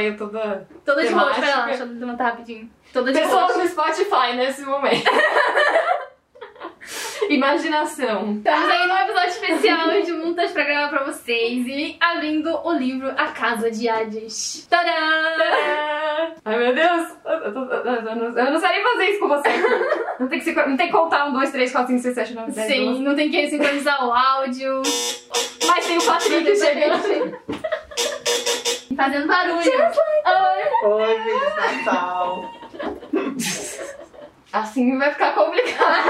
veio 0.00 0.16
toda. 0.16 0.66
Toda 0.84 1.02
de 1.02 1.08
Temática. 1.08 1.40
espera 1.40 1.58
lá, 1.60 1.66
deixa 1.66 1.82
eu 1.82 1.88
levantar 1.88 2.24
rapidinho. 2.24 2.70
Toda 2.92 3.12
de 3.12 3.20
Pessoas 3.20 3.56
no 3.56 3.68
Spotify 3.68 4.34
nesse 4.36 4.62
momento. 4.62 5.04
Imaginação. 7.28 8.36
Estamos 8.38 8.70
aí 8.70 8.86
num 8.88 8.96
episódio 8.98 9.28
especial 9.28 10.02
juntas 10.04 10.50
pra 10.50 10.64
gravar 10.64 10.88
pra 10.88 11.04
vocês 11.04 11.64
e 11.66 11.96
abrindo 12.00 12.50
o 12.66 12.72
livro 12.72 13.08
A 13.16 13.26
Casa 13.28 13.70
de 13.70 13.88
Hades. 13.88 14.66
Tadã! 14.68 14.90
Ai 16.44 16.58
meu 16.58 16.74
Deus, 16.74 17.08
eu, 17.24 17.52
tô- 17.52 17.64
eu- 17.72 18.02
não, 18.02 18.24
eu 18.38 18.50
não 18.52 18.58
sei 18.58 18.68
nem 18.70 18.82
fazer 18.82 19.04
isso 19.10 19.20
com 19.20 19.28
você. 19.28 19.48
Não 20.18 20.26
tem 20.28 20.40
que, 20.40 20.52
não 20.52 20.76
tem 20.76 20.86
que 20.86 20.92
contar 20.92 21.26
um, 21.26 21.32
dois, 21.32 21.52
três, 21.52 21.70
quatro, 21.70 21.88
cinco, 21.88 22.02
seis, 22.02 22.14
sete, 22.14 22.34
nove, 22.34 22.50
dez. 22.52 22.66
Sim, 22.66 22.88
onze. 22.90 23.02
não 23.02 23.14
tem 23.14 23.30
que 23.30 23.48
sincronizar 23.48 24.04
o 24.04 24.12
áudio. 24.12 24.82
Mas 25.68 25.86
tem 25.86 25.98
o 25.98 26.04
Patrick 26.04 26.56
chegando. 26.56 27.38
Fazendo 28.96 29.26
barulho. 29.26 29.62
Oi. 29.62 30.88
Oi, 30.88 31.22
Feliz 31.22 31.56
Natal! 31.56 32.50
Assim 34.52 34.98
vai 34.98 35.12
ficar 35.12 35.34
complicado. 35.34 36.04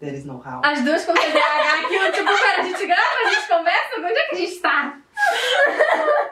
There 0.00 0.14
is 0.16 0.24
no 0.24 0.34
how. 0.34 0.60
As 0.64 0.82
duas 0.82 1.04
com 1.04 1.14
TDAH 1.14 1.74
aqui, 1.84 1.94
eu, 1.94 2.12
tipo, 2.12 2.24
cara, 2.24 2.60
a 2.60 2.62
gente 2.62 2.86
grava, 2.86 3.16
a 3.24 3.30
gente 3.30 3.48
conversa, 3.48 3.96
onde 3.98 4.18
é 4.18 4.24
que 4.26 4.34
a 4.34 4.38
gente 4.38 4.58
tá? 4.60 4.98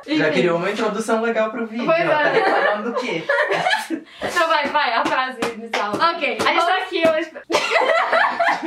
Já 0.06 0.31
criou 0.31 0.59
uma 0.59 0.70
introdução 0.70 1.23
legal 1.23 1.50
pro 1.50 1.67
vídeo. 1.67 1.87
Pois 1.87 2.05
ó. 2.06 2.09
Tá 2.11 2.28
é. 2.28 2.33
reclamando 2.33 2.92
do 2.92 3.00
quê? 3.00 3.25
Então 4.23 4.48
vai, 4.48 4.67
vai, 4.67 4.92
a 4.92 5.05
frase 5.05 5.39
inicial. 5.55 5.92
Ok. 5.95 6.39
A 6.45 6.53
gente 6.53 6.67
tá 6.67 6.77
aqui 6.78 7.03
hoje 7.09 7.31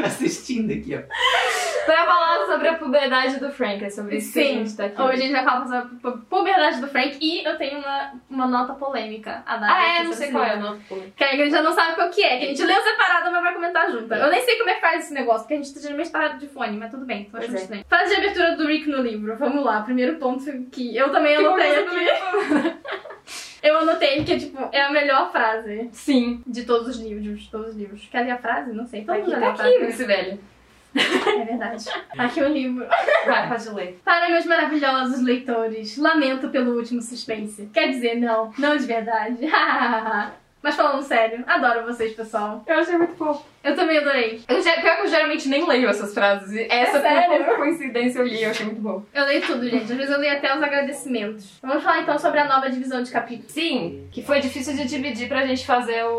Assistindo 0.03 0.72
aqui, 0.73 0.95
ó. 0.95 1.86
pra 1.86 2.05
falar 2.05 2.45
sobre 2.45 2.67
a 2.67 2.73
puberdade 2.75 3.39
do 3.39 3.52
Frank. 3.52 3.83
É 3.83 3.89
sobre 3.89 4.17
isso 4.17 4.33
que 4.33 4.39
a 4.39 4.44
Sim, 4.44 4.53
gente 4.66 4.78
tá 4.78 4.86
aqui. 4.86 5.02
hoje 5.02 5.14
a 5.14 5.17
gente 5.17 5.31
vai 5.31 5.44
falar 5.44 5.61
sobre 5.64 5.78
a 5.78 5.81
pu- 6.11 6.17
puberdade 6.30 6.81
do 6.81 6.88
Frank 6.88 7.17
e 7.22 7.44
eu 7.44 7.58
tenho 7.58 7.80
uma, 7.80 8.11
uma 8.30 8.48
nota 8.48 8.73
polêmica 8.73 9.44
a 9.45 9.58
dar. 9.58 9.70
Ah, 9.72 10.00
é, 10.00 10.03
não 10.03 10.14
sei 10.14 10.31
qual 10.31 10.44
é 10.44 10.53
o 10.53 10.55
livro. 10.58 10.70
nome. 10.89 11.14
Que 11.16 11.23
a 11.23 11.36
gente 11.36 11.52
já 11.52 11.61
não 11.61 11.73
sabe 11.73 11.95
qual 11.95 12.09
que 12.09 12.23
é, 12.23 12.38
que 12.38 12.45
a 12.45 12.48
gente 12.48 12.64
leu 12.64 12.81
separado, 12.81 13.31
mas 13.31 13.44
vai 13.44 13.53
comentar 13.53 13.92
junto. 13.92 14.14
Eu 14.14 14.30
nem 14.30 14.42
sei 14.44 14.58
como 14.58 14.70
é 14.70 14.73
que 14.75 14.81
faz 14.81 15.05
esse 15.05 15.14
negócio, 15.14 15.42
porque 15.42 15.53
a 15.53 15.58
gente 15.58 15.80
geralmente 15.80 16.11
tá 16.11 16.28
de 16.30 16.48
fone, 16.48 16.78
mas 16.78 16.92
tudo 16.92 17.05
bem, 17.05 17.25
tô 17.25 17.38
achando 17.38 17.55
é. 17.58 17.59
estranho. 17.61 17.86
Frase 17.88 18.09
de 18.16 18.22
abertura 18.22 18.55
do 18.55 18.67
Rick 18.67 18.89
no 18.89 19.02
livro, 19.02 19.36
vamos 19.38 19.64
lá, 19.64 19.81
primeiro 19.81 20.17
ponto 20.18 20.46
que 20.72 20.96
eu 20.96 21.12
também 21.12 21.36
anotei 21.36 21.76
aqui. 21.80 22.78
Eu 23.62 23.80
anotei 23.80 24.23
que, 24.23 24.38
tipo, 24.38 24.70
é 24.72 24.82
a 24.82 24.92
melhor 24.92 25.32
frase 25.32 25.90
Sim. 25.92 26.42
de 26.46 26.64
todos 26.64 26.90
os 26.90 27.04
livros, 27.04 27.42
de 27.42 27.50
todos 27.50 27.70
os 27.70 27.76
livros. 27.76 28.08
Quer 28.10 28.22
ler 28.22 28.32
a 28.32 28.38
frase? 28.38 28.72
Não 28.72 28.86
sei. 28.86 29.04
Tá 29.04 29.16
aqui, 29.16 29.32
tá 29.32 29.50
aqui, 29.50 29.68
esse 29.68 30.06
velho. 30.06 30.40
É 30.95 31.45
verdade. 31.45 31.86
Aqui 32.18 32.42
o 32.42 32.48
livro. 32.48 32.88
Vai, 33.26 33.48
pode 33.48 33.70
ler. 33.70 34.00
Para 34.04 34.30
meus 34.30 34.45
maravilhosos 34.45 35.22
leitores, 35.22 35.98
lamento 35.98 36.50
pelo 36.50 36.76
último 36.76 37.02
suspense. 37.02 37.70
Quer 37.73 37.90
dizer, 37.90 38.16
não, 38.16 38.52
não 38.58 38.76
de 38.76 38.86
verdade. 38.86 39.38
Mas 40.61 40.75
falando 40.75 41.02
sério, 41.03 41.44
adoro 41.47 41.86
vocês, 41.86 42.14
pessoal. 42.14 42.64
Eu 42.67 42.80
achei 42.80 42.98
muito 42.98 43.15
fofo. 43.15 43.45
Eu 43.64 43.76
também 43.76 43.99
adorei. 43.99 44.42
Eu, 44.48 44.61
pior 44.61 44.95
que 44.98 45.02
eu 45.04 45.08
geralmente 45.08 45.48
nem 45.48 45.65
leio 45.67 45.87
essas 45.87 46.14
frases. 46.14 46.52
E 46.52 46.61
essa, 46.70 46.98
É 46.98 47.02
sério? 47.02 47.45
por 47.45 47.58
coincidência, 47.58 48.20
eu 48.20 48.26
li. 48.27 48.43
Eu 48.43 48.49
achei 48.49 48.65
muito 48.65 48.82
bom. 48.82 49.04
Eu 49.14 49.26
leio 49.26 49.42
tudo, 49.45 49.70
gente. 49.70 49.83
Às 49.83 49.98
vezes 49.98 50.09
eu 50.11 50.20
leio 50.20 50.33
até 50.36 50.55
os 50.55 50.61
agradecimentos. 50.64 51.59
Vamos 51.61 51.83
falar 51.83 52.02
então 52.02 52.17
sobre 52.17 52.39
a 52.39 52.45
nova 52.48 52.70
divisão 52.70 53.04
de 53.04 53.11
capítulos. 53.11 53.52
Sim, 53.52 54.08
que 54.11 54.21
foi 54.23 54.39
difícil 54.39 54.73
de 54.73 54.86
dividir 54.86 55.27
pra 55.27 55.45
gente 55.45 55.65
fazer 55.65 56.04
o, 56.05 56.09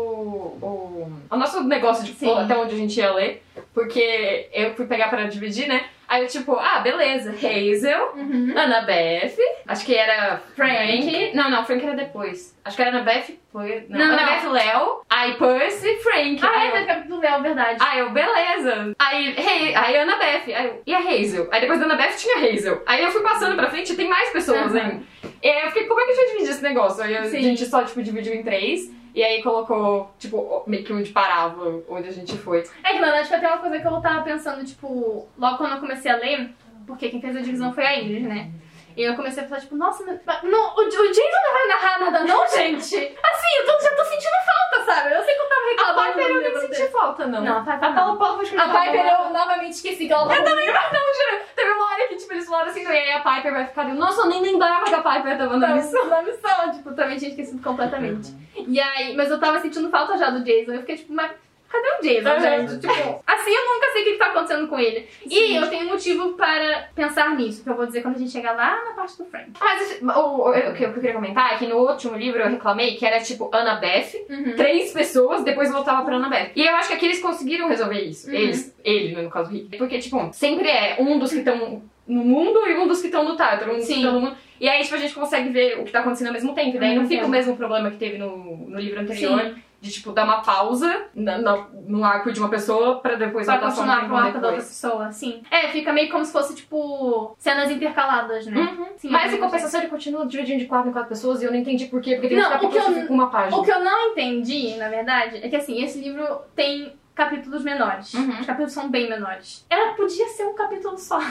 o, 0.61 1.11
o 1.29 1.35
nosso 1.37 1.61
negócio 1.63 2.03
de 2.03 2.13
Sim. 2.13 2.27
pôr 2.27 2.39
até 2.39 2.55
onde 2.57 2.73
a 2.75 2.77
gente 2.77 2.97
ia 2.99 3.11
ler. 3.13 3.43
Porque 3.73 4.49
eu 4.53 4.73
fui 4.75 4.85
pegar 4.85 5.09
pra 5.09 5.25
dividir, 5.25 5.67
né? 5.67 5.85
Aí 6.09 6.23
eu 6.23 6.27
tipo, 6.27 6.55
ah, 6.55 6.79
beleza. 6.79 7.31
Hazel, 7.31 8.13
Uhum. 8.15 8.53
Annabeth, 8.57 9.35
acho 9.67 9.85
que 9.85 9.93
era 9.95 10.41
Frank. 10.55 10.75
Frank. 10.75 11.31
Não, 11.35 11.49
não, 11.51 11.63
Frank 11.63 11.85
era 11.85 11.95
depois. 11.95 12.57
Acho 12.65 12.75
que 12.75 12.81
era 12.81 12.91
Annabeth, 12.91 13.37
foi. 13.51 13.85
Não, 13.87 13.99
Não, 13.99 14.13
Annabeth, 14.17 14.47
Léo. 14.49 15.01
Aí 15.09 15.33
Percy, 15.35 15.97
Frank. 15.97 16.39
Ah, 16.41 16.65
é, 16.65 16.81
eu, 16.81 16.87
capítulo 16.87 17.21
Léo, 17.21 17.41
verdade. 17.43 17.77
Aí 17.79 17.99
eu, 17.99 18.09
beleza. 18.09 18.93
Aí, 18.97 19.35
hey, 19.37 19.75
aí 19.75 19.97
a 19.97 20.01
Annabeth. 20.01 20.53
Aí 20.53 20.65
eu, 20.65 20.81
e 20.85 20.93
a 20.95 20.99
Hazel? 20.99 21.47
Aí 21.51 21.61
depois 21.61 21.79
da 21.79 21.85
Annabeth 21.85 22.15
tinha 22.17 22.37
a 22.37 22.39
Hazel. 22.51 22.81
Aí 22.87 23.03
eu 23.03 23.11
fui 23.11 23.21
passando 23.21 23.55
pra 23.55 23.69
frente 23.69 23.93
e 23.93 23.95
tem 23.95 24.07
mais 24.09 24.29
pessoas 24.31 24.71
Uhum. 24.71 24.79
ainda. 24.81 25.03
E 25.43 25.47
aí 25.47 25.61
eu 25.61 25.67
fiquei, 25.67 25.85
como 25.85 26.01
é 26.01 26.05
que 26.05 26.11
a 26.11 26.15
gente 26.15 26.23
vai 26.25 26.31
dividir 26.33 26.51
esse 26.53 26.63
negócio? 26.63 27.03
Aí 27.03 27.15
a 27.17 27.23
Sim. 27.25 27.41
gente 27.41 27.65
só, 27.65 27.83
tipo, 27.83 28.01
dividiu 28.01 28.33
em 28.33 28.43
três. 28.43 28.91
E 29.19 29.21
aí 29.21 29.43
colocou, 29.43 30.09
tipo, 30.17 30.63
meio 30.65 30.81
que 30.85 30.93
onde 30.93 31.11
parava, 31.11 31.83
onde 31.89 32.07
a 32.07 32.11
gente 32.13 32.37
foi. 32.37 32.63
É 32.81 32.93
que 32.93 32.99
na 33.01 33.07
verdade 33.07 33.27
foi 33.27 33.35
até 33.35 33.49
uma 33.49 33.57
coisa 33.57 33.77
que 33.77 33.85
eu 33.85 33.99
tava 33.99 34.23
pensando, 34.23 34.63
tipo, 34.63 35.27
logo 35.37 35.57
quando 35.57 35.73
eu 35.73 35.81
comecei 35.81 36.09
a 36.09 36.15
ler, 36.15 36.51
porque 36.87 37.09
quem 37.09 37.19
fez 37.19 37.35
a 37.35 37.41
divisão 37.41 37.73
foi 37.73 37.85
a 37.85 37.99
Ingrid, 38.01 38.25
né? 38.25 38.49
E 38.95 39.03
eu 39.03 39.15
comecei 39.15 39.43
a 39.43 39.45
pensar, 39.45 39.61
tipo, 39.61 39.75
nossa, 39.75 40.03
não, 40.03 40.75
o, 40.75 40.81
o 40.81 40.89
Jason 40.89 41.21
não 41.45 41.53
vai 41.53 41.67
narrar 41.67 41.99
nada, 41.99 42.23
não, 42.25 42.47
gente? 42.47 42.95
Assim, 42.95 43.57
eu 43.59 43.65
tô, 43.65 43.83
já 43.83 43.95
tô 43.95 44.03
sentindo 44.03 44.31
falta, 44.45 44.85
sabe? 44.85 45.15
Eu 45.15 45.23
sei 45.23 45.35
que 45.35 45.41
eu 45.41 45.49
tava 45.49 45.61
A 45.61 45.69
reclamando. 45.69 46.13
Piper 46.13 46.29
eu 46.29 46.41
nem 46.41 46.59
senti 46.59 46.91
falta, 46.91 47.27
não. 47.27 47.41
Não, 47.41 47.57
a 47.57 47.61
Piper 47.61 47.83
A 47.83 47.89
não. 47.89 47.95
Paula 47.95 48.17
Paula 48.17 48.45
foi 48.45 48.57
A 48.57 48.67
Piper 48.67 49.05
eu 49.05 49.29
novamente 49.31 49.73
esqueci 49.73 50.07
que 50.07 50.13
ela 50.13 50.27
tava. 50.27 50.39
Eu 50.39 50.43
também, 50.43 50.71
mas 50.71 50.91
não, 50.91 50.99
juro. 50.99 51.45
Teve 51.55 51.71
uma 51.71 51.85
hora 51.85 52.07
que, 52.07 52.15
tipo, 52.15 52.33
eles 52.33 52.45
falaram 52.45 52.69
assim, 52.69 52.83
e 52.83 52.87
aí 52.87 53.11
a 53.11 53.19
Piper 53.19 53.53
vai 53.53 53.65
ficar... 53.65 53.83
Nossa, 53.85 54.21
eu 54.21 54.27
nem 54.27 54.41
lembrava 54.41 54.85
que 54.85 54.95
a 54.95 55.01
Piper 55.01 55.37
tava 55.37 55.57
na 55.57 55.75
missão. 55.75 56.05
Na 56.07 56.21
missão, 56.21 56.71
tipo, 56.71 56.93
também 56.93 57.17
tinha 57.17 57.29
esquecido 57.29 57.61
completamente. 57.61 58.33
E 58.55 58.79
aí, 58.79 59.15
mas 59.15 59.29
eu 59.29 59.39
tava 59.39 59.59
sentindo 59.59 59.89
falta 59.89 60.17
já 60.17 60.29
do 60.29 60.43
Jason. 60.43 60.73
Eu 60.73 60.79
fiquei 60.81 60.97
tipo, 60.97 61.13
mas 61.13 61.31
cadê 61.69 61.87
o 61.87 62.01
Jason, 62.01 62.29
Uhum. 62.33 62.67
gente? 62.67 62.79
Tipo, 62.81 63.23
assim 63.27 63.51
eu 63.51 63.65
nunca 63.65 63.91
sei 63.93 64.01
o 64.01 64.05
que 64.05 64.11
que 64.13 64.17
tá 64.17 64.25
acontecendo 64.27 64.67
com 64.67 64.79
ele. 64.79 65.07
E 65.25 65.55
eu 65.55 65.69
tenho 65.69 65.87
motivo 65.87 66.33
para 66.33 66.89
pensar 66.95 67.35
nisso, 67.35 67.63
que 67.63 67.69
eu 67.69 67.75
vou 67.75 67.85
dizer 67.85 68.01
quando 68.01 68.15
a 68.15 68.19
gente 68.19 68.31
chegar 68.31 68.53
lá 68.53 68.83
na 68.85 68.91
parte 68.93 69.17
do 69.17 69.25
Frank. 69.25 69.51
Mas 69.59 69.81
esse- 69.81 70.03
o, 70.03 70.09
o, 70.09 70.49
o 70.49 70.53
que 70.53 70.59
o 70.69 70.73
que 70.73 70.83
eu 70.85 70.93
queria 70.93 71.13
comentar 71.13 71.53
é 71.53 71.57
que 71.57 71.67
no 71.67 71.77
último 71.77 72.17
livro 72.17 72.41
eu 72.41 72.49
reclamei 72.49 72.95
que 72.95 73.05
era, 73.05 73.19
tipo, 73.19 73.49
Annabeth, 73.53 74.25
Uhum. 74.29 74.55
três 74.55 74.91
pessoas, 74.91 75.43
depois 75.43 75.71
voltava 75.71 76.03
pra 76.03 76.15
Annabeth. 76.15 76.51
E 76.55 76.65
eu 76.65 76.75
acho 76.75 76.89
que 76.89 76.93
aqui 76.95 77.05
eles 77.05 77.21
conseguiram 77.21 77.67
resolver 77.67 78.01
isso. 78.01 78.27
Uhum. 78.29 78.35
Eles, 78.35 78.75
ele, 78.83 79.15
né, 79.15 79.21
no 79.21 79.29
caso, 79.29 79.51
Rick. 79.51 79.77
Porque, 79.77 79.99
tipo, 79.99 80.29
sempre 80.33 80.67
é 80.69 80.97
um 80.99 81.19
dos 81.19 81.31
que 81.31 81.39
estão 81.39 81.81
no 82.07 82.23
mundo 82.23 82.65
e 82.67 82.73
um 82.75 82.87
dos 82.87 82.99
que 83.01 83.07
estão 83.07 83.23
no 83.23 83.35
Tártaro. 83.35 83.73
Um 83.73 83.77
dos 83.77 83.85
que 83.87 83.93
Sim. 83.93 83.99
estão 83.99 84.13
no 84.13 84.21
mundo. 84.21 84.35
E 84.59 84.67
aí, 84.67 84.81
tipo, 84.83 84.95
a 84.95 84.97
gente 84.97 85.13
consegue 85.13 85.49
ver 85.49 85.79
o 85.79 85.83
que 85.85 85.91
tá 85.91 85.99
acontecendo 85.99 86.27
ao 86.27 86.33
mesmo 86.33 86.53
tempo. 86.55 86.75
E 86.75 86.79
daí 86.79 86.89
Ao 86.95 87.01
não 87.03 87.07
fica 87.07 87.25
o 87.25 87.29
mesmo 87.29 87.55
problema 87.55 87.91
que 87.91 87.97
teve 87.97 88.17
no, 88.17 88.35
no 88.67 88.79
livro 88.79 88.99
anterior. 88.99 89.39
Sim. 89.41 89.55
De, 89.81 89.89
tipo, 89.91 90.11
dar 90.11 90.25
uma 90.25 90.41
pausa 90.41 91.05
na, 91.15 91.37
na- 91.37 91.67
no 91.87 92.03
arco 92.03 92.31
de 92.33 92.39
uma 92.39 92.49
pessoa 92.49 92.99
pra 92.99 93.15
depois 93.15 93.45
Pra 93.45 93.59
continuar 93.59 93.95
pro 93.95 94.01
tempão 94.01 94.17
arco 94.17 94.39
da 94.39 94.47
outra 94.49 94.63
pessoa, 94.63 95.11
sim. 95.11 95.41
É, 95.49 95.69
fica 95.69 95.93
meio 95.93 96.09
como 96.11 96.25
se 96.25 96.31
fosse, 96.33 96.53
tipo, 96.55 97.33
cenas 97.37 97.71
intercaladas, 97.71 98.45
né? 98.45 98.59
Uhum. 98.59 98.85
Sim, 98.97 99.09
Mas 99.09 99.33
em 99.33 99.37
compensação 99.37 99.79
ele 99.79 99.89
continua 99.89 100.25
dividindo 100.25 100.59
de 100.59 100.65
quatro 100.65 100.89
em 100.89 100.93
quatro 100.93 101.07
pessoas 101.09 101.41
e 101.41 101.45
eu 101.45 101.51
não 101.51 101.57
entendi 101.57 101.85
por 101.85 102.01
quê, 102.01 102.15
porque 102.15 102.27
tem 102.27 102.37
Não, 102.37 102.55
o 102.55 102.59
que 102.59 102.67
que 102.67 102.81
ficam 102.93 103.15
uma 103.15 103.29
página. 103.29 103.57
O 103.57 103.63
que 103.63 103.71
eu 103.71 103.79
não 103.83 104.11
entendi, 104.11 104.75
na 104.75 104.89
verdade, 104.89 105.37
é 105.37 105.47
que 105.47 105.55
assim, 105.55 105.81
esse 105.81 105.99
livro 106.01 106.25
tem 106.55 106.98
capítulos 107.19 107.63
menores. 107.63 108.13
Uhum. 108.13 108.39
Os 108.39 108.45
capítulos 108.45 108.71
são 108.71 108.89
bem 108.89 109.09
menores. 109.09 109.65
Ela 109.69 109.93
podia 109.93 110.25
ser 110.29 110.45
um 110.45 110.55
capítulo 110.55 110.97
só. 110.97 111.19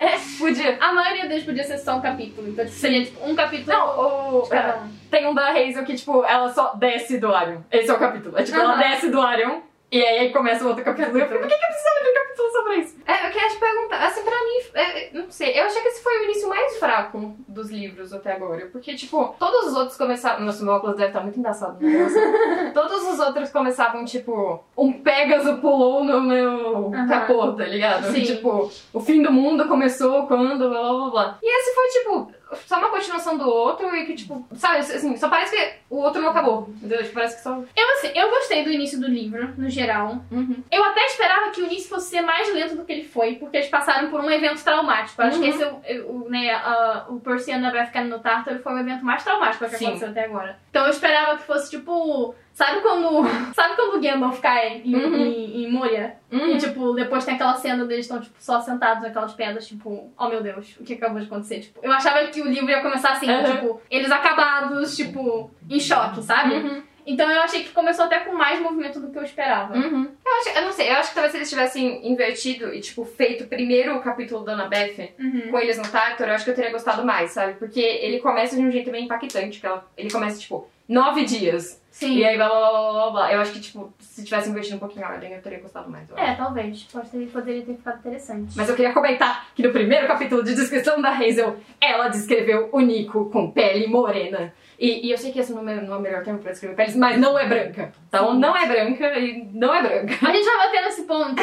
É, 0.00 0.16
podia. 0.38 0.76
A 0.80 0.92
maioria 0.92 1.28
deles 1.28 1.44
podia 1.44 1.62
ser 1.62 1.78
só 1.78 1.96
um 1.96 2.00
capítulo. 2.00 2.48
Então, 2.48 2.64
tipo, 2.64 2.76
seria 2.76 3.04
tipo 3.04 3.24
um 3.24 3.34
capítulo 3.34 3.76
Não, 3.76 4.38
o, 4.40 4.42
de 4.42 4.50
cada 4.50 4.78
um. 4.78 4.90
tem 5.08 5.26
um 5.26 5.32
da 5.32 5.50
Hazel 5.50 5.84
que, 5.84 5.94
tipo, 5.94 6.24
ela 6.24 6.52
só 6.52 6.74
desce 6.74 7.18
do 7.18 7.32
Arion. 7.32 7.60
Esse 7.70 7.90
é 7.90 7.94
o 7.94 7.98
capítulo. 7.98 8.36
É 8.36 8.42
tipo, 8.42 8.58
ela 8.58 8.72
Aham. 8.72 8.80
desce 8.80 9.08
do 9.08 9.20
Arion 9.20 9.60
e 9.98 10.04
aí, 10.04 10.32
começa 10.32 10.64
o 10.64 10.68
outro 10.68 10.84
capítulo. 10.84 11.18
Eu 11.18 11.26
falei, 11.26 11.40
por 11.42 11.48
que, 11.48 11.54
que 11.56 11.66
precisava 11.66 12.02
de 12.02 12.10
um 12.10 12.14
capítulo 12.14 12.50
sobre 12.50 12.74
isso? 12.76 12.96
É, 13.06 13.26
eu 13.26 13.30
queria 13.30 13.48
te 13.48 13.56
perguntar, 13.56 14.04
assim, 14.06 14.22
pra 14.22 14.36
mim, 14.36 14.60
é, 14.74 15.10
não 15.12 15.30
sei, 15.30 15.58
eu 15.58 15.64
achei 15.64 15.82
que 15.82 15.88
esse 15.88 16.02
foi 16.02 16.20
o 16.20 16.24
início 16.24 16.48
mais 16.48 16.76
fraco 16.78 17.36
dos 17.46 17.70
livros 17.70 18.12
até 18.12 18.32
agora. 18.32 18.66
Porque, 18.72 18.94
tipo, 18.94 19.34
todos 19.38 19.68
os 19.68 19.76
outros 19.76 19.96
começavam. 19.96 20.44
Nossa, 20.44 20.64
meu 20.64 20.74
óculos 20.74 20.96
deve 20.96 21.08
estar 21.08 21.20
muito 21.20 21.38
embaçado, 21.38 21.78
né? 21.80 22.10
Todos 22.74 23.06
os 23.08 23.20
outros 23.20 23.50
começavam, 23.50 24.04
tipo, 24.04 24.64
um 24.76 24.92
Pégaso 24.92 25.58
pulou 25.58 26.02
no 26.02 26.20
meu 26.20 26.92
Aham. 26.92 27.08
capô, 27.08 27.52
tá 27.52 27.64
ligado? 27.64 28.10
Sim. 28.10 28.22
Tipo, 28.22 28.70
o 28.92 29.00
fim 29.00 29.22
do 29.22 29.30
mundo 29.30 29.68
começou 29.68 30.26
quando, 30.26 30.68
blá 30.68 30.80
blá 30.92 31.10
blá. 31.10 31.38
E 31.42 31.60
esse 31.60 31.74
foi, 31.74 31.88
tipo, 31.88 32.32
só 32.66 32.78
uma 32.78 32.88
continuação 32.88 33.36
do 33.36 33.48
outro 33.48 33.94
e 33.96 34.06
que, 34.06 34.14
tipo, 34.14 34.46
sabe, 34.54 34.78
assim, 34.78 35.16
só 35.16 35.28
parece 35.28 35.56
que 35.56 35.72
o 35.90 35.96
outro 35.98 36.20
não 36.22 36.30
acabou. 36.30 36.68
Entendeu? 36.76 36.98
Tipo, 37.02 37.14
parece 37.14 37.36
que 37.36 37.42
só. 37.42 37.50
Eu, 37.76 37.90
assim, 37.94 38.10
eu 38.14 38.30
gostei 38.30 38.62
do 38.64 38.70
início 38.70 39.00
do 39.00 39.06
livro, 39.08 39.52
no 39.56 39.68
geral. 39.68 40.18
Uhum. 40.30 40.62
Eu 40.70 40.84
até 40.84 41.04
esperava 41.06 41.50
que 41.50 41.60
o 41.60 41.66
início 41.66 41.88
fosse 41.88 42.10
ser 42.10 42.20
mais 42.22 42.52
lento 42.52 42.76
do 42.76 42.84
que 42.84 42.92
ele 42.92 43.04
foi, 43.04 43.36
porque 43.36 43.56
eles 43.56 43.68
passaram 43.68 44.10
por 44.10 44.20
um 44.20 44.30
evento 44.30 44.62
traumático. 44.62 45.20
Acho 45.22 45.36
Uhum. 45.38 45.42
que 45.42 45.48
esse 45.50 45.62
é 45.62 46.00
o, 46.02 46.24
o, 46.24 46.28
né, 46.28 46.50
a- 46.52 47.06
o 47.08 47.20
Percy 47.20 47.50
e 47.50 47.54
a 47.54 47.56
Annabeth 47.56 47.86
ficando 47.86 48.08
no 48.10 48.18
Tártaro 48.20 48.58
foi 48.60 48.72
o 48.74 48.78
evento 48.78 49.04
mais 49.04 49.22
traumático 49.24 49.64
que 49.64 49.76
Sim. 49.76 49.86
aconteceu 49.86 50.08
até 50.10 50.24
agora. 50.24 50.58
Então 50.70 50.84
eu 50.84 50.90
esperava 50.90 51.36
que 51.36 51.42
fosse, 51.44 51.70
tipo... 51.70 52.34
Sabe 52.54 52.80
quando... 52.80 53.24
Sabe 53.52 53.74
quando 53.76 53.96
o 53.96 54.00
Gandalf 54.00 54.40
cai 54.40 54.80
em, 54.84 54.94
Uhum. 54.94 55.14
em, 55.16 55.64
em 55.64 55.70
Moria? 55.72 56.14
Uhum. 56.30 56.52
E, 56.52 56.56
tipo, 56.58 56.92
depois 56.94 57.24
tem 57.24 57.34
aquela 57.34 57.54
cena 57.56 57.84
deles 57.84 58.04
estão, 58.06 58.20
tipo, 58.20 58.34
só 58.38 58.60
sentados 58.60 59.02
naquelas 59.02 59.32
pedras, 59.34 59.66
tipo, 59.66 60.10
oh 60.18 60.28
meu 60.28 60.40
Deus, 60.42 60.76
o 60.80 60.84
que 60.84 60.94
acabou 60.94 61.18
de 61.20 61.26
acontecer? 61.26 61.60
Tipo, 61.60 61.80
eu 61.82 61.92
achava 61.92 62.24
que 62.28 62.40
o 62.40 62.48
livro 62.48 62.70
ia 62.70 62.80
começar 62.80 63.10
assim, 63.12 63.28
Uhum. 63.28 63.44
tipo, 63.44 63.80
eles 63.90 64.10
acabados, 64.10 64.96
tipo, 64.96 65.50
em 65.68 65.80
choque, 65.80 66.22
sabe? 66.22 66.54
Uhum. 66.54 66.82
Então 67.06 67.30
eu 67.30 67.42
achei 67.42 67.62
que 67.64 67.68
começou 67.70 68.06
até 68.06 68.20
com 68.20 68.32
mais 68.34 68.58
movimento 68.62 68.98
do 68.98 69.10
que 69.10 69.18
eu 69.18 69.22
esperava. 69.24 69.76
Uhum. 69.76 70.08
Eu, 70.24 70.32
acho, 70.38 70.48
eu 70.58 70.62
não 70.64 70.72
sei, 70.72 70.88
eu 70.88 70.94
acho 70.94 71.08
que 71.10 71.14
talvez 71.14 71.32
se 71.32 71.36
eles 71.38 71.50
tivessem 71.50 72.08
invertido 72.10 72.72
e, 72.72 72.80
tipo, 72.80 73.04
feito 73.04 73.46
primeiro 73.46 73.94
o 73.96 74.00
capítulo 74.00 74.42
da 74.42 74.52
Annabeth 74.54 75.12
Uhum. 75.18 75.50
com 75.50 75.58
eles 75.58 75.76
no 75.76 75.82
Tartar, 75.86 76.26
eu 76.28 76.34
acho 76.34 76.44
que 76.44 76.50
eu 76.50 76.54
teria 76.54 76.70
gostado 76.72 77.04
mais, 77.04 77.32
sabe? 77.32 77.54
Porque 77.54 77.80
ele 77.80 78.20
começa 78.20 78.56
de 78.56 78.62
um 78.62 78.70
jeito 78.70 78.90
bem 78.90 79.04
impactante, 79.04 79.60
que 79.60 79.66
ela- 79.66 79.86
ele 79.98 80.10
começa, 80.10 80.38
tipo, 80.40 80.66
nove 80.88 81.24
dias. 81.24 81.82
Sim. 81.90 82.16
E 82.16 82.24
aí, 82.24 82.36
blá, 82.36 82.48
blá, 82.48 82.58
blá, 82.58 82.92
blá, 82.92 83.10
blá. 83.12 83.32
Eu 83.32 83.40
acho 83.40 83.52
que, 83.52 83.60
tipo, 83.60 83.94
se 84.00 84.24
tivesse 84.24 84.50
invertido 84.50 84.76
um 84.76 84.78
pouquinho 84.80 85.06
a 85.06 85.10
ordem, 85.10 85.32
eu 85.32 85.40
teria 85.40 85.60
gostado 85.60 85.88
mais. 85.88 86.10
eu 86.10 86.16
acho. 86.16 86.24
É, 86.24 86.34
talvez. 86.34 86.82
Pode 86.92 87.08
ter, 87.08 87.26
poderia 87.28 87.62
ter 87.62 87.74
ficado 87.74 87.98
interessante. 87.98 88.52
Mas 88.56 88.68
eu 88.68 88.74
queria 88.74 88.92
comentar 88.92 89.46
que 89.54 89.62
no 89.62 89.70
primeiro 89.70 90.08
capítulo 90.08 90.42
de 90.42 90.56
descrição 90.56 91.00
da 91.00 91.10
Hazel, 91.10 91.56
ela 91.80 92.08
descreveu 92.08 92.68
o 92.72 92.80
Nico 92.80 93.30
com 93.30 93.48
pele 93.48 93.86
morena. 93.86 94.52
E, 94.76 95.06
e 95.06 95.12
eu 95.12 95.18
sei 95.18 95.30
que 95.30 95.38
esse 95.38 95.52
não 95.52 95.68
é, 95.68 95.80
não 95.80 95.94
é 95.94 95.96
o 95.96 96.00
melhor 96.00 96.24
termo 96.24 96.40
pra 96.40 96.50
descrever 96.50 96.74
peles, 96.74 96.96
mas 96.96 97.16
não 97.16 97.38
é 97.38 97.46
branca. 97.46 97.92
Então 98.14 98.32
Sim. 98.32 98.38
não 98.38 98.56
é 98.56 98.66
branca 98.66 99.18
e 99.18 99.48
não 99.52 99.74
é 99.74 99.82
branca. 99.82 100.28
A 100.28 100.32
gente 100.32 100.44
vai 100.44 100.56
bater 100.58 100.82
nesse 100.82 101.02
ponto 101.02 101.42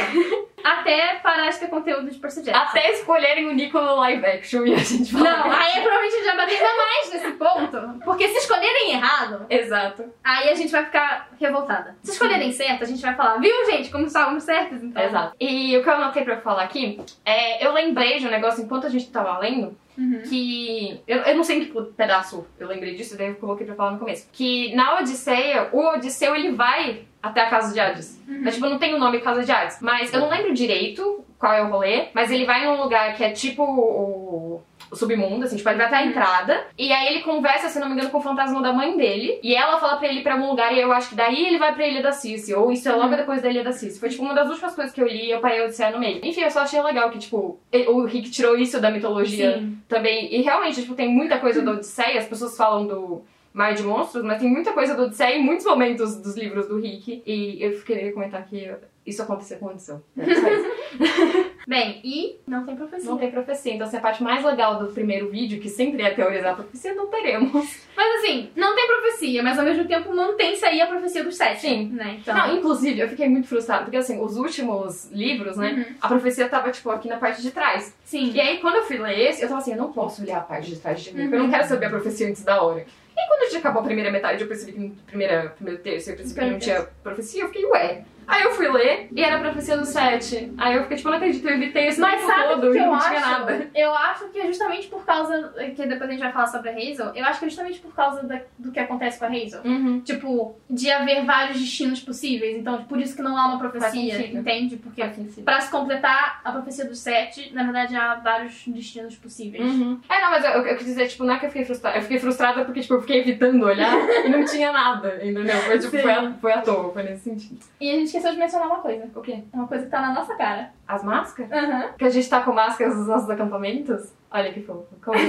até 0.63 1.15
parar 1.15 1.49
de 1.49 1.59
ter 1.59 1.67
conteúdo 1.67 2.09
de 2.09 2.17
Percy 2.17 2.43
Jackson. 2.43 2.63
Até 2.63 2.91
escolherem 2.91 3.47
o 3.47 3.53
Nico 3.53 3.79
no 3.79 3.95
live 3.97 4.25
action 4.25 4.65
e 4.65 4.73
a 4.73 4.77
gente 4.77 5.11
fala. 5.11 5.23
Não, 5.23 5.51
aí 5.51 5.81
provavelmente 5.81 6.13
a 6.13 6.17
gente 6.17 6.25
vai 6.25 6.37
bater 6.37 6.55
ainda 6.55 6.77
mais 6.77 7.13
nesse 7.13 7.31
ponto. 7.31 8.05
Porque 8.05 8.27
se 8.27 8.37
escolherem 8.37 8.91
errado, 8.91 9.45
Exato. 9.49 10.05
aí 10.23 10.49
a 10.49 10.55
gente 10.55 10.71
vai 10.71 10.85
ficar 10.85 11.29
revoltada. 11.39 11.95
Se 12.03 12.11
escolherem 12.11 12.51
certo, 12.51 12.83
a 12.83 12.87
gente 12.87 13.01
vai 13.01 13.15
falar, 13.15 13.37
viu, 13.37 13.65
gente, 13.65 13.89
como 13.89 14.05
estávamos 14.05 14.43
certos, 14.43 14.81
então. 14.83 15.03
Exato. 15.03 15.35
E 15.39 15.77
o 15.77 15.83
que 15.83 15.89
eu 15.89 15.93
anotei 15.93 16.23
pra 16.23 16.37
falar 16.41 16.63
aqui 16.63 16.99
é. 17.25 17.65
Eu 17.65 17.73
lembrei 17.73 18.17
de 18.19 18.27
um 18.27 18.31
negócio 18.31 18.63
enquanto 18.63 18.87
a 18.87 18.89
gente 18.89 19.11
tava 19.11 19.37
lendo. 19.39 19.77
Uhum. 19.97 20.21
Que. 20.23 21.01
Eu, 21.07 21.19
eu 21.19 21.35
não 21.35 21.43
sei 21.43 21.57
em 21.59 21.65
que 21.65 21.81
pedaço 21.95 22.47
eu 22.59 22.67
lembrei 22.67 22.95
disso, 22.95 23.17
daí 23.17 23.27
eu 23.27 23.35
coloquei 23.35 23.65
pra 23.65 23.75
falar 23.75 23.91
no 23.91 23.99
começo. 23.99 24.27
Que 24.31 24.73
na 24.75 24.99
Odisseia, 24.99 25.69
o 25.71 25.79
Odisseu 25.79 26.35
ele 26.35 26.51
vai 26.61 27.01
até 27.23 27.41
a 27.41 27.49
casa 27.49 27.73
de 27.73 27.79
Hades. 27.79 28.21
Uhum. 28.27 28.41
Mas, 28.43 28.53
tipo, 28.53 28.67
não 28.67 28.77
tem 28.77 28.93
o 28.93 28.99
nome 28.99 29.19
Casa 29.19 29.43
de 29.43 29.51
Hades. 29.51 29.79
Mas 29.81 30.13
eu 30.13 30.19
não 30.19 30.29
lembro 30.29 30.53
direito 30.53 31.23
qual 31.39 31.53
é 31.53 31.63
o 31.63 31.69
rolê. 31.69 32.09
Mas 32.13 32.29
ele 32.31 32.45
vai 32.45 32.65
num 32.65 32.81
lugar 32.81 33.15
que 33.15 33.23
é 33.23 33.31
tipo 33.31 33.63
o, 33.63 34.61
o 34.91 34.95
submundo, 34.95 35.45
assim, 35.45 35.55
tipo, 35.55 35.67
ele 35.69 35.77
vai 35.77 35.87
até 35.87 35.95
a 35.97 36.05
entrada. 36.05 36.65
E 36.77 36.91
aí 36.91 37.07
ele 37.07 37.23
conversa, 37.23 37.67
se 37.67 37.79
não 37.79 37.87
me 37.87 37.93
engano, 37.93 38.11
com 38.11 38.19
o 38.19 38.21
fantasma 38.21 38.61
da 38.61 38.71
mãe 38.71 38.95
dele. 38.95 39.39
E 39.41 39.55
ela 39.55 39.79
fala 39.79 39.97
pra 39.97 40.07
ele 40.07 40.19
ir 40.19 40.23
pra 40.23 40.33
algum 40.33 40.49
lugar. 40.49 40.71
E 40.71 40.79
eu 40.79 40.91
acho 40.91 41.09
que 41.09 41.15
daí 41.15 41.47
ele 41.47 41.57
vai 41.57 41.73
pra 41.73 41.87
Ilha 41.87 42.03
da 42.03 42.11
Cici. 42.11 42.53
Ou 42.53 42.71
isso 42.71 42.87
é 42.87 42.91
logo 42.91 43.15
depois 43.15 43.41
da 43.41 43.49
Ilha 43.49 43.63
da 43.63 43.71
Cici. 43.71 43.99
Foi, 43.99 44.09
tipo, 44.09 44.23
uma 44.23 44.35
das 44.35 44.49
últimas 44.49 44.75
coisas 44.75 44.93
que 44.93 45.01
eu 45.01 45.07
li 45.07 45.25
e 45.25 45.31
eu 45.31 45.39
parei 45.39 45.61
a 45.61 45.65
Odisseia 45.65 45.91
no 45.91 45.99
meio. 45.99 46.19
Enfim, 46.23 46.41
eu 46.41 46.51
só 46.51 46.61
achei 46.61 46.81
legal 46.81 47.09
que, 47.09 47.17
tipo, 47.19 47.59
o 47.89 48.05
Rick 48.05 48.29
tirou 48.29 48.55
isso 48.55 48.79
da 48.79 48.91
mitologia 48.91 49.57
Sim. 49.57 49.77
também. 49.87 50.33
E 50.33 50.41
realmente, 50.41 50.81
tipo, 50.81 50.93
tem 50.93 51.09
muita 51.09 51.39
coisa 51.39 51.61
da 51.61 51.71
Odisseia. 51.71 52.19
As 52.19 52.27
pessoas 52.27 52.55
falam 52.55 52.85
do 52.85 53.23
Mar 53.53 53.73
de 53.73 53.83
Monstros, 53.83 54.23
mas 54.23 54.39
tem 54.39 54.49
muita 54.49 54.71
coisa 54.73 54.95
da 54.95 55.03
Odisseia 55.03 55.35
em 55.37 55.43
muitos 55.43 55.65
momentos 55.65 56.15
dos 56.15 56.35
livros 56.37 56.67
do 56.67 56.79
Rick. 56.79 57.21
E 57.25 57.57
eu 57.63 57.79
queria 57.81 58.11
comentar 58.13 58.45
que 58.47 58.71
isso 59.05 59.21
aconteceu 59.21 59.57
com 59.57 59.67
a 59.67 59.71
Odisseu. 59.71 60.01
É. 60.17 60.23
Bem, 61.67 62.01
e 62.03 62.39
não 62.47 62.65
tem 62.65 62.75
profecia. 62.75 63.09
Não 63.09 63.17
tem 63.17 63.31
profecia. 63.31 63.73
Então, 63.73 63.85
essa 63.87 63.95
é 63.97 63.99
a 63.99 64.01
parte 64.01 64.21
mais 64.23 64.43
legal 64.43 64.79
do 64.79 64.91
primeiro 64.91 65.29
vídeo, 65.29 65.59
que 65.59 65.69
sempre 65.69 66.01
é 66.01 66.09
teorizar 66.09 66.53
a 66.53 66.55
profecia, 66.55 66.93
não 66.95 67.07
teremos. 67.07 67.51
Mas 67.95 68.15
assim, 68.15 68.49
não 68.55 68.75
tem 68.75 68.87
profecia, 68.87 69.43
mas 69.43 69.59
ao 69.59 69.65
mesmo 69.65 69.85
tempo 69.87 70.13
mantém-se 70.15 70.65
aí 70.65 70.81
a 70.81 70.87
profecia 70.87 71.23
dos 71.23 71.35
sete. 71.35 71.61
Sim. 71.61 71.89
Né? 71.89 72.17
Então. 72.19 72.35
Não, 72.35 72.57
inclusive, 72.57 72.99
eu 72.99 73.07
fiquei 73.09 73.29
muito 73.29 73.47
frustrada, 73.47 73.83
porque 73.83 73.97
assim, 73.97 74.19
os 74.19 74.37
últimos 74.37 75.09
livros, 75.11 75.55
né, 75.57 75.71
Uhum. 75.89 75.95
a 76.01 76.07
profecia 76.07 76.49
tava, 76.49 76.71
tipo, 76.71 76.89
aqui 76.89 77.07
na 77.07 77.17
parte 77.17 77.41
de 77.41 77.51
trás. 77.51 77.95
Sim. 78.03 78.31
E 78.33 78.39
aí, 78.41 78.57
quando 78.57 78.75
eu 78.77 78.83
fui 78.83 78.97
ler 78.97 79.19
esse, 79.29 79.41
eu 79.43 79.47
tava 79.47 79.61
assim, 79.61 79.71
eu 79.71 79.77
não 79.77 79.93
posso 79.93 80.23
ler 80.23 80.33
a 80.33 80.39
parte 80.41 80.69
de 80.71 80.79
trás 80.79 80.99
de 81.01 81.13
mim, 81.13 81.21
porque 81.23 81.35
eu 81.35 81.39
Uhum. 81.39 81.45
não 81.45 81.51
quero 81.51 81.67
saber 81.67 81.85
a 81.85 81.89
profecia 81.89 82.27
antes 82.27 82.43
da 82.43 82.61
hora. 82.61 82.85
E 83.21 83.23
aí, 83.23 83.27
quando 83.27 83.41
a 83.41 83.45
gente 83.45 83.57
acabou 83.57 83.81
a 83.81 83.85
primeira 83.85 84.09
metade, 84.11 84.41
eu 84.41 84.47
percebi 84.47 84.71
que 84.71 84.79
no 84.79 84.95
primeira, 85.05 85.49
primeiro 85.49 85.79
terço, 85.79 86.09
eu 86.09 86.15
percebi 86.15 86.39
que 86.39 86.45
não 86.49 86.59
tinha 86.59 86.81
profecia, 87.03 87.43
eu 87.43 87.47
fiquei, 87.47 87.65
ué. 87.65 88.03
Aí 88.31 88.43
eu 88.43 88.51
fui 88.51 88.67
ler, 88.69 89.09
e 89.15 89.23
era 89.23 89.37
a 89.37 89.39
profecia 89.39 89.77
do 89.77 89.85
sete. 89.85 90.51
Aí 90.57 90.75
eu 90.75 90.83
fiquei, 90.83 90.97
tipo, 90.97 91.09
não 91.09 91.17
acredito, 91.17 91.47
eu 91.47 91.53
evitei 91.55 91.87
esse 91.87 91.99
Mas 91.99 92.21
sabe 92.21 92.47
todo 92.55 92.69
o 92.69 92.71
que 92.71 92.77
e 92.77 92.81
eu 92.81 92.85
não 92.87 92.95
acho? 92.95 93.07
tinha 93.09 93.19
nada. 93.19 93.69
Eu 93.75 93.93
acho 93.95 94.29
que 94.29 94.39
é 94.39 94.47
justamente 94.47 94.87
por 94.87 95.05
causa. 95.05 95.53
Que 95.75 95.85
depois 95.85 96.03
a 96.09 96.11
gente 96.11 96.19
vai 96.21 96.31
falar 96.31 96.47
sobre 96.47 96.69
a 96.69 96.73
Hazel. 96.73 97.11
Eu 97.15 97.25
acho 97.25 97.39
que 97.39 97.45
é 97.45 97.49
justamente 97.49 97.79
por 97.79 97.93
causa 97.93 98.23
da- 98.23 98.41
do 98.57 98.71
que 98.71 98.79
acontece 98.79 99.19
com 99.19 99.25
a 99.25 99.27
Hazel. 99.27 99.61
Uhum. 99.65 99.99
Tipo, 100.01 100.55
de 100.69 100.89
haver 100.89 101.25
vários 101.25 101.59
destinos 101.59 101.99
possíveis. 102.01 102.57
Então, 102.57 102.83
por 102.85 102.99
isso 102.99 103.15
que 103.15 103.21
não 103.21 103.37
há 103.37 103.47
uma 103.47 103.59
profecia, 103.59 104.25
entende? 104.27 104.77
Porque 104.77 105.01
pra 105.43 105.59
se 105.61 105.69
completar 105.69 106.41
a 106.43 106.51
profecia 106.51 106.85
dos 106.85 106.99
sete, 106.99 107.51
na 107.53 107.63
verdade 107.63 107.95
há 107.95 108.15
vários 108.15 108.63
destinos 108.67 109.15
possíveis. 109.15 109.63
Uhum. 109.63 109.99
É, 110.09 110.21
não, 110.21 110.31
mas 110.31 110.43
eu, 110.45 110.51
eu 110.65 110.75
quis 110.77 110.85
dizer, 110.85 111.07
tipo, 111.07 111.23
não 111.23 111.33
é 111.33 111.39
que 111.39 111.45
eu 111.45 111.49
fiquei 111.49 111.65
frustrada. 111.65 111.97
Eu 111.97 112.01
fiquei 112.03 112.19
frustrada 112.19 112.63
porque, 112.65 112.81
tipo, 112.81 112.93
eu 112.93 113.01
fiquei 113.01 113.19
evitando 113.19 113.63
olhar 113.65 113.93
e 114.25 114.29
não 114.29 114.45
tinha 114.45 114.71
nada, 114.71 115.15
entendeu? 115.23 115.57
Foi, 115.57 115.79
tipo, 115.79 115.91
Sim. 115.91 116.01
foi 116.01 116.11
à, 116.11 116.31
foi 116.39 116.53
à 116.53 116.61
toa, 116.61 116.91
foi 116.93 117.03
nesse 117.03 117.23
sentido. 117.23 117.59
E 117.79 117.89
a 117.89 117.93
gente 117.95 118.11
esqueceu 118.21 118.31
de 118.33 118.37
mencionar 118.37 118.67
uma 118.67 118.79
coisa. 118.79 119.09
O 119.15 119.21
quê? 119.21 119.43
Uma 119.51 119.67
coisa 119.67 119.85
que 119.85 119.91
tá 119.91 119.99
na 120.01 120.13
nossa 120.13 120.35
cara. 120.35 120.71
As 120.87 121.03
máscaras? 121.03 121.51
Aham. 121.51 121.93
Que 121.97 122.05
a 122.05 122.09
gente 122.09 122.29
tá 122.29 122.41
com 122.41 122.53
máscaras 122.53 122.95
dos 122.95 123.07
nossos 123.07 123.29
acampamentos? 123.29 124.13
Olha 124.29 124.53
que 124.53 124.61
fofo. 124.61 124.87
Como. 125.03 125.19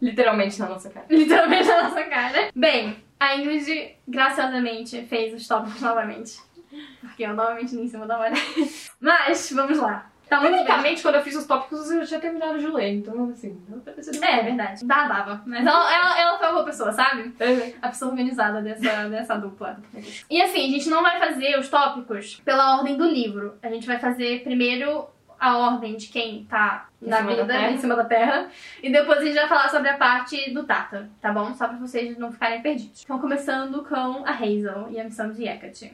Literalmente 0.00 0.58
na 0.58 0.68
nossa 0.68 0.88
cara. 0.88 1.04
Literalmente 1.10 1.68
na 1.68 1.82
nossa 1.82 2.02
cara. 2.04 2.48
Bem, 2.54 2.96
a 3.18 3.36
Ingrid 3.36 3.96
graciosamente 4.08 5.02
fez 5.06 5.34
os 5.34 5.46
tópicos 5.46 5.82
novamente. 5.82 6.40
Porque 7.00 7.24
eu 7.24 7.34
novamente 7.34 7.74
li 7.74 7.82
em 7.82 7.88
cima 7.88 8.06
da 8.06 8.18
hora. 8.18 8.32
Mas, 9.00 9.50
vamos 9.52 9.78
lá. 9.78 10.09
Tá. 10.30 10.40
Tecnicamente, 10.40 11.02
quando 11.02 11.16
eu 11.16 11.22
fiz 11.22 11.34
os 11.34 11.44
tópicos, 11.44 11.90
eu 11.90 12.04
já 12.04 12.20
terminado 12.20 12.56
de 12.56 12.68
ler, 12.68 12.94
então, 12.94 13.30
assim, 13.30 13.60
não 13.68 13.80
tá 13.80 13.90
parecendo 13.90 14.24
É, 14.24 14.38
é 14.38 14.42
verdade. 14.44 14.86
Dá, 14.86 15.08
dava. 15.08 15.42
Mas 15.44 15.66
ela, 15.66 15.92
ela, 15.92 16.20
ela 16.20 16.38
foi 16.38 16.46
uma 16.46 16.52
boa 16.52 16.64
pessoa, 16.64 16.92
sabe? 16.92 17.34
É. 17.40 17.74
A 17.82 17.88
pessoa 17.88 18.12
organizada 18.12 18.62
dessa, 18.62 19.08
dessa 19.08 19.34
dupla. 19.36 19.80
E 20.30 20.40
assim, 20.40 20.68
a 20.68 20.70
gente 20.70 20.88
não 20.88 21.02
vai 21.02 21.18
fazer 21.18 21.58
os 21.58 21.68
tópicos 21.68 22.40
pela 22.44 22.76
ordem 22.76 22.96
do 22.96 23.08
livro. 23.08 23.58
A 23.60 23.68
gente 23.68 23.88
vai 23.88 23.98
fazer 23.98 24.44
primeiro 24.44 25.08
a 25.40 25.56
ordem 25.56 25.96
de 25.96 26.08
quem 26.08 26.44
tá 26.44 26.86
Em 27.02 27.08
na 27.08 27.22
vida, 27.22 27.46
terra. 27.46 27.70
em 27.70 27.78
cima 27.78 27.96
da 27.96 28.04
terra. 28.04 28.48
E 28.82 28.92
depois 28.92 29.18
a 29.18 29.24
gente 29.24 29.34
vai 29.34 29.48
falar 29.48 29.68
sobre 29.70 29.88
a 29.88 29.96
parte 29.96 30.50
do 30.52 30.64
Tártaro, 30.64 31.06
tá 31.20 31.32
bom? 31.32 31.54
Só 31.54 31.66
pra 31.66 31.78
vocês 31.78 32.18
não 32.18 32.30
ficarem 32.30 32.60
perdidos. 32.60 33.02
Então, 33.02 33.18
começando 33.18 33.82
com 33.82 34.22
a 34.26 34.30
Hazel 34.32 34.88
e 34.90 35.00
a 35.00 35.04
missão 35.04 35.30
de 35.32 35.44
Hecate. 35.48 35.92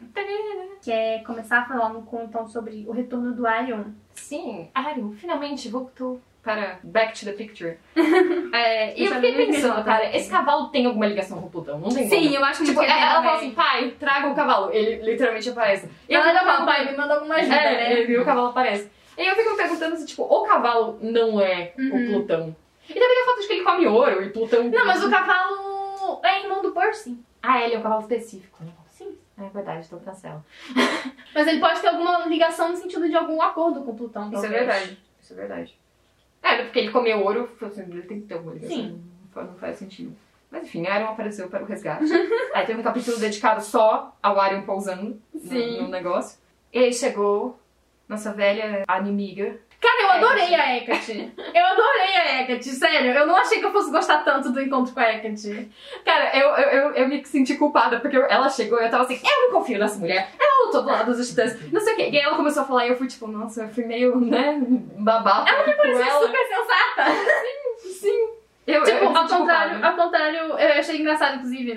Que 0.83 0.93
é 0.93 1.19
começar 1.25 1.67
falando 1.67 2.03
com, 2.03 2.25
então, 2.25 2.47
sobre 2.47 2.85
o 2.88 2.93
retorno 2.93 3.33
do 3.33 3.47
Arion. 3.47 3.85
Sim, 4.15 4.69
Arion 4.75 5.12
finalmente 5.12 5.69
voltou 5.69 6.21
para 6.43 6.79
Back 6.85 7.19
to 7.19 7.25
the 7.26 7.33
Picture. 7.33 7.76
É, 8.53 8.99
e 8.99 9.05
eu 9.05 9.11
Deixa 9.12 9.15
fiquei 9.21 9.47
pensando, 9.47 9.85
cara, 9.85 10.17
esse 10.17 10.31
cavalo 10.31 10.69
tem 10.69 10.87
alguma 10.87 11.07
ligação 11.07 11.38
com 11.41 11.47
o 11.49 11.50
Plutão? 11.50 11.79
Não 11.79 11.88
tem 11.91 12.09
Sim, 12.09 12.23
como. 12.25 12.37
eu 12.37 12.45
acho 12.45 12.61
que 12.61 12.67
Tipo, 12.69 12.81
ela, 12.83 13.00
ela 13.12 13.23
fala 13.23 13.37
assim, 13.37 13.50
pai, 13.50 13.95
traga 13.99 14.29
o 14.29 14.35
cavalo. 14.35 14.73
Ele 14.73 15.03
literalmente 15.11 15.50
aparece. 15.50 15.91
E 16.09 16.15
Ela 16.15 16.33
já 16.33 16.41
fala, 16.45 16.65
pai, 16.65 16.91
me 16.91 16.97
manda 16.97 17.15
alguma 17.15 17.35
ajuda, 17.35 17.55
É, 17.55 17.73
né? 17.76 17.93
ele 17.93 18.07
viu 18.07 18.23
o 18.23 18.25
cavalo 18.25 18.49
aparece. 18.49 18.91
E 19.16 19.20
aí 19.23 19.28
eu 19.28 19.35
fico 19.37 19.50
me 19.50 19.56
perguntando 19.56 19.96
se, 19.96 20.06
tipo, 20.06 20.23
o 20.23 20.42
cavalo 20.44 20.99
não 21.00 21.40
é 21.40 21.73
Uhum. 21.78 21.87
o 21.88 22.06
Plutão. 22.12 22.56
E 22.88 22.94
também 22.94 23.23
o 23.23 23.26
fato 23.26 23.40
de 23.40 23.46
que 23.46 23.52
ele 23.54 23.64
come 23.64 23.87
ouro 23.87 24.23
e 24.23 24.30
Plutão... 24.30 24.64
Não, 24.64 24.87
mas 24.87 25.02
o 25.02 25.11
cavalo 25.11 26.20
é 26.25 26.42
irmão 26.42 26.62
do 26.62 26.73
Percy. 26.73 27.18
Ah, 27.42 27.62
ele 27.62 27.75
é 27.75 27.78
um 27.78 27.82
cavalo 27.82 28.02
específico. 28.02 28.58
Sim. 28.90 29.16
É 29.38 29.49
verdade, 29.49 29.87
então 29.87 29.99
cancela. 30.00 30.44
Mas 31.35 31.46
ele 31.46 31.61
pode 31.61 31.80
ter 31.80 31.88
alguma 31.88 32.26
ligação 32.26 32.70
no 32.70 32.76
sentido 32.76 33.06
de 33.08 33.14
algum 33.14 33.40
acordo 33.42 33.82
com 33.82 33.94
Plutão. 33.94 34.32
Isso 34.32 34.46
é 34.46 34.49
verdade. 34.49 34.99
Isso 35.20 35.32
é 35.35 35.37
verdade. 35.37 35.78
É, 36.42 36.62
porque 36.62 36.78
ele 36.78 36.90
comeu 36.90 37.23
ouro, 37.23 37.50
assim, 37.61 37.82
ele 37.82 38.02
tem 38.02 38.20
que 38.23 38.26
ter 38.26 38.35
alguma 38.35 38.54
ligação. 38.54 38.76
Sim. 38.76 39.02
Não 39.35 39.54
faz- 39.56 39.76
sentido. 39.78 40.16
Mas 40.50 40.62
enfim, 40.64 40.87
Arion 40.87 41.08
apareceu 41.08 41.49
para 41.49 41.62
o 41.62 41.66
resgate. 41.66 42.04
aí 42.54 42.64
teve 42.64 42.80
um 42.80 42.82
capítulo 42.82 43.18
dedicado 43.18 43.62
só 43.62 44.16
ao 44.23 44.40
Arion 44.40 44.62
pousando 44.62 45.20
no- 45.35 45.40
Sim. 45.40 45.82
no 45.82 45.88
negócio. 45.88 46.38
E 46.73 46.78
aí 46.78 46.92
chegou 46.94 47.58
nossa 48.09 48.33
velha 48.33 48.85
inimiga. 49.01 49.59
Cara, 49.81 50.03
eu 50.03 50.11
adorei 50.13 50.55
a 50.55 50.77
Hecate. 50.79 51.33
Eu 51.55 51.65
adorei 51.67 52.17
a 52.17 52.41
Hecate, 52.41 52.71
sério. 52.71 53.13
Eu 53.13 53.27
não 53.27 53.37
achei 53.37 53.59
que 53.61 53.67
eu 53.67 53.73
fosse 53.73 53.91
gostar 53.91 54.25
tanto 54.25 54.51
do 54.51 54.61
encontro 54.61 54.93
com 54.95 55.01
a 55.01 55.13
Hecate. 55.13 55.69
Cara, 56.05 56.37
eu, 56.37 56.49
eu, 56.49 56.69
eu, 56.71 56.91
eu 56.95 57.09
me 57.09 57.23
senti 57.25 57.57
culpada, 57.57 58.01
porque 58.01 58.17
ela 58.17 58.49
chegou 58.49 58.81
e 58.81 58.85
eu 58.85 58.91
tava 58.91 59.05
assim, 59.05 59.21
eu 59.23 59.43
não 59.53 59.59
confio 59.59 59.79
nessa 59.79 59.99
mulher, 59.99 60.31
ela 60.41 60.67
lutou 60.67 60.83
do 60.83 60.89
lado 60.89 61.15
dos 61.15 61.29
titãs, 61.29 61.71
não 61.71 61.81
sei 61.81 61.93
o 61.93 61.97
quê. 61.97 62.03
E 62.11 62.17
aí 62.17 62.23
ela 62.25 62.37
começou 62.37 62.63
a 62.63 62.67
falar 62.67 62.87
e 62.87 62.89
eu 62.89 62.97
fui 62.97 63.07
tipo, 63.07 63.27
nossa, 63.29 63.63
eu 63.65 63.69
fui 63.69 63.85
meio, 63.85 64.19
né, 64.19 64.59
babaca 64.99 65.51
Ela 65.51 65.67
me 65.67 65.73
com 65.75 65.83
pareceu 65.83 66.03
ela. 66.07 66.27
super 66.27 66.47
sensata. 66.49 67.05
Sim. 68.01 68.29
Eu, 68.67 68.83
Tipo, 68.83 68.97
eu, 68.97 69.09
ao 69.17 69.29
contrário, 69.29 69.73
culpada. 69.75 69.87
ao 69.89 69.95
contrário, 70.05 70.39
eu 70.59 70.73
achei 70.81 70.97
engraçado, 71.01 71.37
inclusive. 71.37 71.75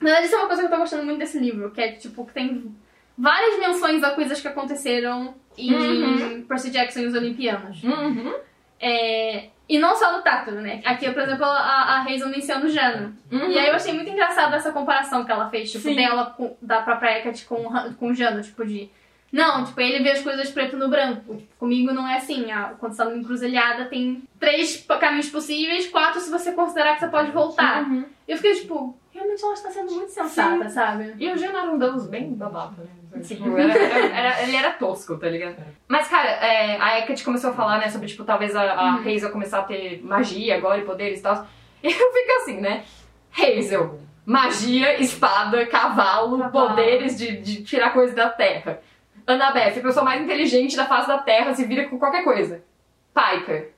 Na 0.00 0.04
verdade, 0.06 0.26
isso 0.26 0.34
é 0.34 0.38
uma 0.38 0.46
coisa 0.48 0.62
que 0.62 0.66
eu 0.68 0.72
tô 0.72 0.78
gostando 0.78 1.04
muito 1.04 1.18
desse 1.18 1.38
livro, 1.38 1.70
que 1.70 1.80
é, 1.80 1.92
tipo, 1.92 2.26
que 2.26 2.32
tem 2.32 2.74
várias 3.16 3.58
menções 3.58 4.02
a 4.02 4.10
coisas 4.10 4.40
que 4.40 4.48
aconteceram 4.48 5.34
em 5.56 5.72
Uhum. 5.74 6.42
Percy 6.42 6.70
Jackson 6.70 7.00
e 7.00 7.06
os 7.06 7.14
Olimpianos. 7.14 7.82
Uhum. 7.82 8.34
É, 8.80 9.48
E 9.68 9.78
não 9.80 9.96
só 9.96 10.12
no 10.16 10.22
Tártaro, 10.22 10.60
né? 10.60 10.80
Aqui, 10.84 11.10
por 11.10 11.22
exemplo, 11.22 11.44
a, 11.44 11.48
a 11.50 12.02
Hazel 12.02 12.28
menciona 12.28 12.64
o 12.64 12.68
Jano. 12.68 13.16
Uhum. 13.32 13.50
E 13.50 13.58
aí 13.58 13.68
eu 13.68 13.74
achei 13.74 13.92
muito 13.92 14.08
engraçado 14.10 14.54
essa 14.54 14.70
comparação 14.70 15.24
que 15.24 15.32
ela 15.32 15.48
fez, 15.50 15.72
tipo, 15.72 15.82
Sim. 15.88 15.96
dela, 15.96 16.26
com- 16.36 16.54
da 16.62 16.82
própria 16.82 17.18
Hecate 17.18 17.44
com, 17.46 17.64
com 17.98 18.08
o 18.10 18.14
Jano, 18.14 18.40
tipo, 18.42 18.64
de... 18.64 18.88
Não, 19.32 19.64
tipo, 19.64 19.80
ele 19.80 20.04
vê 20.04 20.12
as 20.12 20.22
coisas 20.22 20.50
preto 20.50 20.76
no 20.76 20.88
branco. 20.88 21.42
Comigo 21.58 21.92
não 21.92 22.06
é 22.06 22.16
assim. 22.18 22.46
Quando 22.78 22.92
você 22.92 22.98
tá 22.98 23.04
numa 23.06 23.16
encruzilhada, 23.18 23.86
tem 23.86 24.22
três 24.38 24.86
caminhos 25.00 25.28
possíveis, 25.28 25.88
quatro 25.88 26.20
se 26.20 26.30
você 26.30 26.52
considerar 26.52 26.94
que 26.94 27.00
você 27.00 27.08
pode 27.08 27.32
voltar. 27.32 27.82
Uhum. 27.82 28.04
Eu 28.28 28.36
fiquei 28.36 28.54
tipo, 28.54 28.96
realmente 29.16 29.42
ela 29.42 29.52
está 29.54 29.70
sendo 29.70 29.92
muito 29.92 30.10
sensata, 30.12 30.68
sabe? 30.68 31.14
E 31.18 31.32
o 31.32 31.36
Geno 31.36 31.56
era 31.58 31.70
um 31.70 31.78
Deus 31.78 32.06
bem 32.06 32.32
babaca, 32.34 32.82
né? 32.82 33.22
Sim. 33.22 33.36
Tipo, 33.36 33.56
era- 33.58 33.72
era- 33.74 34.16
era- 34.16 34.42
ele 34.42 34.56
era 34.56 34.70
tosco, 34.72 35.16
tá 35.16 35.28
ligado? 35.28 35.56
Mas, 35.88 36.06
cara, 36.08 36.28
é, 36.28 36.76
a 36.80 36.98
Hecate 36.98 37.24
começou 37.24 37.50
a 37.50 37.54
falar, 37.54 37.78
né, 37.78 37.88
sobre, 37.88 38.06
tipo, 38.06 38.22
talvez 38.24 38.54
a, 38.54 38.72
a 38.74 38.96
Uhum. 38.96 39.00
Hazel 39.14 39.30
começar 39.32 39.60
a 39.60 39.64
ter 39.64 40.00
magia 40.04 40.56
agora 40.56 40.78
e 40.80 40.84
poderes 40.84 41.18
e 41.18 41.22
tal. 41.22 41.46
E 41.82 41.86
eu 41.88 41.92
fico 42.12 42.32
assim, 42.42 42.60
né? 42.60 42.84
Hazel, 43.36 43.98
magia, 44.24 45.00
espada, 45.00 45.64
cavalo, 45.66 46.38
Cavalo. 46.38 46.68
poderes 46.68 47.16
de, 47.18 47.36
de 47.38 47.62
tirar 47.64 47.90
coisas 47.92 48.14
da 48.14 48.28
terra. 48.30 48.80
Annabeth, 49.26 49.78
a 49.78 49.82
pessoa 49.82 50.04
mais 50.04 50.22
inteligente 50.22 50.76
da 50.76 50.86
face 50.86 51.08
da 51.08 51.18
terra, 51.18 51.52
se 51.54 51.64
vira 51.64 51.88
com 51.88 51.98
qualquer 51.98 52.22
coisa. 52.24 52.62
Piper. 53.14 53.72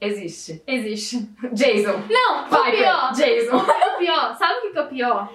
Existe. 0.00 0.62
Existe. 0.66 1.28
Jason. 1.52 2.02
Não, 2.08 2.44
o 2.44 2.48
Piper. 2.48 2.78
pior. 2.78 3.12
Jason. 3.12 3.56
O 3.88 3.98
pior, 3.98 4.36
sabe 4.36 4.58
o 4.58 4.62
que 4.62 4.70
que 4.70 4.78
é 4.78 4.82
o 4.82 4.86
pior? 4.86 5.32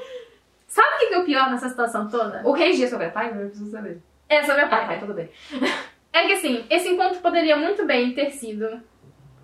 Sabe 0.68 0.88
o 0.96 1.00
que 1.00 1.06
que 1.08 1.14
é 1.14 1.20
o 1.20 1.26
pior 1.26 1.52
nessa 1.52 1.68
situação 1.68 2.08
toda? 2.10 2.42
O 2.46 2.52
rei 2.54 2.72
dia 2.72 2.88
sobre 2.88 3.08
a 3.08 3.10
Piper, 3.10 3.42
eu 3.42 3.48
preciso 3.50 3.70
saber. 3.72 4.02
É 4.30 4.42
sobre 4.42 4.62
a 4.62 4.66
Ah, 4.66 4.70
tá, 4.70 4.78
Piper. 4.84 5.00
tudo 5.02 5.14
bem. 5.14 5.30
É 6.14 6.26
que 6.26 6.32
assim, 6.34 6.66
esse 6.70 6.88
encontro 6.90 7.20
poderia 7.20 7.58
muito 7.58 7.86
bem 7.86 8.14
ter 8.14 8.32
sido 8.32 8.82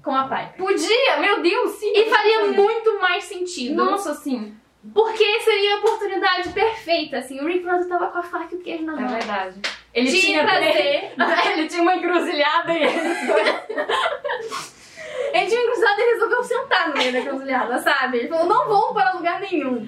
com 0.02 0.16
a 0.16 0.24
Piper. 0.24 0.56
Podia, 0.58 1.18
meu 1.20 1.42
Deus, 1.42 1.72
sim. 1.72 1.92
E 1.94 2.10
faria 2.10 2.46
muito 2.46 3.00
mais 3.02 3.26
sentido. 3.26 3.76
Nossa, 3.76 4.14
sim. 4.16 4.56
Porque 4.94 5.42
seria 5.42 5.76
a 5.76 5.80
oportunidade 5.80 6.50
perfeita, 6.54 7.18
assim. 7.18 7.42
O 7.42 7.46
Rick 7.48 7.66
Rosa 7.68 7.90
tava 7.90 8.08
com 8.08 8.20
a 8.20 8.24
faca 8.24 8.56
e 8.56 8.58
o 8.58 8.62
queijo 8.62 8.86
na 8.86 8.94
É 8.94 8.96
mão. 9.02 9.10
verdade. 9.10 9.60
Ele 9.94 10.08
Tinha 10.10 10.22
tinha 10.22 10.44
prazer. 10.46 11.12
Ele 11.52 11.68
tinha 11.68 11.82
uma 11.82 11.96
encruzilhada 11.96 12.72
e 12.74 12.84
Ele 15.34 15.46
tinha 15.48 15.66
cruzado 15.72 16.00
e 16.00 16.14
resolveu 16.14 16.44
sentar 16.44 16.90
no 16.90 16.98
meio 16.98 17.12
da 17.14 17.20
encruzilhada, 17.20 17.78
sabe? 17.80 18.18
Ele 18.20 18.28
falou, 18.28 18.46
não 18.46 18.68
vou 18.68 18.94
para 18.94 19.14
lugar 19.14 19.40
nenhum. 19.40 19.88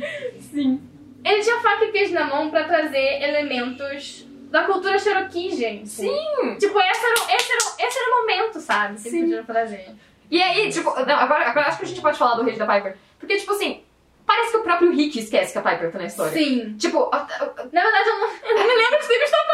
Sim. 0.52 0.82
Ele 1.24 1.42
tinha 1.44 1.60
faca 1.60 1.86
e 1.86 1.92
queijo 1.92 2.14
na 2.14 2.26
mão 2.26 2.50
pra 2.50 2.64
trazer 2.64 3.22
elementos 3.24 4.26
da 4.50 4.64
cultura 4.64 4.98
Cherokee, 5.00 5.56
gente. 5.56 5.88
Sim. 5.90 6.58
Tipo, 6.60 6.80
esse 6.80 7.06
era, 7.06 7.14
o- 7.20 7.36
esse 7.36 7.52
era, 7.52 7.88
esse 7.88 8.00
era 8.00 8.12
o 8.16 8.20
momento, 8.22 8.60
sabe? 8.60 8.96
Que 8.96 9.10
Sim. 9.10 9.18
ele 9.18 9.26
podia 9.28 9.44
trazer. 9.44 9.90
E 10.30 10.42
aí, 10.42 10.72
tipo, 10.72 10.90
não, 11.06 11.16
agora, 11.16 11.48
agora 11.50 11.68
acho 11.68 11.78
que 11.78 11.86
a 11.86 11.88
gente 11.88 12.02
pode 12.02 12.18
falar 12.18 12.36
do 12.36 12.44
rei 12.44 12.56
da 12.58 12.66
Piper. 12.66 12.98
Porque, 13.20 13.38
tipo 13.38 13.52
assim, 13.52 13.84
parece 14.26 14.52
que 14.52 14.58
o 14.58 14.64
próprio 14.64 14.92
Rick 14.92 15.20
esquece 15.20 15.52
que 15.54 15.60
a 15.60 15.62
Piper 15.62 15.92
tá 15.92 16.00
na 16.00 16.06
história. 16.06 16.32
Sim. 16.32 16.76
Tipo, 16.78 17.10
a- 17.14 17.18
a- 17.18 17.64
Na 17.72 17.82
verdade, 17.82 18.10
eu 18.10 18.18
não, 18.20 18.28
eu 18.50 18.56
não 18.58 18.68
me 18.68 18.74
lembro 18.76 19.00
de 19.00 19.08
ter 19.08 19.20
visto 19.20 19.34
a 19.36 19.52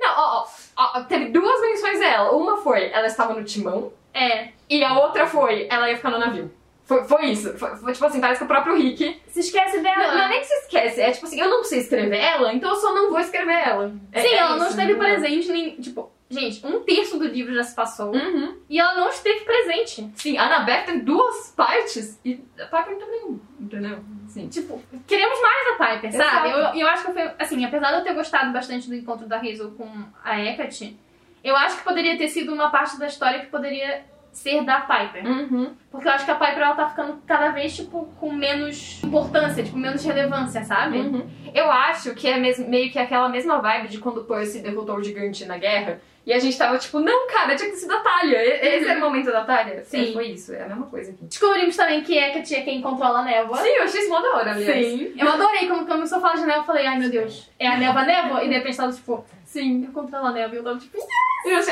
não, 0.00 0.14
ó, 0.16 0.46
ó, 0.76 0.90
ó, 0.98 1.00
teve 1.02 1.26
duas 1.30 1.60
menções 1.60 1.98
dela. 1.98 2.30
Uma 2.32 2.56
foi, 2.58 2.90
ela 2.92 3.06
estava 3.06 3.34
no 3.34 3.44
timão, 3.44 3.92
É, 4.14 4.48
e 4.68 4.82
a 4.84 4.98
outra 4.98 5.26
foi, 5.26 5.66
ela 5.70 5.88
ia 5.90 5.96
ficar 5.96 6.10
no 6.10 6.18
navio. 6.18 6.50
Foi, 6.84 7.04
foi 7.04 7.26
isso. 7.26 7.52
Foi, 7.58 7.76
foi, 7.76 7.92
tipo 7.92 8.06
assim, 8.06 8.20
parece 8.20 8.38
que 8.38 8.44
o 8.44 8.48
próprio 8.48 8.74
Rick. 8.74 9.20
se 9.28 9.40
esquece 9.40 9.80
dela. 9.80 10.08
Não, 10.08 10.14
não 10.16 10.22
é 10.24 10.28
nem 10.28 10.40
que 10.40 10.46
se 10.46 10.54
esquece, 10.54 11.00
é 11.02 11.10
tipo 11.10 11.26
assim, 11.26 11.38
eu 11.38 11.48
não 11.50 11.62
sei 11.62 11.80
escrever 11.80 12.16
ela, 12.18 12.52
então 12.54 12.70
eu 12.70 12.76
só 12.76 12.94
não 12.94 13.10
vou 13.10 13.20
escrever 13.20 13.52
ela. 13.68 13.92
É- 14.10 14.20
Sim, 14.22 14.28
é 14.28 14.36
ela 14.36 14.50
não 14.56 14.56
isso, 14.58 14.70
esteve 14.70 14.92
entendeu? 14.92 15.10
presente 15.10 15.48
nem. 15.52 15.76
Tipo, 15.76 16.10
gente, 16.30 16.66
um 16.66 16.80
terço 16.80 17.18
do 17.18 17.26
livro 17.26 17.54
já 17.54 17.62
se 17.62 17.74
passou. 17.74 18.14
Uhum. 18.14 18.56
E 18.70 18.80
ela 18.80 18.94
não 18.94 19.10
esteve 19.10 19.40
presente. 19.40 20.10
Sim, 20.16 20.38
a 20.38 20.44
Annabeth 20.46 20.84
tem 20.86 21.00
duas 21.00 21.52
partes 21.54 22.18
e 22.24 22.42
a 22.58 22.64
Piper 22.64 22.96
também, 22.96 23.38
entendeu? 23.60 23.98
Sim. 24.28 24.48
Tipo, 24.48 24.82
queremos 25.06 25.38
mais 25.42 25.78
da 25.78 25.86
Piper, 25.86 26.12
sabe? 26.14 26.48
Exato. 26.48 26.76
Eu, 26.78 26.80
eu 26.80 26.88
acho 26.88 27.04
que 27.04 27.12
foi. 27.12 27.30
Assim, 27.38 27.62
apesar 27.66 27.90
de 27.90 27.98
eu 27.98 28.04
ter 28.04 28.14
gostado 28.14 28.50
bastante 28.50 28.88
do 28.88 28.94
encontro 28.94 29.26
da 29.26 29.36
Hazel 29.36 29.72
com 29.72 29.86
a 30.24 30.40
Hecate, 30.40 30.98
eu 31.42 31.56
acho 31.56 31.78
que 31.78 31.84
poderia 31.84 32.16
ter 32.16 32.28
sido 32.28 32.52
uma 32.52 32.70
parte 32.70 32.98
da 32.98 33.06
história 33.06 33.40
que 33.40 33.46
poderia 33.46 34.04
ser 34.32 34.62
da 34.64 34.80
Piper. 34.80 35.26
Uhum. 35.26 35.72
Porque 35.90 36.06
eu 36.06 36.12
acho 36.12 36.24
que 36.24 36.30
a 36.30 36.34
Piper 36.34 36.58
ela 36.58 36.74
tá 36.74 36.88
ficando 36.88 37.20
cada 37.26 37.50
vez, 37.50 37.74
tipo, 37.74 38.06
com 38.20 38.32
menos 38.32 39.02
importância, 39.02 39.62
tipo, 39.64 39.76
menos 39.76 40.04
relevância, 40.04 40.62
sabe? 40.64 40.98
Uhum. 40.98 41.28
Eu 41.54 41.70
acho 41.70 42.14
que 42.14 42.28
é 42.28 42.38
mesmo, 42.38 42.68
meio 42.68 42.90
que 42.90 42.98
aquela 42.98 43.28
mesma 43.28 43.58
vibe 43.60 43.88
de 43.88 43.98
quando 43.98 44.18
o 44.18 44.24
Percy 44.24 44.60
derrotou 44.60 44.96
o 44.96 45.02
gigante 45.02 45.44
na 45.44 45.58
guerra. 45.58 46.00
E 46.28 46.32
a 46.34 46.38
gente 46.38 46.58
tava 46.58 46.76
tipo, 46.76 47.00
não, 47.00 47.26
cara, 47.26 47.56
tinha 47.56 47.70
que 47.70 47.76
ser 47.76 47.86
da 47.86 48.00
Talia. 48.00 48.38
Esse 48.42 48.86
era 48.86 48.98
o 48.98 49.00
momento 49.00 49.32
da 49.32 49.44
Talia. 49.44 49.82
Sim. 49.82 50.10
É, 50.10 50.12
foi 50.12 50.26
isso, 50.26 50.52
é 50.52 50.62
a 50.62 50.68
mesma 50.68 50.84
coisa 50.84 51.10
aqui. 51.10 51.24
Descobrimos 51.24 51.74
também 51.74 52.02
que 52.02 52.18
é 52.18 52.42
quem 52.42 52.82
controla 52.82 53.20
a 53.20 53.24
névoa. 53.24 53.56
Sim, 53.56 53.68
eu 53.68 53.84
achei 53.84 54.02
isso 54.02 54.10
mó 54.10 54.20
da 54.20 54.36
hora, 54.36 54.50
aliás. 54.52 54.86
Sim. 54.86 55.14
Eu 55.16 55.26
adorei 55.26 55.66
quando 55.66 55.86
começou 55.86 56.18
a 56.18 56.20
falar 56.20 56.34
de 56.34 56.42
névoa, 56.42 56.60
eu 56.60 56.64
falei, 56.66 56.86
ai 56.86 56.98
meu 56.98 57.08
Deus, 57.08 57.48
é 57.58 57.66
a 57.66 57.78
névoa 57.78 58.04
névoa? 58.04 58.44
E 58.44 58.48
de 58.48 58.54
repente 58.56 58.76
tava 58.76 58.92
tipo, 58.92 59.24
Sim. 59.46 59.84
eu 59.86 59.92
controlo 59.94 60.26
a 60.26 60.32
névoa. 60.32 60.54
E 60.54 60.58
eu 60.58 60.64
tava 60.64 60.78
tipo, 60.78 60.98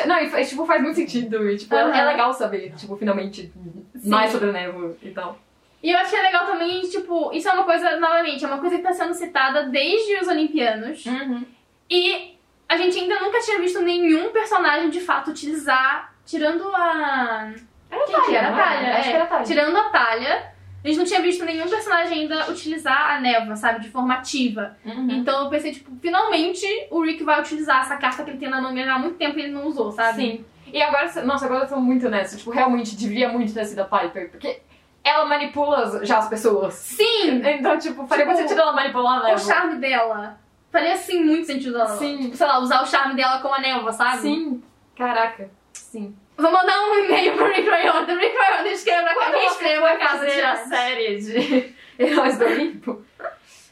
não, 0.07 0.19
e 0.23 0.45
tipo, 0.47 0.65
faz 0.65 0.83
muito 0.83 0.97
sentido. 0.97 1.51
E, 1.51 1.59
tipo, 1.59 1.75
é- 1.75 1.83
Aham. 1.83 1.95
é 1.95 2.05
legal 2.07 2.33
saber, 2.33 2.73
tipo, 2.77 2.97
finalmente, 2.97 3.53
Sim. 3.95 4.09
mais 4.09 4.33
sobre 4.33 4.49
a 4.49 4.53
névoa 4.53 4.97
e 5.03 5.11
tal. 5.11 5.39
E 5.83 5.91
eu 5.91 5.99
achei 5.99 6.19
legal 6.23 6.47
também, 6.47 6.81
tipo, 6.81 7.31
isso 7.35 7.47
é 7.47 7.53
uma 7.53 7.65
coisa, 7.65 8.01
novamente, 8.01 8.43
é 8.43 8.49
uma 8.49 8.59
coisa 8.59 8.79
que 8.79 8.83
tá 8.83 8.95
sendo 8.95 9.13
citada 9.13 9.65
desde 9.65 10.15
os 10.15 10.29
Olimpianos. 10.29 11.05
Uhum. 11.05 11.45
E 11.91 12.36
a 12.69 12.77
gente 12.77 12.99
ainda 12.99 13.21
nunca 13.21 13.41
tinha 13.41 13.59
visto 13.59 13.81
nenhum 13.81 14.31
personagem 14.31 14.91
de 14.91 15.01
fato 15.01 15.31
utilizar, 15.31 16.13
tirando 16.25 16.69
a. 16.75 17.53
Era 17.91 18.05
Quem 18.05 18.23
que 18.23 18.37
era? 18.37 18.49
A? 18.49 18.57
Talha. 18.57 18.97
Acho 18.97 19.09
é. 19.09 19.11
que 19.11 19.17
era 19.17 19.25
a 19.25 19.27
Talha. 19.27 19.45
Tirando 19.45 19.77
a 19.77 19.85
Talha, 19.91 20.53
a 20.85 20.89
gente 20.89 20.99
não 20.99 21.05
tinha 21.05 21.23
visto 21.23 21.45
nenhum 21.45 21.69
personagem 21.69 22.23
ainda 22.23 22.51
utilizar 22.51 23.17
a 23.17 23.21
névoa, 23.21 23.57
sabe? 23.57 23.81
De 23.81 23.89
forma 23.89 24.15
ativa. 24.15 24.77
Uhum. 24.85 25.11
Então 25.11 25.45
eu 25.45 25.51
pensei, 25.51 25.73
tipo, 25.73 25.91
finalmente 26.01 26.67
o 26.91 27.03
Rick 27.03 27.23
vai 27.23 27.41
utilizar 27.41 27.83
essa 27.83 27.97
carta 27.97 28.25
que 28.25 28.31
ele 28.31 28.39
tem 28.39 28.49
na 28.49 28.61
mão 28.61 28.73
há 28.77 28.99
muito 28.99 29.17
tempo 29.17 29.39
e 29.39 29.43
ele 29.43 29.53
não 29.53 29.67
usou, 29.67 29.93
sabe? 29.93 30.23
Sim. 30.23 30.45
E 30.73 30.83
agora, 30.83 31.25
nossa, 31.25 31.47
agora 31.47 31.65
eu 31.65 31.69
tô 31.69 31.77
muito 31.77 32.09
nessa. 32.09 32.37
Tipo, 32.37 32.51
realmente 32.51 32.97
devia 32.97 33.29
muito 33.29 33.55
ter 33.55 33.65
sido 33.65 33.81
a 33.81 33.85
Piper. 33.85 34.31
Porque 34.31 34.61
ela 35.05 35.25
manipula 35.25 36.05
já 36.05 36.19
as 36.19 36.29
pessoas. 36.29 36.75
Sim! 36.75 37.41
Então, 37.45 37.79
tipo, 37.79 38.07
faria 38.07 38.25
Tipo, 38.25 38.37
sentido 38.37 38.61
ela 38.61 38.73
manipular 38.73 39.25
a 39.25 39.35
O 39.35 39.39
charme 39.39 39.77
dela. 39.77 40.39
Faria, 40.71 40.95
assim, 40.95 41.23
muito 41.25 41.47
sentido 41.47 41.77
ela. 41.77 41.97
Sim. 41.97 42.19
Tipo, 42.19 42.37
sei 42.37 42.47
lá, 42.47 42.59
usar 42.59 42.83
o 42.83 42.87
charme 42.87 43.15
dela 43.15 43.41
com 43.41 43.53
a 43.53 43.61
névoa, 43.61 43.93
sabe? 43.93 44.19
Sim. 44.19 44.63
Caraca. 44.97 45.51
Sim. 45.73 46.15
Vou 46.37 46.53
mandar 46.53 46.79
um 46.91 46.95
e-mail 47.05 47.35
pro 47.35 47.47
Rick 47.47 47.63
Riordan. 47.63 48.19
Rick 48.19 48.37
Riordan 48.37 48.71
escreva 48.71 49.09
quem 49.09 49.23
ela 49.23 49.47
escreva 49.47 49.89
a 49.91 49.97
casa 49.97 50.27
a 50.27 50.53
Hades. 50.53 50.69
série 50.69 51.17
de 51.19 51.75
Heróis 51.99 52.39
do 52.39 52.45
Olimpo. 52.45 53.03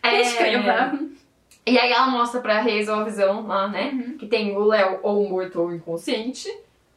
É, 0.03 0.21
escreva. 0.23 0.99
E 1.67 1.79
aí 1.79 1.93
ela 1.93 2.07
mostra 2.07 2.41
pra 2.41 2.61
Hazel 2.61 2.95
a 2.95 3.05
visão 3.05 3.47
lá, 3.47 3.69
né? 3.69 3.91
Uhum. 3.93 4.19
Que 4.19 4.27
tem 4.27 4.57
o 4.57 4.65
Léo 4.65 5.01
ou 5.03 5.29
morto 5.29 5.61
ou 5.61 5.75
inconsciente, 5.75 6.49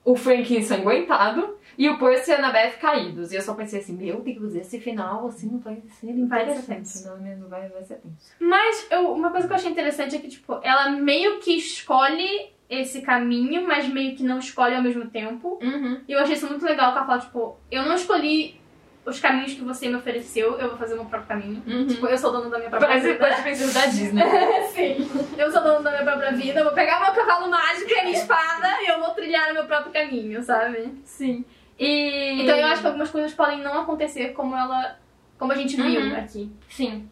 o 0.04 0.16
Frank 0.16 0.54
ensanguentado 0.56 1.57
e 1.78 1.90
o 1.90 1.98
Percy 2.00 2.32
e 2.32 2.34
a 2.34 2.38
Annabeth 2.40 2.78
caídos. 2.80 3.32
E 3.32 3.36
eu 3.36 3.42
só 3.42 3.54
pensei 3.54 3.80
assim, 3.80 3.94
meu 3.94 4.20
Deus, 4.22 4.56
esse 4.56 4.80
final 4.80 5.28
assim 5.28 5.58
vai 5.60 5.76
ser 5.76 6.08
Vai 6.28 6.46
ser 6.46 6.52
interessante. 6.52 6.66
tenso. 6.68 7.08
Não, 7.08 7.18
mesmo 7.22 7.48
vai, 7.48 7.70
vai 7.70 7.84
ser 7.84 7.96
tenso. 7.96 8.16
Mas 8.40 8.88
eu- 8.90 9.12
uma 9.14 9.30
coisa 9.32 9.48
que 9.48 9.54
eu 9.54 9.58
achei 9.58 9.72
interessante 9.72 10.16
é 10.16 10.20
que, 10.20 10.28
tipo, 10.28 10.60
ela 10.64 10.90
meio 10.90 11.40
que 11.40 11.56
escolhe 11.58 12.50
esse 12.70 13.02
caminho, 13.02 13.66
mas 13.66 13.88
meio 13.88 14.16
que 14.16 14.24
não 14.24 14.40
escolhe 14.40 14.76
ao 14.76 14.82
mesmo 14.84 15.10
tempo. 15.10 15.58
Uhum. 15.62 16.02
E 16.08 16.12
eu 16.12 16.20
achei 16.20 16.36
isso 16.36 16.48
muito 16.48 16.66
legal, 16.66 16.92
que 16.92 16.98
ela 16.98 17.08
fala, 17.08 17.20
tipo, 17.22 17.58
eu 17.72 17.84
não 17.84 17.96
escolhi 17.96 18.60
os 19.06 19.22
caminhos 19.22 19.54
que 19.54 19.62
você 19.64 19.88
me 19.88 19.96
ofereceu, 19.96 20.58
eu 20.60 20.68
vou 20.68 20.78
fazer 20.78 20.96
o 20.96 20.98
meu 20.98 21.06
próprio 21.06 21.30
caminho. 21.30 21.64
Uhum. 21.66 21.88
Tipo, 21.88 22.08
eu 22.08 22.18
sou 22.18 22.30
dono 22.30 22.50
da 22.50 22.58
minha 22.58 22.70
própria 22.70 22.90
Parece, 22.90 23.08
vida. 23.08 23.20
parece 23.20 23.42
princesa 23.42 23.80
da 23.80 23.86
Disney. 23.86 24.22
Sim. 24.76 25.10
Eu 25.38 25.50
sou 25.50 25.64
dono 25.64 25.82
da 25.82 25.92
minha 25.92 26.04
própria 26.04 26.34
vida, 26.34 26.60
eu 26.60 26.66
vou 26.66 26.74
pegar 26.74 27.00
meu 27.00 27.14
cavalo 27.14 27.50
mágico 27.50 27.90
e 27.90 28.00
a 28.00 28.04
minha 28.04 28.18
espada 28.18 28.68
e 28.82 28.88
eu 28.92 29.00
vou 29.00 29.12
trilhar 29.12 29.50
o 29.52 29.54
meu 29.54 29.64
próprio 29.66 29.94
caminho, 29.94 30.44
sabe? 30.44 30.92
Sim. 31.06 31.46
E... 31.80 32.42
Então 32.44 32.56
eu 32.56 32.68
acho 32.68 32.82
que 32.82 32.88
algumas 32.88 33.10
coisas 33.12 33.34
podem 33.34 33.60
não 33.62 33.82
acontecer 33.82 34.30
como 34.34 34.56
ela. 34.56 34.98
como 35.38 35.52
a 35.52 35.56
gente 35.56 35.76
viu 35.76 36.02
Uhum. 36.02 36.16
aqui. 36.16 36.52
Sim. 36.70 37.08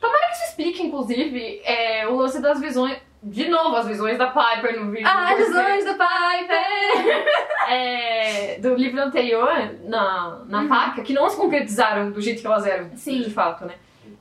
Tomara 0.00 0.26
que 0.28 0.32
isso 0.36 0.44
explique, 0.44 0.82
inclusive, 0.82 1.60
é, 1.64 2.06
o 2.06 2.14
lance 2.16 2.40
das 2.40 2.60
visões. 2.60 2.96
De 3.20 3.48
novo, 3.48 3.74
as 3.74 3.86
visões 3.88 4.16
da 4.16 4.28
Piper 4.28 4.78
no 4.80 4.92
vídeo. 4.92 5.04
Ah, 5.06 5.32
as 5.32 5.38
visões 5.38 5.84
do 5.84 5.90
Piper! 5.94 7.26
é, 7.68 8.58
do 8.60 8.74
livro 8.76 9.00
anterior, 9.02 9.74
na, 9.84 10.42
na 10.46 10.68
faca, 10.68 11.02
que 11.02 11.12
não 11.12 11.28
se 11.28 11.36
concretizaram 11.36 12.10
do 12.12 12.20
jeito 12.20 12.40
que 12.40 12.46
elas 12.46 12.64
eram, 12.66 12.90
Sim. 12.96 13.22
de 13.22 13.30
fato, 13.30 13.64
né? 13.64 13.74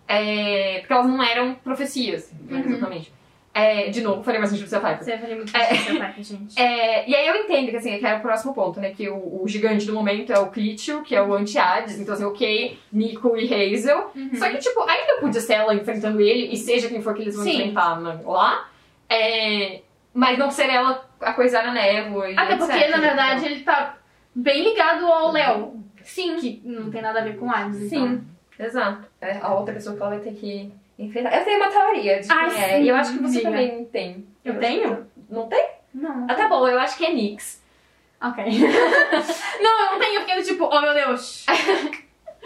É, 0.08 0.80
porque 0.80 0.94
elas 0.94 1.06
não 1.06 1.22
eram 1.22 1.54
profecias, 1.56 2.34
Uhum. 2.50 2.60
exatamente. 2.60 3.14
É, 3.60 3.90
de 3.90 4.02
novo, 4.02 4.22
faria 4.24 4.40
mais 4.40 4.52
sentido 4.52 4.68
ser 4.68 4.76
a 4.76 4.80
Piper. 4.82 5.04
Você 5.04 5.18
faria 5.18 5.36
muito 5.36 5.56
É. 5.58 5.68
difícil, 5.74 6.00
Piper, 6.00 6.24
gente. 6.24 6.60
É, 6.62 7.10
e 7.10 7.16
aí 7.16 7.28
eu 7.28 7.36
entendo 7.38 7.70
que, 7.72 7.78
assim, 7.78 7.98
que 7.98 8.06
era 8.06 8.18
o 8.20 8.22
próximo 8.22 8.54
ponto, 8.54 8.80
né? 8.80 8.92
Que 8.92 9.10
o, 9.10 9.42
o 9.42 9.48
gigante 9.48 9.86
do 9.86 9.94
momento 9.94 10.32
é 10.32 10.38
o 10.40 10.48
Clítio, 10.52 11.02
que 11.02 11.16
é 11.16 11.22
o 11.24 11.34
anti-Hades. 11.34 12.00
Então, 12.00 12.14
assim, 12.14 12.24
ok, 12.26 12.78
Nico 12.94 13.36
e 13.36 13.52
Hazel. 13.74 14.12
Uhum. 14.16 14.30
Só 14.36 14.50
que, 14.50 14.58
tipo, 14.58 14.80
ainda 14.82 15.20
podia 15.20 15.42
ser 15.42 15.54
ela 15.54 15.74
enfrentando 15.74 16.22
ele, 16.22 16.52
e 16.54 16.58
seja 16.58 16.88
quem 16.88 17.02
for 17.02 17.14
que 17.16 17.22
eles 17.24 17.36
vão 17.36 17.44
Sim. 17.46 17.56
enfrentar 17.58 18.00
na- 18.00 18.20
lá. 18.24 18.70
É, 19.10 19.82
mas 20.14 20.38
não 20.38 20.52
ser 20.52 20.70
ela 20.70 21.04
a 21.22 21.34
coisar 21.34 21.66
a 21.66 21.72
névoa 21.72 22.30
e 22.30 22.38
Até 22.38 22.54
etc. 22.54 22.68
porque, 22.68 22.88
na 22.90 22.98
verdade, 22.98 23.46
ele 23.46 23.60
tá 23.62 23.98
bem 24.36 24.64
ligado 24.64 25.06
ao 25.06 25.32
Léo, 25.32 25.84
Sim, 26.04 26.36
que 26.36 26.62
não 26.64 26.92
tem 26.92 27.02
nada 27.02 27.22
a 27.22 27.24
ver 27.24 27.38
com 27.38 27.50
Hades. 27.52 27.92
então. 27.92 28.08
sim, 28.08 28.24
exato. 28.60 29.06
É 29.20 29.38
a 29.42 29.54
outra 29.54 29.74
pessoa 29.74 29.96
que 29.96 30.02
ela 30.02 30.12
vai 30.12 30.20
ter 30.20 30.34
que 30.34 30.72
enfrentar. 30.98 31.38
Eu 31.38 31.44
tenho 31.46 31.58
uma 31.58 31.70
teoria 31.70 32.20
de 32.22 32.32
Ai, 32.32 32.50
quem 32.50 32.64
é, 32.64 32.68
sim, 32.78 32.84
e 32.84 32.90
eu 32.90 32.96
acho 32.96 33.14
que 33.14 33.20
você 33.24 33.38
diga. 33.40 33.50
também 33.52 33.86
tem. 33.86 34.28
Eu 34.44 34.60
tenho? 34.60 35.08
Não 35.30 35.48
tem? 35.48 35.68
Não. 35.94 36.26
Ah, 36.30 36.36
tá 36.36 36.48
bom, 36.48 36.68
eu 36.68 36.80
acho 36.80 36.98
que 36.98 37.06
é 37.06 37.14
Nix. 37.14 37.62
Ok. 38.22 38.44
não, 39.62 39.80
eu 39.86 39.92
não 39.92 40.00
tenho, 40.00 40.22
porque 40.22 40.40
eu 40.40 40.44
tipo, 40.44 40.66
oh 40.72 40.82
meu 40.82 40.94
Deus. 40.94 41.46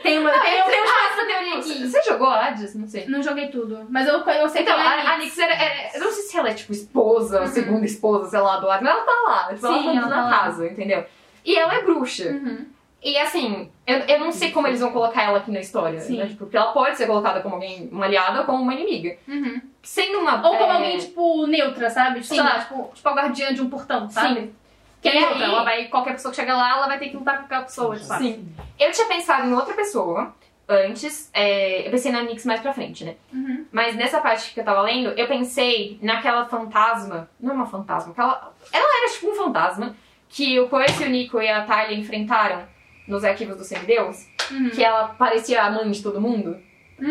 Tem 0.01 0.17
uma. 0.17 0.31
tem, 0.31 0.57
eu- 0.57 0.65
um 0.65 0.67
ah, 0.67 1.13
pra 1.13 1.25
teoria 1.27 1.57
aqui. 1.59 1.87
Você 1.87 2.01
jogou 2.01 2.27
Hades? 2.27 2.73
Não 2.73 2.87
sei. 2.87 3.05
Não 3.05 3.21
joguei 3.21 3.49
tudo, 3.49 3.85
mas 3.87 4.07
eu, 4.07 4.15
eu 4.15 4.49
sei 4.49 4.63
Então, 4.63 4.73
que 4.73 4.81
é 4.81 4.83
a, 4.83 5.13
a 5.13 5.17
Nix 5.19 5.37
era, 5.37 5.53
era- 5.53 5.91
Eu 5.95 6.03
não 6.05 6.11
sei 6.11 6.23
se 6.23 6.37
ela 6.37 6.49
é, 6.49 6.53
tipo, 6.55 6.71
esposa, 6.71 7.45
segunda 7.45 7.85
esposa, 7.85 8.27
sei 8.31 8.39
lá, 8.39 8.57
do 8.57 8.67
Hades, 8.67 8.83
mas 8.83 8.95
ela 8.95 9.05
tá 9.05 9.21
lá. 9.29 9.53
Tipo, 9.53 9.67
ela 9.67 9.77
Sim, 9.77 9.83
tá 9.85 9.91
ela 9.91 10.01
na 10.07 10.09
tá 10.15 10.21
lá. 10.23 10.39
casa, 10.39 10.65
entendeu? 10.67 11.05
E 11.45 11.55
ela 11.55 11.75
é 11.75 11.83
bruxa. 11.83 12.29
Uhum. 12.29 12.65
E 13.03 13.17
assim, 13.17 13.69
eu, 13.87 13.97
eu 13.99 14.19
não 14.19 14.31
sei 14.31 14.51
como 14.51 14.67
eles 14.67 14.79
vão 14.79 14.91
colocar 14.91 15.23
ela 15.23 15.39
aqui 15.39 15.49
na 15.51 15.59
história. 15.59 15.99
Né? 16.03 16.27
Tipo, 16.27 16.37
porque 16.45 16.55
ela 16.57 16.71
pode 16.71 16.97
ser 16.97 17.07
colocada 17.07 17.41
como 17.41 17.55
alguém, 17.55 17.89
uma 17.91 18.05
aliada 18.05 18.39
ou 18.41 18.45
como 18.45 18.61
uma 18.61 18.73
inimiga. 18.75 19.17
Uhum. 19.27 19.59
Sendo 19.81 20.19
uma. 20.19 20.35
Ou 20.47 20.55
como 20.57 20.71
é, 20.71 20.75
alguém, 20.75 20.97
tipo, 20.99 21.47
neutra, 21.47 21.89
sabe? 21.89 22.21
Tipo, 22.21 22.27
Sim. 22.27 22.35
sei 22.35 22.43
lá, 22.43 22.59
tipo, 22.59 22.91
tipo 22.93 23.09
a 23.09 23.13
guardiã 23.13 23.53
de 23.53 23.61
um 23.61 23.69
portão, 23.69 24.07
sabe? 24.09 24.41
Sim. 24.41 24.55
Que 25.01 25.09
é 25.09 25.13
neutra. 25.19 25.35
aí- 25.37 25.43
Ela 25.51 25.63
vai, 25.63 25.85
qualquer 25.85 26.11
pessoa 26.13 26.31
que 26.31 26.35
chega 26.39 26.55
lá, 26.55 26.69
ela 26.77 26.87
vai 26.87 26.99
ter 26.99 27.09
que 27.09 27.17
lutar 27.17 27.39
com 27.39 27.45
aquela 27.45 27.63
pessoa, 27.63 27.97
tipo. 27.97 28.13
Sim. 28.17 28.47
Eu 28.79 28.91
tinha 28.91 29.07
pensado 29.07 29.47
em 29.47 29.53
outra 29.53 29.73
pessoa 29.73 30.35
antes. 30.69 31.29
é, 31.33 31.87
eu 31.87 31.91
pensei 31.91 32.11
na 32.11 32.21
Nix 32.21 32.45
mais 32.45 32.61
pra 32.61 32.71
frente, 32.71 33.03
né? 33.03 33.15
Uhum. 33.33 33.65
Mas 33.71 33.95
nessa 33.95 34.21
parte 34.21 34.53
que 34.53 34.59
eu 34.59 34.63
tava 34.63 34.81
lendo, 34.83 35.09
eu 35.17 35.27
pensei 35.27 35.97
naquela 36.03 36.45
fantasma. 36.45 37.27
Não 37.39 37.51
é 37.51 37.55
uma 37.55 37.65
fantasma, 37.65 38.11
aquela. 38.11 38.53
Ela 38.71 39.03
era 39.03 39.11
tipo 39.11 39.31
um 39.31 39.33
fantasma 39.35 39.95
que 40.29 40.59
o 40.59 40.69
Percy, 40.69 41.03
o 41.03 41.09
Nico 41.09 41.41
e 41.41 41.49
a 41.49 41.63
Talia 41.65 41.97
enfrentaram 41.97 42.63
nos 43.11 43.23
arquivos 43.23 43.57
do 43.57 43.63
Semideus. 43.63 44.25
Uhum. 44.49 44.69
Que 44.69 44.83
ela 44.83 45.09
parecia 45.09 45.61
a 45.63 45.69
mãe 45.69 45.89
de 45.91 46.01
todo 46.01 46.19
mundo. 46.21 46.57
Hum, 46.99 47.05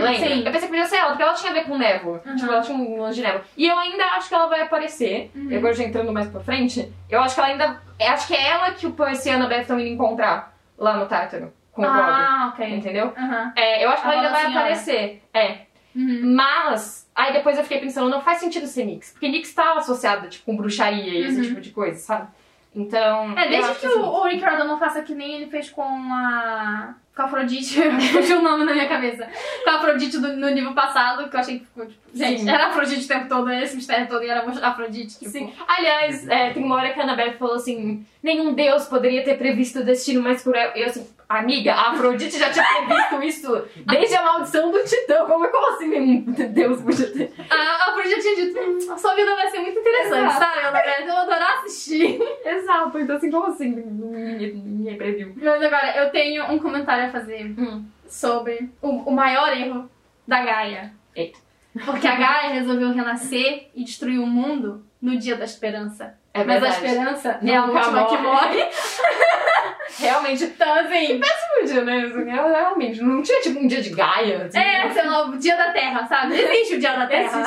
Lembra? 0.00 0.14
sim. 0.14 0.38
Eu 0.38 0.44
pensei 0.52 0.60
que 0.62 0.66
podia 0.68 0.86
ser 0.86 0.96
ela, 0.96 1.08
porque 1.10 1.22
ela 1.22 1.34
tinha 1.34 1.50
a 1.50 1.54
ver 1.54 1.64
com 1.64 1.76
névoa. 1.76 2.22
Uhum. 2.24 2.36
Tipo, 2.36 2.50
ela 2.52 2.62
tinha 2.62 2.76
um 2.78 3.00
lance 3.02 3.16
de 3.16 3.22
névoa. 3.22 3.42
E 3.56 3.66
eu 3.66 3.78
ainda 3.78 4.04
acho 4.16 4.28
que 4.28 4.34
ela 4.34 4.46
vai 4.46 4.62
aparecer. 4.62 5.30
Uhum. 5.34 5.54
Agora 5.56 5.74
já 5.74 5.84
entrando 5.84 6.12
mais 6.12 6.28
pra 6.28 6.40
frente, 6.40 6.90
eu 7.10 7.20
acho 7.20 7.34
que 7.34 7.40
ela 7.40 7.50
ainda. 7.50 7.82
Eu 8.00 8.08
acho 8.08 8.26
que 8.26 8.34
é 8.34 8.48
ela 8.50 8.70
que 8.72 8.86
o 8.86 8.92
Percy 8.92 9.28
e 9.28 9.32
a 9.32 9.36
Annabeth 9.36 9.60
estão 9.62 9.78
indo 9.78 9.88
encontrar 9.90 10.56
lá 10.78 10.96
no 10.96 11.06
Tártaro. 11.06 11.52
Com 11.72 11.82
o 11.82 11.84
Gog. 11.84 11.98
Ah, 11.98 12.52
ok. 12.54 12.68
Entendeu? 12.74 13.12
Aham. 13.16 13.52
É, 13.56 13.84
eu 13.84 13.90
acho 13.90 14.02
que 14.02 14.08
A 14.08 14.12
ela 14.12 14.20
ainda 14.20 14.30
vai 14.32 14.42
Senhora. 14.46 14.60
aparecer. 14.60 15.22
É. 15.34 15.58
Uhum. 15.94 16.20
Mas, 16.34 17.08
aí 17.14 17.32
depois 17.32 17.56
eu 17.58 17.62
fiquei 17.64 17.78
pensando, 17.80 18.08
não 18.08 18.20
faz 18.20 18.38
sentido 18.38 18.66
ser 18.66 18.84
Nix. 18.84 19.10
Porque 19.12 19.28
Nix 19.28 19.52
tá 19.52 19.74
associada, 19.74 20.26
tipo, 20.28 20.44
com 20.46 20.56
bruxaria 20.56 21.12
e 21.12 21.24
esse 21.24 21.36
Uhum. 21.38 21.42
tipo 21.48 21.60
de 21.60 21.70
coisa, 21.70 21.98
sabe? 21.98 22.28
Então. 22.74 23.38
É, 23.38 23.48
desde 23.48 23.74
que 23.76 23.86
assim, 23.86 23.98
o, 23.98 24.02
o 24.04 24.22
Rick 24.24 24.42
Riordan 24.44 24.64
não 24.64 24.78
faça 24.78 25.02
que 25.02 25.14
nem 25.14 25.34
ele 25.36 25.46
fez 25.50 25.70
com 25.70 25.82
a. 25.82 26.94
Com 27.14 27.22
a 27.22 27.24
Afrodite, 27.26 27.80
fugiu 28.10 28.40
o 28.40 28.42
nome 28.42 28.64
na 28.64 28.72
minha 28.72 28.88
cabeça. 28.88 29.28
Com 29.62 29.70
a 29.70 29.74
Afrodite 29.76 30.18
do- 30.18 30.36
no 30.36 30.50
nível 30.50 30.74
passado, 30.74 31.28
que 31.30 31.36
eu 31.36 31.40
achei 31.40 31.60
que 31.60 31.64
ficou, 31.66 31.86
tipo, 31.86 32.00
gente, 32.12 32.40
Sim. 32.40 32.50
era 32.50 32.66
Afrodite 32.66 33.04
o 33.04 33.08
tempo 33.08 33.28
todo, 33.28 33.52
esse 33.52 33.76
mistério 33.76 34.08
todo 34.08 34.24
e 34.24 34.28
era 34.28 34.40
Afrodite, 34.66 35.18
tipo. 35.20 35.30
Sim. 35.30 35.52
Aliás, 35.68 36.26
é, 36.28 36.50
tem 36.50 36.64
uma 36.64 36.74
hora 36.74 36.92
que 36.92 36.98
a 36.98 37.04
Annabeth 37.04 37.34
falou 37.38 37.54
assim: 37.54 38.04
nenhum 38.20 38.52
deus 38.52 38.86
poderia 38.86 39.22
ter 39.22 39.38
previsto 39.38 39.78
o 39.78 39.84
destino 39.84 40.20
mais 40.20 40.42
cruel. 40.42 40.72
Eu 40.74 40.86
assim, 40.86 41.06
amiga, 41.28 41.72
a 41.74 41.90
Afrodite 41.92 42.38
já 42.38 42.50
tinha 42.50 42.64
previsto 42.86 43.22
isso 43.22 43.68
desde 43.86 44.14
a 44.16 44.22
maldição 44.22 44.70
do 44.70 44.78
Titã. 44.84 45.24
Como, 45.26 45.48
como 45.48 45.74
assim 45.74 46.20
deus 46.52 46.80
podia 46.82 47.10
ter? 47.12 47.32
A, 47.50 47.90
Afrodite 47.90 48.20
tinha 48.20 48.36
dito, 48.36 48.58
"Hum, 48.60 48.92
a 48.92 48.96
sua 48.98 49.14
vida 49.14 49.34
vai 49.34 49.48
ser 49.50 49.58
muito 49.60 49.78
interessante, 49.78 50.26
Exato. 50.26 50.38
sabe? 50.38 51.00
Eu 51.00 51.06
vou 51.06 51.16
adorar 51.16 51.58
assistir. 51.58 52.20
Exato, 52.44 52.98
então 52.98 53.16
assim, 53.16 53.30
como 53.30 53.46
assim? 53.46 53.68
Ninguém, 53.70 54.54
ninguém 54.54 54.96
previu. 54.96 55.32
Mas 55.36 55.62
agora, 55.62 55.96
eu 55.96 56.10
tenho 56.10 56.44
um 56.50 56.58
comentário 56.58 57.06
a 57.06 57.10
fazer 57.10 57.54
Hum. 57.58 57.84
sobre 58.06 58.70
o, 58.82 58.88
o 58.88 59.12
maior 59.12 59.56
erro 59.56 59.88
da 60.26 60.42
Gaia. 60.42 60.92
Eita. 61.14 61.38
Porque 61.84 62.06
a 62.06 62.14
Gaia 62.14 62.52
resolveu 62.52 62.92
renascer 62.92 63.68
e 63.74 63.82
destruir 63.84 64.18
o 64.20 64.26
mundo 64.26 64.84
no 65.02 65.16
dia 65.18 65.36
da 65.36 65.44
esperança. 65.44 66.14
É 66.32 66.42
Mas 66.44 66.62
a 66.62 66.68
esperança 66.68 67.38
é 67.44 67.56
a 67.56 67.64
última 67.64 68.06
que 68.06 68.16
morre. 68.18 68.64
Realmente, 69.98 70.44
Então, 70.44 70.74
assim, 70.74 71.20
um 71.60 71.64
dia, 71.64 71.84
né? 71.84 72.04
Assim, 72.04 72.30
eu 72.30 72.48
Realmente, 72.48 73.00
não 73.02 73.22
tinha 73.22 73.40
tipo 73.40 73.60
um 73.60 73.66
dia 73.66 73.80
de 73.82 73.90
Gaia. 73.90 74.46
Assim, 74.46 74.58
é, 74.58 74.90
sei 74.90 75.04
lá, 75.04 75.26
o 75.26 75.36
dia 75.38 75.56
da 75.56 75.72
Terra, 75.72 76.06
sabe? 76.06 76.34
Existe 76.40 76.74
o 76.76 76.80
dia 76.80 76.96
da 76.96 77.06
Terra. 77.06 77.40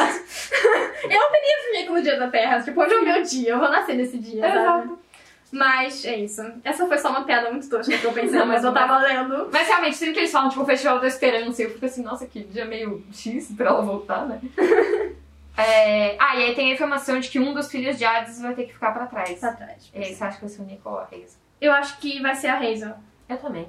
eu 1.04 1.32
teria 1.32 1.71
vivido 1.71 1.93
no 1.93 2.02
dia 2.02 2.17
da 2.19 2.28
Terra. 2.28 2.62
Tipo, 2.62 2.82
hoje 2.82 2.93
é 2.93 3.00
o 3.00 3.04
meu 3.06 3.21
dia, 3.23 3.50
eu 3.52 3.60
vou 3.60 3.69
nascer 3.69 3.95
nesse 3.95 4.17
dia, 4.17 4.41
sabe? 4.41 4.58
Exato. 4.60 5.00
Mas 5.52 6.04
é 6.04 6.17
isso. 6.17 6.41
Essa 6.63 6.86
foi 6.88 6.97
só 6.97 7.10
uma 7.10 7.23
piada 7.23 7.50
muito 7.52 7.69
tosca 7.69 7.97
que 7.97 8.04
eu 8.04 8.12
pensei, 8.12 8.38
Não, 8.38 8.45
mas 8.45 8.63
eu 8.63 8.73
tava 8.73 8.97
lendo. 9.00 9.50
Mas 9.52 9.67
realmente, 9.67 9.95
sempre 9.95 10.13
que 10.15 10.19
eles 10.19 10.32
falam, 10.32 10.50
tipo, 10.50 10.62
o 10.62 10.65
Festival 10.65 11.00
da 11.00 11.08
Esperança, 11.08 11.63
eu 11.63 11.69
fico 11.69 11.86
assim, 11.86 12.04
nossa, 12.04 12.26
que 12.28 12.43
dia 12.43 12.65
meio 12.65 13.02
X 13.13 13.54
pra 13.56 13.69
ela 13.69 13.82
voltar, 13.82 14.26
né? 14.28 14.39
É, 15.60 16.15
Ah, 16.19 16.36
e 16.36 16.43
aí 16.43 16.56
tem 16.56 16.69
a 16.69 16.76
informação 16.76 17.19
de 17.19 17.30
que 17.30 17.39
um 17.39 17.52
dos 17.52 17.71
filhos 17.71 17.97
de 17.97 18.06
Hades 18.06 18.39
vai 18.39 18.54
ter 18.54 18.65
que 18.65 18.73
ficar 18.73 18.91
pra 18.91 19.08
trás. 19.08 19.39
Pra 19.39 19.54
trás. 19.54 19.91
Aí, 19.95 20.13
você 20.13 20.23
acha 20.23 20.36
que 20.38 20.45
vai 20.45 20.50
ser 20.50 20.62
o 20.62 20.97
Hazel? 21.00 21.47
Eu 21.60 21.72
acho 21.74 21.98
que 22.00 22.22
vai 22.22 22.36
ser 22.36 22.48
a 22.48 22.58
Hazel. 22.60 22.96
Eu 23.28 23.38
também. 23.38 23.67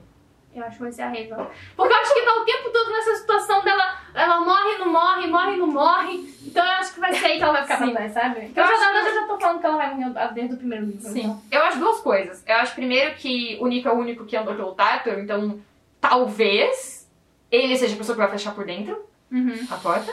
Eu 0.55 0.65
acho 0.65 0.77
que 0.77 0.83
vai 0.83 0.93
ser 0.93 1.03
a 1.03 1.11
Hazel. 1.11 1.51
Porque 1.77 1.93
eu 1.95 1.99
acho 1.99 2.15
que 2.15 2.23
tá 2.23 2.35
o 2.35 2.45
tempo 2.45 2.71
todo 2.71 2.91
nessa 2.91 3.17
situação 3.17 3.63
dela. 3.65 3.99
Ela 4.15 4.41
morre, 4.41 4.79
não 4.79 4.91
morre, 4.93 5.27
morre, 5.27 5.57
não 5.57 5.67
morre. 5.67 6.35
Então 6.45 6.65
eu 6.65 6.73
acho 6.73 6.95
que 6.95 7.01
vai 7.01 7.13
ser 7.15 7.27
aí 7.27 7.37
que 7.37 7.43
ela 7.43 7.53
vai 7.53 7.63
ficar 7.63 7.79
Sim. 7.79 7.85
pra 7.91 7.95
trás, 7.97 8.13
sabe? 8.13 8.53
Eu 8.57 8.63
Eu, 8.63 8.65
acho 8.65 8.81
já, 8.83 8.91
que- 8.93 9.09
eu 9.09 9.15
já 9.15 9.27
tô 9.27 9.39
falando 9.39 9.61
que 9.61 9.67
ela 9.67 9.77
vai 9.77 9.95
morrer 9.95 10.33
desde 10.35 10.55
o 10.55 10.59
primeiro 10.59 10.87
livro. 10.87 11.09
então. 11.19 11.43
Eu 11.51 11.63
acho 11.65 11.79
duas 11.79 12.01
coisas. 12.01 12.43
Eu 12.47 12.57
acho 12.57 12.75
primeiro 12.75 13.15
que 13.17 13.57
o 13.61 13.67
Nico 13.67 13.89
é 13.89 13.93
o 13.93 13.99
único 13.99 14.25
que 14.25 14.37
andou 14.37 14.55
pelo 14.55 14.73
Tártaro, 14.75 15.21
então 15.21 15.61
talvez 16.01 17.09
ele 17.51 17.77
seja 17.77 17.95
a 17.95 17.99
pessoa 17.99 18.17
que 18.17 18.23
vai 18.23 18.31
fechar 18.31 18.55
por 18.55 18.65
dentro 18.67 18.99
Uhum. 19.31 19.67
a 19.71 19.77
porta. 19.77 20.13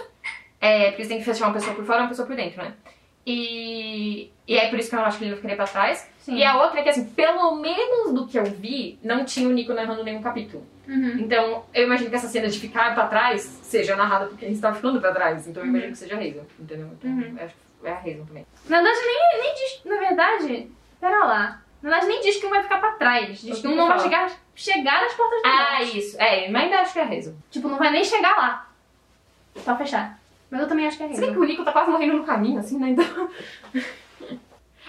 É, 0.61 0.89
porque 0.91 1.03
você 1.03 1.09
tem 1.09 1.19
que 1.19 1.25
fechar 1.25 1.45
uma 1.47 1.53
pessoa 1.53 1.75
por 1.75 1.85
fora 1.85 1.99
e 1.99 2.01
uma 2.03 2.09
pessoa 2.09 2.27
por 2.27 2.35
dentro, 2.35 2.61
né? 2.63 2.73
E, 3.25 4.31
e 4.47 4.57
é 4.57 4.69
por 4.69 4.77
isso 4.77 4.89
que 4.89 4.95
eu 4.95 4.99
acho 5.03 5.17
que 5.17 5.23
ele 5.25 5.31
vai 5.35 5.41
ficar 5.41 5.55
pra 5.55 5.65
trás. 5.67 6.09
Sim. 6.19 6.35
E 6.35 6.43
a 6.43 6.57
outra 6.61 6.79
é 6.79 6.83
que, 6.83 6.89
assim, 6.89 7.05
pelo 7.09 7.55
menos 7.55 8.13
do 8.13 8.27
que 8.27 8.38
eu 8.38 8.45
vi, 8.45 8.99
não 9.03 9.25
tinha 9.25 9.47
o 9.49 9.51
Nico 9.51 9.73
narrando 9.73 10.03
nenhum 10.03 10.21
capítulo. 10.21 10.65
Uhum. 10.88 11.17
Então, 11.19 11.65
eu 11.73 11.83
imagino 11.85 12.09
que 12.09 12.15
essa 12.15 12.27
cena 12.27 12.47
de 12.47 12.59
ficar 12.59 12.93
pra 12.93 13.07
trás 13.07 13.41
seja 13.41 13.95
narrada 13.95 14.27
porque 14.27 14.45
a 14.45 14.47
gente 14.47 14.61
tá 14.61 14.73
ficando 14.73 15.01
pra 15.01 15.11
trás. 15.11 15.47
Então, 15.47 15.63
eu 15.63 15.69
imagino 15.69 15.91
que 15.93 15.97
seja 15.97 16.15
a 16.15 16.19
Hazel, 16.19 16.45
entendeu? 16.59 16.89
Então, 16.93 17.09
Uhum. 17.11 17.35
acho 17.43 17.55
que 17.55 17.88
é 17.88 17.91
a 17.91 17.97
Hazel 17.97 18.25
também. 18.27 18.45
Na 18.69 18.81
verdade, 18.81 18.99
nem, 19.05 19.41
nem 19.41 19.53
diz. 19.55 19.81
Na 19.85 19.97
verdade, 19.97 20.71
pera 21.01 21.25
lá. 21.25 21.61
Na 21.81 21.89
verdade, 21.89 22.07
nem 22.07 22.21
diz 22.21 22.38
que 22.38 22.45
um 22.45 22.49
vai 22.51 22.61
ficar 22.63 22.79
pra 22.79 22.91
trás. 22.91 23.39
Diz 23.41 23.59
que 23.59 23.67
um 23.67 23.75
não 23.75 23.88
vai 23.88 23.99
chegar, 23.99 24.31
chegar 24.55 25.03
às 25.03 25.13
portas 25.13 25.41
da 25.41 25.49
Ah, 25.49 25.83
isso. 25.83 26.19
É, 26.21 26.49
mas 26.49 26.63
ainda 26.63 26.79
acho 26.81 26.93
que 26.93 26.99
é 26.99 27.03
a 27.03 27.07
Hazel. 27.07 27.35
Tipo, 27.49 27.67
não 27.67 27.77
vai 27.77 27.91
nem 27.91 28.03
chegar 28.03 28.35
lá. 28.38 28.69
Só 29.57 29.75
fechar. 29.77 30.19
Mas 30.49 30.62
eu 30.62 30.67
também 30.67 30.88
acho 30.88 30.97
que 30.97 31.03
é 31.03 31.08
a 31.08 31.13
Se 31.13 31.21
bem 31.21 31.34
que 31.34 31.39
o 31.39 31.43
Nico 31.43 31.63
tá 31.63 31.71
quase 31.71 31.89
morrendo 31.91 32.17
no 32.17 32.23
caminho, 32.23 32.60
assim, 32.60 32.77
né? 32.77 32.89
Então... 32.89 33.29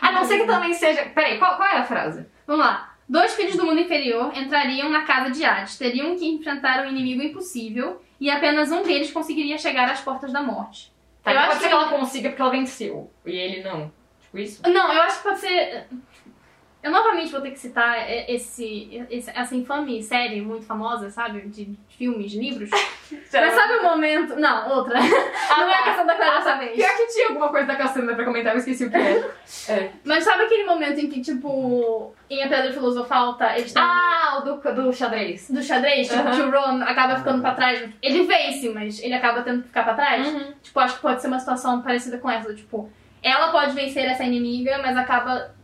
a 0.01 0.12
não 0.12 0.25
ser 0.25 0.38
que 0.40 0.47
também 0.47 0.75
seja... 0.75 1.07
Peraí, 1.14 1.38
qual, 1.38 1.57
qual 1.57 1.69
é 1.69 1.79
a 1.79 1.85
frase? 1.85 2.27
Vamos 2.47 2.64
lá. 2.64 2.95
Dois 3.09 3.35
filhos 3.35 3.57
do 3.57 3.64
mundo 3.64 3.81
inferior 3.81 4.37
entrariam 4.37 4.88
na 4.90 5.03
casa 5.03 5.31
de 5.31 5.45
Hades. 5.45 5.79
Teriam 5.79 6.16
que 6.16 6.27
enfrentar 6.27 6.85
um 6.85 6.90
inimigo 6.90 7.23
impossível 7.23 8.03
e 8.21 8.31
apenas 8.31 8.71
um 8.73 8.83
deles 8.83 9.12
conseguiria 9.12 9.57
chegar 9.59 9.88
às 9.88 10.01
portas 10.01 10.33
da 10.33 10.42
morte. 10.42 10.92
Tá, 11.23 11.31
Eu 11.33 11.35
então 11.37 11.42
acho 11.42 11.49
pode 11.53 11.62
ser 11.62 11.69
que- 11.71 11.77
que 11.77 11.83
ela 11.83 11.99
consiga 11.99 12.29
porque 12.29 12.42
ela 12.42 12.51
venceu. 12.51 13.11
E 13.25 13.31
ele 13.37 13.62
não. 13.62 13.90
Tipo 14.21 14.38
isso? 14.38 14.62
Não, 14.69 14.92
eu 14.92 15.03
acho 15.03 15.19
que 15.19 15.23
pode 15.23 15.38
ser. 15.40 15.87
Eu 16.87 16.92
novamente 16.92 17.33
vou 17.33 17.40
ter 17.40 17.51
que 17.51 17.59
citar 17.59 17.96
esse, 18.31 19.05
esse- 19.11 19.31
essa 19.35 19.57
infame 19.57 20.01
série 20.05 20.40
muito 20.40 20.64
famosa, 20.66 21.11
sabe? 21.11 21.40
De 21.49 21.77
filmes, 21.88 22.33
livros. 22.33 22.70
Mas 23.11 23.55
sabe 23.55 23.75
o 23.79 23.83
momento. 23.83 24.37
Não, 24.37 24.70
outra. 24.77 24.99
não 25.01 25.68
é 25.68 25.75
a 25.75 25.83
questão 25.83 26.07
da 26.07 26.14
Clara 26.14 26.37
dessa 26.38 26.57
vez. 26.59 26.77
Pior 26.77 26.96
que 26.96 27.07
tinha 27.12 27.29
alguma 27.29 27.49
coisa 27.49 27.66
da 27.66 27.75
Cassandra 27.77 28.14
pra 28.14 28.25
comentar, 28.25 28.53
eu 28.53 28.59
esqueci 28.59 28.85
o 28.85 28.90
que 28.90 28.96
é. 28.96 29.31
é. 29.68 29.90
Mas 30.05 30.22
sabe 30.22 30.44
aquele 30.44 30.64
momento 30.64 31.01
em 31.01 31.09
que, 31.09 31.20
tipo, 31.20 32.14
em 32.31 32.42
A 32.44 32.49
Pedra 32.49 32.72
Filosofal, 32.72 33.35
tá, 33.35 33.59
eles 33.59 33.75
Ah, 33.77 34.38
o 34.38 34.40
do, 34.42 34.57
do 34.85 34.92
xadrez. 34.92 35.51
do 35.51 35.62
xadrez, 35.62 36.07
tipo, 36.09 36.20
Aham. 36.20 36.31
que 36.37 36.40
o 36.42 36.51
Ron 36.53 36.83
acaba 36.85 37.16
ficando 37.16 37.40
pra 37.42 37.55
trás. 37.55 37.88
Ele 38.01 38.22
vence, 38.22 38.68
mas 38.68 39.03
ele 39.03 39.14
acaba 39.14 39.42
tendo 39.42 39.62
que 39.62 39.68
ficar 39.68 39.83
pra 39.83 39.94
trás. 39.94 40.27
Uhum. 40.29 40.53
Tipo, 40.62 40.79
acho 40.81 40.94
que 40.96 41.03
pode 41.03 41.20
ser 41.20 41.27
uma 41.27 41.40
situação 41.40 41.83
parecida 41.83 42.18
com 42.18 42.31
essa. 42.31 42.55
Tipo, 42.55 42.88
ela 43.22 43.51
pode 43.51 43.72
vencer 43.72 44.05
essa 44.05 44.22
inimiga, 44.22 44.79
mas 44.79 44.96
acaba 44.96 45.55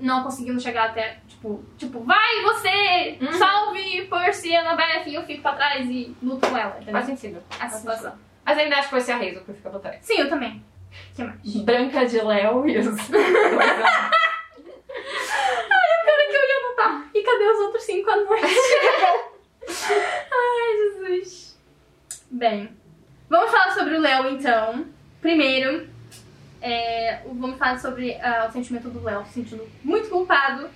não 0.00 0.22
conseguindo 0.22 0.60
chegar 0.60 0.90
até, 0.90 1.18
tipo, 1.28 1.62
tipo, 1.76 2.00
vai 2.04 2.40
você! 2.42 3.18
Uhum. 3.20 3.32
Salve 3.32 4.06
Percy 4.06 4.54
Annabeth! 4.56 5.04
E 5.06 5.14
eu 5.14 5.22
fico 5.24 5.42
pra 5.42 5.52
trás 5.52 5.88
e 5.88 6.14
luto 6.22 6.48
com 6.48 6.56
ela, 6.56 6.76
entendeu? 6.76 6.92
Faz 6.92 7.06
sentido. 7.06 7.42
Essa 7.60 7.78
situação. 7.78 8.14
Mas 8.44 8.58
ainda 8.58 8.76
acho 8.76 8.88
que 8.88 8.94
vai 8.94 9.00
ser 9.00 9.12
a 9.12 9.16
Hazel 9.16 9.44
que 9.44 9.52
fica 9.52 9.70
pra 9.70 9.78
trás. 9.78 9.98
Sim, 10.02 10.20
eu 10.20 10.28
também. 10.28 10.64
O 11.12 11.14
que 11.14 11.22
mais? 11.24 11.56
Branca 11.62 12.04
de 12.06 12.20
Léo 12.20 12.68
e 12.68 12.78
os... 12.78 12.86
Cara, 13.08 14.10
que 16.28 16.36
eu 16.36 16.44
ia 16.44 16.66
anotar. 16.66 17.04
E 17.14 17.22
cadê 17.22 17.44
os 17.44 17.58
outros 17.60 17.84
cinco 17.84 18.10
anões? 18.10 18.42
Ai, 20.32 20.76
Jesus. 20.76 21.58
Bem, 22.30 22.70
vamos 23.28 23.50
falar 23.50 23.72
sobre 23.72 23.96
o 23.96 24.00
Léo, 24.00 24.30
então. 24.30 24.86
Primeiro, 25.20 25.88
é, 26.60 27.20
vamos 27.26 27.58
falar 27.58 27.78
sobre 27.78 28.14
ah, 28.22 28.46
o 28.48 28.52
sentimento 28.52 28.88
do 28.88 29.02
Léo, 29.02 29.24
se 29.26 29.32
sentindo 29.34 29.66
muito 29.84 30.08
culpado. 30.08 30.68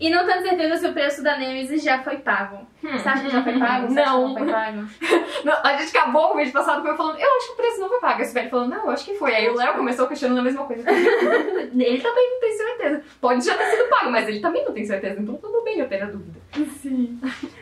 E 0.00 0.10
não 0.10 0.26
tenho 0.26 0.42
certeza 0.42 0.78
se 0.78 0.86
o 0.88 0.92
preço 0.92 1.22
da 1.22 1.38
Nemesis 1.38 1.80
já 1.84 2.02
foi 2.02 2.16
pago. 2.16 2.66
Hum. 2.82 2.90
Você 2.98 3.08
acha 3.08 3.22
que 3.22 3.30
já 3.30 3.40
foi 3.44 3.56
pago? 3.56 3.86
Você 3.86 3.94
Não. 4.04 4.28
não 4.28 4.36
foi 4.36 4.50
pago? 4.50 4.84
Não, 5.44 5.52
a 5.62 5.76
gente 5.76 5.96
acabou 5.96 6.32
o 6.32 6.36
vídeo 6.36 6.52
passado 6.52 6.82
com 6.82 6.88
eu 6.88 6.96
falando, 6.96 7.18
eu 7.20 7.36
acho 7.36 7.46
que 7.48 7.52
o 7.52 7.56
preço 7.56 7.80
não 7.80 7.88
foi 7.88 8.00
pago. 8.00 8.22
Esse 8.22 8.32
velho 8.34 8.50
falando, 8.50 8.70
não, 8.70 8.84
eu 8.86 8.90
acho 8.90 9.04
que 9.04 9.14
foi. 9.14 9.34
Aí 9.34 9.48
o 9.48 9.54
Léo 9.54 9.74
começou 9.74 10.06
questionando 10.08 10.38
a 10.38 10.42
mesma 10.42 10.64
coisa. 10.64 10.88
ele 10.90 12.00
também 12.00 12.30
não 12.30 12.40
tem 12.40 12.56
certeza. 12.56 13.02
Pode 13.20 13.44
já 13.44 13.56
ter 13.56 13.64
sido 13.66 13.88
pago, 13.88 14.10
mas 14.10 14.26
ele 14.28 14.40
também 14.40 14.64
não 14.64 14.72
tem 14.72 14.84
certeza. 14.84 15.20
Então 15.20 15.36
tudo 15.36 15.62
bem 15.62 15.78
eu 15.78 15.88
ter 15.88 16.02
a 16.02 16.06
dúvida. 16.06 16.40
Sim. 16.80 17.20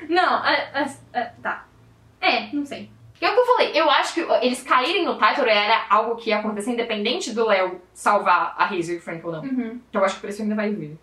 Não, 0.09 0.23
a, 0.35 0.51
a- 0.75 1.19
a- 1.21 1.31
tá. 1.43 1.67
É, 2.21 2.55
não 2.55 2.65
sei. 2.65 2.91
E 3.21 3.25
é 3.25 3.31
o 3.31 3.35
que 3.35 3.41
eu 3.41 3.47
falei, 3.47 3.71
eu 3.75 3.91
acho 3.91 4.15
que 4.15 4.21
eles 4.41 4.63
caírem 4.63 5.05
no 5.05 5.19
title 5.19 5.47
era 5.47 5.85
algo 5.91 6.17
que 6.17 6.31
ia 6.31 6.39
acontecer 6.39 6.71
independente 6.73 7.33
do 7.35 7.47
Léo 7.47 7.81
salvar 7.93 8.55
a 8.57 8.65
Hazel 8.65 8.95
e 8.95 8.99
o 8.99 9.03
Frank 9.03 9.25
ou 9.27 9.33
não. 9.33 9.43
Uhum. 9.43 9.81
Então 9.91 10.01
eu 10.01 10.05
acho 10.05 10.15
que 10.15 10.21
o 10.21 10.23
preço 10.23 10.43
ainda 10.43 10.55
vai 10.55 10.71
vir. 10.71 10.99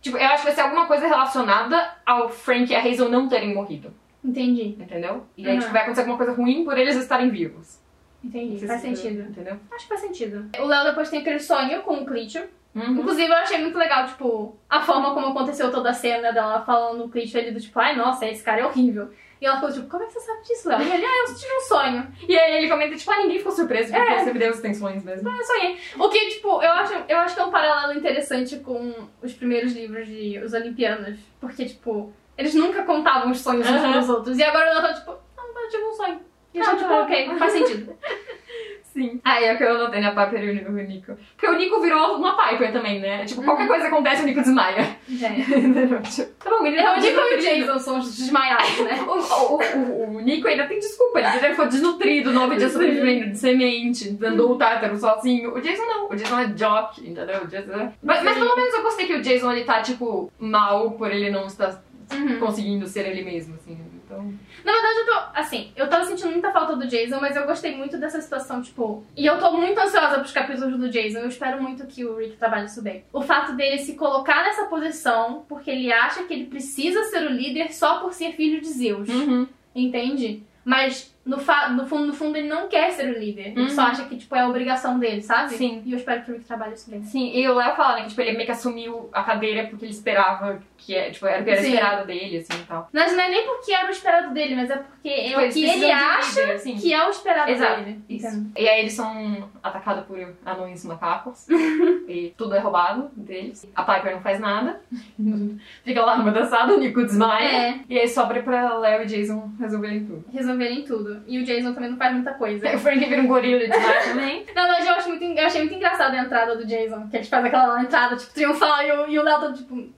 Tipo, 0.00 0.16
eu 0.16 0.26
acho 0.26 0.38
que 0.38 0.46
vai 0.46 0.54
ser 0.54 0.62
alguma 0.62 0.86
coisa 0.86 1.06
relacionada 1.06 1.94
ao 2.06 2.28
Frank 2.28 2.72
e 2.72 2.74
a 2.74 2.80
Hazel 2.80 3.08
não 3.08 3.28
terem 3.28 3.54
morrido. 3.54 3.92
Entendi, 4.24 4.76
Entendeu? 4.80 5.26
E 5.36 5.46
aí, 5.46 5.54
Uhum. 5.54 5.60
tipo, 5.60 5.72
vai 5.72 5.82
acontecer 5.82 6.00
alguma 6.00 6.16
coisa 6.16 6.32
ruim 6.32 6.64
por 6.64 6.78
eles 6.78 6.96
estarem 6.96 7.28
vivos. 7.28 7.78
entendi. 8.24 8.64
Faz 8.66 8.80
se- 8.80 8.94
sentido. 8.96 9.28
Entendeu? 9.28 9.56
Acho 9.72 9.82
que 9.84 9.88
faz 9.88 10.00
sentido. 10.00 10.48
O 10.60 10.64
Léo 10.66 10.84
depois 10.84 11.10
tem 11.10 11.20
aquele 11.20 11.40
sonho 11.40 11.82
com 11.82 11.94
o 11.96 12.06
Clitcher. 12.06 12.48
Uhum. 12.74 12.92
Inclusive, 12.98 13.28
eu 13.30 13.36
achei 13.36 13.58
muito 13.58 13.76
legal, 13.76 14.06
tipo, 14.06 14.56
a 14.70 14.80
forma 14.80 15.12
como 15.12 15.26
aconteceu 15.26 15.70
toda 15.70 15.90
a 15.90 15.92
cena 15.92 16.32
dela 16.32 16.62
falando 16.62 17.04
o 17.04 17.08
Clitcher 17.10 17.42
ali 17.42 17.50
do 17.50 17.60
tipo, 17.60 17.78
ai, 17.78 17.94
nossa, 17.96 18.24
esse 18.26 18.42
cara 18.42 18.60
é 18.62 18.64
horrível. 18.64 19.10
E 19.42 19.44
ela 19.44 19.58
falou, 19.58 19.74
tipo, 19.74 19.88
como 19.88 20.04
é 20.04 20.06
que 20.06 20.12
você 20.12 20.20
sabe 20.20 20.42
disso, 20.44 20.68
Léo? 20.68 20.80
E 20.82 20.92
ele, 20.92 21.04
ah, 21.04 21.24
eu 21.28 21.34
tive 21.34 21.52
um 21.52 21.60
sonho. 21.62 22.06
E 22.28 22.38
aí 22.38 22.58
ele 22.58 22.68
comenta, 22.68 22.94
tipo, 22.94 23.10
ah, 23.10 23.16
ninguém 23.18 23.38
ficou 23.38 23.50
surpreso 23.50 23.92
porque 23.92 24.12
É. 24.12 24.22
sempre 24.22 24.38
Deus 24.38 24.60
tem 24.60 24.72
sonhos 24.72 25.02
mesmo. 25.02 25.28
Eu 25.28 25.44
sonhei. 25.44 25.76
O 25.98 26.08
que, 26.08 26.28
tipo, 26.28 26.62
eu 26.62 26.70
acho, 26.70 26.94
eu 27.08 27.18
acho 27.18 27.34
que 27.34 27.40
é 27.40 27.44
um 27.44 27.50
paralelo 27.50 27.98
interessante 27.98 28.60
com 28.60 28.94
os 29.20 29.32
primeiros 29.32 29.72
livros 29.72 30.06
de 30.06 30.38
Os 30.38 30.52
Olimpianos. 30.52 31.18
Porque, 31.40 31.64
tipo, 31.64 32.12
eles 32.38 32.54
nunca 32.54 32.84
contavam 32.84 33.32
os 33.32 33.40
sonhos 33.40 33.66
uns 33.68 33.74
Aham. 33.82 33.92
pros 33.94 34.08
outros. 34.10 34.38
E 34.38 34.44
agora 34.44 34.70
ela 34.70 34.80
tá, 34.80 34.94
tipo, 34.94 35.10
ah, 35.10 35.42
eu 35.60 35.68
tive 35.68 35.82
um 35.86 35.92
sonho. 35.92 36.20
E 36.54 36.58
eu 36.58 36.64
Ah, 36.64 36.76
tipo, 36.76 36.88
tá. 36.88 37.02
ok, 37.02 37.36
faz 37.36 37.52
sentido. 37.52 37.98
Sim. 38.92 39.20
Ah, 39.24 39.40
é 39.40 39.54
o 39.54 39.56
que 39.56 39.64
eu 39.64 39.78
notei 39.78 40.00
na 40.00 40.10
Piper 40.10 40.44
e 40.44 40.64
o 40.68 40.72
Nico. 40.72 41.16
Porque 41.34 41.46
o 41.46 41.56
Nico 41.56 41.80
virou 41.80 42.16
uma 42.16 42.36
Piper 42.36 42.72
também, 42.72 43.00
né? 43.00 43.24
Tipo, 43.24 43.42
qualquer 43.42 43.66
coisa 43.66 43.86
acontece, 43.86 44.22
o 44.22 44.26
Nico 44.26 44.40
desmaia. 44.40 44.96
Entendeu? 45.08 46.02
Tipo, 46.02 46.30
tá 46.44 46.50
bom, 46.50 46.66
ele 46.66 46.76
É 46.76 46.92
o 46.92 47.00
Nico 47.00 47.20
e 47.20 47.34
o. 47.34 47.40
Jason 47.40 47.78
são 47.78 47.98
os 47.98 48.14
desmaiados, 48.16 48.80
né? 48.80 49.00
O, 49.02 49.54
o, 49.54 49.58
o, 49.78 50.16
o 50.16 50.20
Nico 50.20 50.46
ainda 50.46 50.66
tem 50.66 50.78
desculpa, 50.78 51.20
ele 51.20 51.28
já 51.40 51.50
ficou 51.50 51.66
desnutrido, 51.66 52.32
nove 52.32 52.56
dias 52.56 52.72
sobrevivendo 52.72 53.30
de 53.30 53.38
semente, 53.38 54.10
dando 54.10 54.50
o 54.50 54.56
tártaro 54.56 54.96
sozinho. 54.98 55.54
O 55.54 55.60
Jason 55.60 55.84
não, 55.84 56.10
o 56.10 56.14
Jason 56.14 56.38
é 56.38 56.46
jock, 56.48 57.00
entendeu? 57.00 57.42
O 57.44 57.46
Jason 57.46 57.72
é... 57.72 57.92
Mas, 58.02 58.22
mas 58.22 58.38
pelo 58.38 58.56
menos 58.56 58.74
eu 58.74 58.82
gostei 58.82 59.06
que 59.06 59.14
o 59.14 59.22
Jason 59.22 59.52
ele 59.52 59.64
tá, 59.64 59.80
tipo, 59.80 60.30
mal 60.38 60.90
por 60.92 61.10
ele 61.10 61.30
não 61.30 61.46
estar 61.46 61.82
Uhum. 62.12 62.38
conseguindo 62.38 62.86
ser 62.86 63.06
ele 63.06 63.22
mesmo, 63.22 63.54
assim. 63.54 63.78
Então. 64.12 64.34
Na 64.64 64.72
verdade, 64.72 64.98
eu 64.98 65.06
tô, 65.06 65.20
assim, 65.34 65.72
eu 65.74 65.88
tava 65.88 66.04
sentindo 66.04 66.30
muita 66.30 66.52
falta 66.52 66.76
do 66.76 66.86
Jason, 66.86 67.18
mas 67.20 67.36
eu 67.36 67.46
gostei 67.46 67.76
muito 67.76 67.98
dessa 67.98 68.20
situação, 68.20 68.62
tipo. 68.62 69.04
E 69.16 69.24
eu 69.24 69.38
tô 69.38 69.52
muito 69.52 69.78
ansiosa 69.78 70.18
pros 70.18 70.32
capítulos 70.32 70.78
do 70.78 70.90
Jason. 70.90 71.18
Eu 71.18 71.28
espero 71.28 71.62
muito 71.62 71.86
que 71.86 72.04
o 72.04 72.16
Rick 72.16 72.36
trabalhe 72.36 72.66
isso 72.66 72.82
bem. 72.82 73.04
O 73.12 73.22
fato 73.22 73.54
dele 73.54 73.78
se 73.78 73.94
colocar 73.94 74.42
nessa 74.42 74.64
posição 74.66 75.44
porque 75.48 75.70
ele 75.70 75.92
acha 75.92 76.24
que 76.24 76.32
ele 76.32 76.46
precisa 76.46 77.02
ser 77.04 77.24
o 77.26 77.32
líder 77.32 77.72
só 77.72 78.00
por 78.00 78.12
ser 78.12 78.32
filho 78.32 78.60
de 78.60 78.68
Zeus. 78.68 79.08
Uhum. 79.08 79.48
Entende? 79.74 80.42
Mas 80.64 81.11
no, 81.24 81.36
no 81.36 81.86
fundo, 81.86 82.06
no 82.06 82.12
fundo, 82.12 82.36
ele 82.36 82.48
não 82.48 82.68
quer 82.68 82.90
ser 82.90 83.14
o 83.14 83.18
líder. 83.18 83.48
Ele 83.52 83.60
Uhum. 83.62 83.68
só 83.68 83.82
acha 83.82 84.04
que, 84.04 84.16
tipo, 84.16 84.34
é 84.34 84.40
a 84.40 84.48
obrigação 84.48 84.98
dele, 84.98 85.22
sabe? 85.22 85.54
Sim. 85.54 85.82
E 85.86 85.92
eu 85.92 85.98
espero 85.98 86.22
que 86.24 86.30
o 86.30 86.34
Rick 86.34 86.46
trabalhe 86.46 86.74
isso 86.74 86.90
bem. 86.90 87.02
Sim, 87.04 87.30
e 87.34 87.48
o 87.48 87.54
Léo 87.54 87.74
fala, 87.76 87.94
né, 87.96 88.02
que 88.02 88.08
tipo, 88.08 88.20
ele 88.20 88.32
meio 88.32 88.46
que 88.46 88.50
assumiu 88.52 89.08
a 89.12 89.22
cadeira 89.22 89.66
porque 89.68 89.84
ele 89.84 89.92
esperava 89.92 90.60
que 90.76 90.94
é, 90.96 91.10
tipo, 91.10 91.24
era 91.26 91.40
o 91.40 91.44
que 91.44 91.50
era 91.50 91.60
Sim. 91.62 91.68
esperado 91.68 92.06
dele, 92.06 92.38
assim 92.38 92.60
e 92.60 92.66
tal. 92.66 92.88
Mas 92.92 93.12
não 93.12 93.20
é 93.22 93.28
nem 93.30 93.46
porque 93.46 93.72
era 93.72 93.86
o 93.86 93.90
esperado 93.90 94.34
dele, 94.34 94.56
mas 94.56 94.68
é 94.70 94.76
porque 94.76 95.08
é 95.08 95.36
o 95.36 95.52
que 95.52 95.64
ele 95.64 95.90
acha 95.92 96.40
líder, 96.40 96.54
assim. 96.54 96.74
que 96.76 96.92
é 96.92 97.06
o 97.06 97.10
esperado 97.10 97.50
Exato, 97.50 97.82
dele. 97.82 98.00
Isso. 98.08 98.46
E 98.56 98.68
aí 98.68 98.80
eles 98.80 98.92
são 98.92 99.48
atacados 99.62 100.04
por 100.06 100.18
anões 100.44 100.84
macacos. 100.84 101.46
e 102.08 102.34
tudo 102.36 102.54
é 102.56 102.58
roubado 102.58 103.10
deles. 103.16 103.64
A 103.76 103.84
Piper 103.84 104.14
não 104.14 104.20
faz 104.22 104.40
nada. 104.40 104.80
Fica 105.84 106.04
lá 106.04 106.16
numa 106.16 106.32
dançada, 106.32 106.74
o 106.74 106.78
Nico 106.80 107.04
desmaia. 107.04 107.68
É. 107.68 107.80
E 107.88 107.98
aí 107.98 108.08
sobra 108.08 108.42
pra 108.42 108.76
Léo 108.78 109.02
e 109.02 109.06
Jason 109.06 109.50
resolverem 109.60 110.04
tudo. 110.04 110.24
resolverem 110.32 110.82
tudo. 110.84 111.11
E 111.26 111.38
o 111.38 111.44
Jason 111.44 111.72
também 111.72 111.90
não 111.90 111.96
faz 111.96 112.14
muita 112.14 112.34
coisa. 112.34 112.68
O 112.74 112.78
Frank 112.78 113.04
vira 113.04 113.22
um 113.22 113.26
gorila 113.26 113.60
desmaia 113.60 114.02
também. 114.04 114.46
Na 114.54 114.66
verdade, 114.66 114.86
eu, 114.86 114.94
acho 114.94 115.08
muito, 115.08 115.24
eu 115.24 115.46
achei 115.46 115.60
muito 115.60 115.74
engraçada 115.74 116.16
a 116.16 116.22
entrada 116.22 116.56
do 116.56 116.66
Jason, 116.66 117.08
que 117.08 117.16
ele 117.16 117.24
faz 117.24 117.44
aquela 117.44 117.82
entrada, 117.82 118.16
tipo, 118.16 118.32
triunfal, 118.32 118.82
e 118.82 118.92
o, 118.92 119.08
e 119.10 119.18
o 119.18 119.22
Léo 119.22 119.40
tá, 119.40 119.52
tipo... 119.52 119.88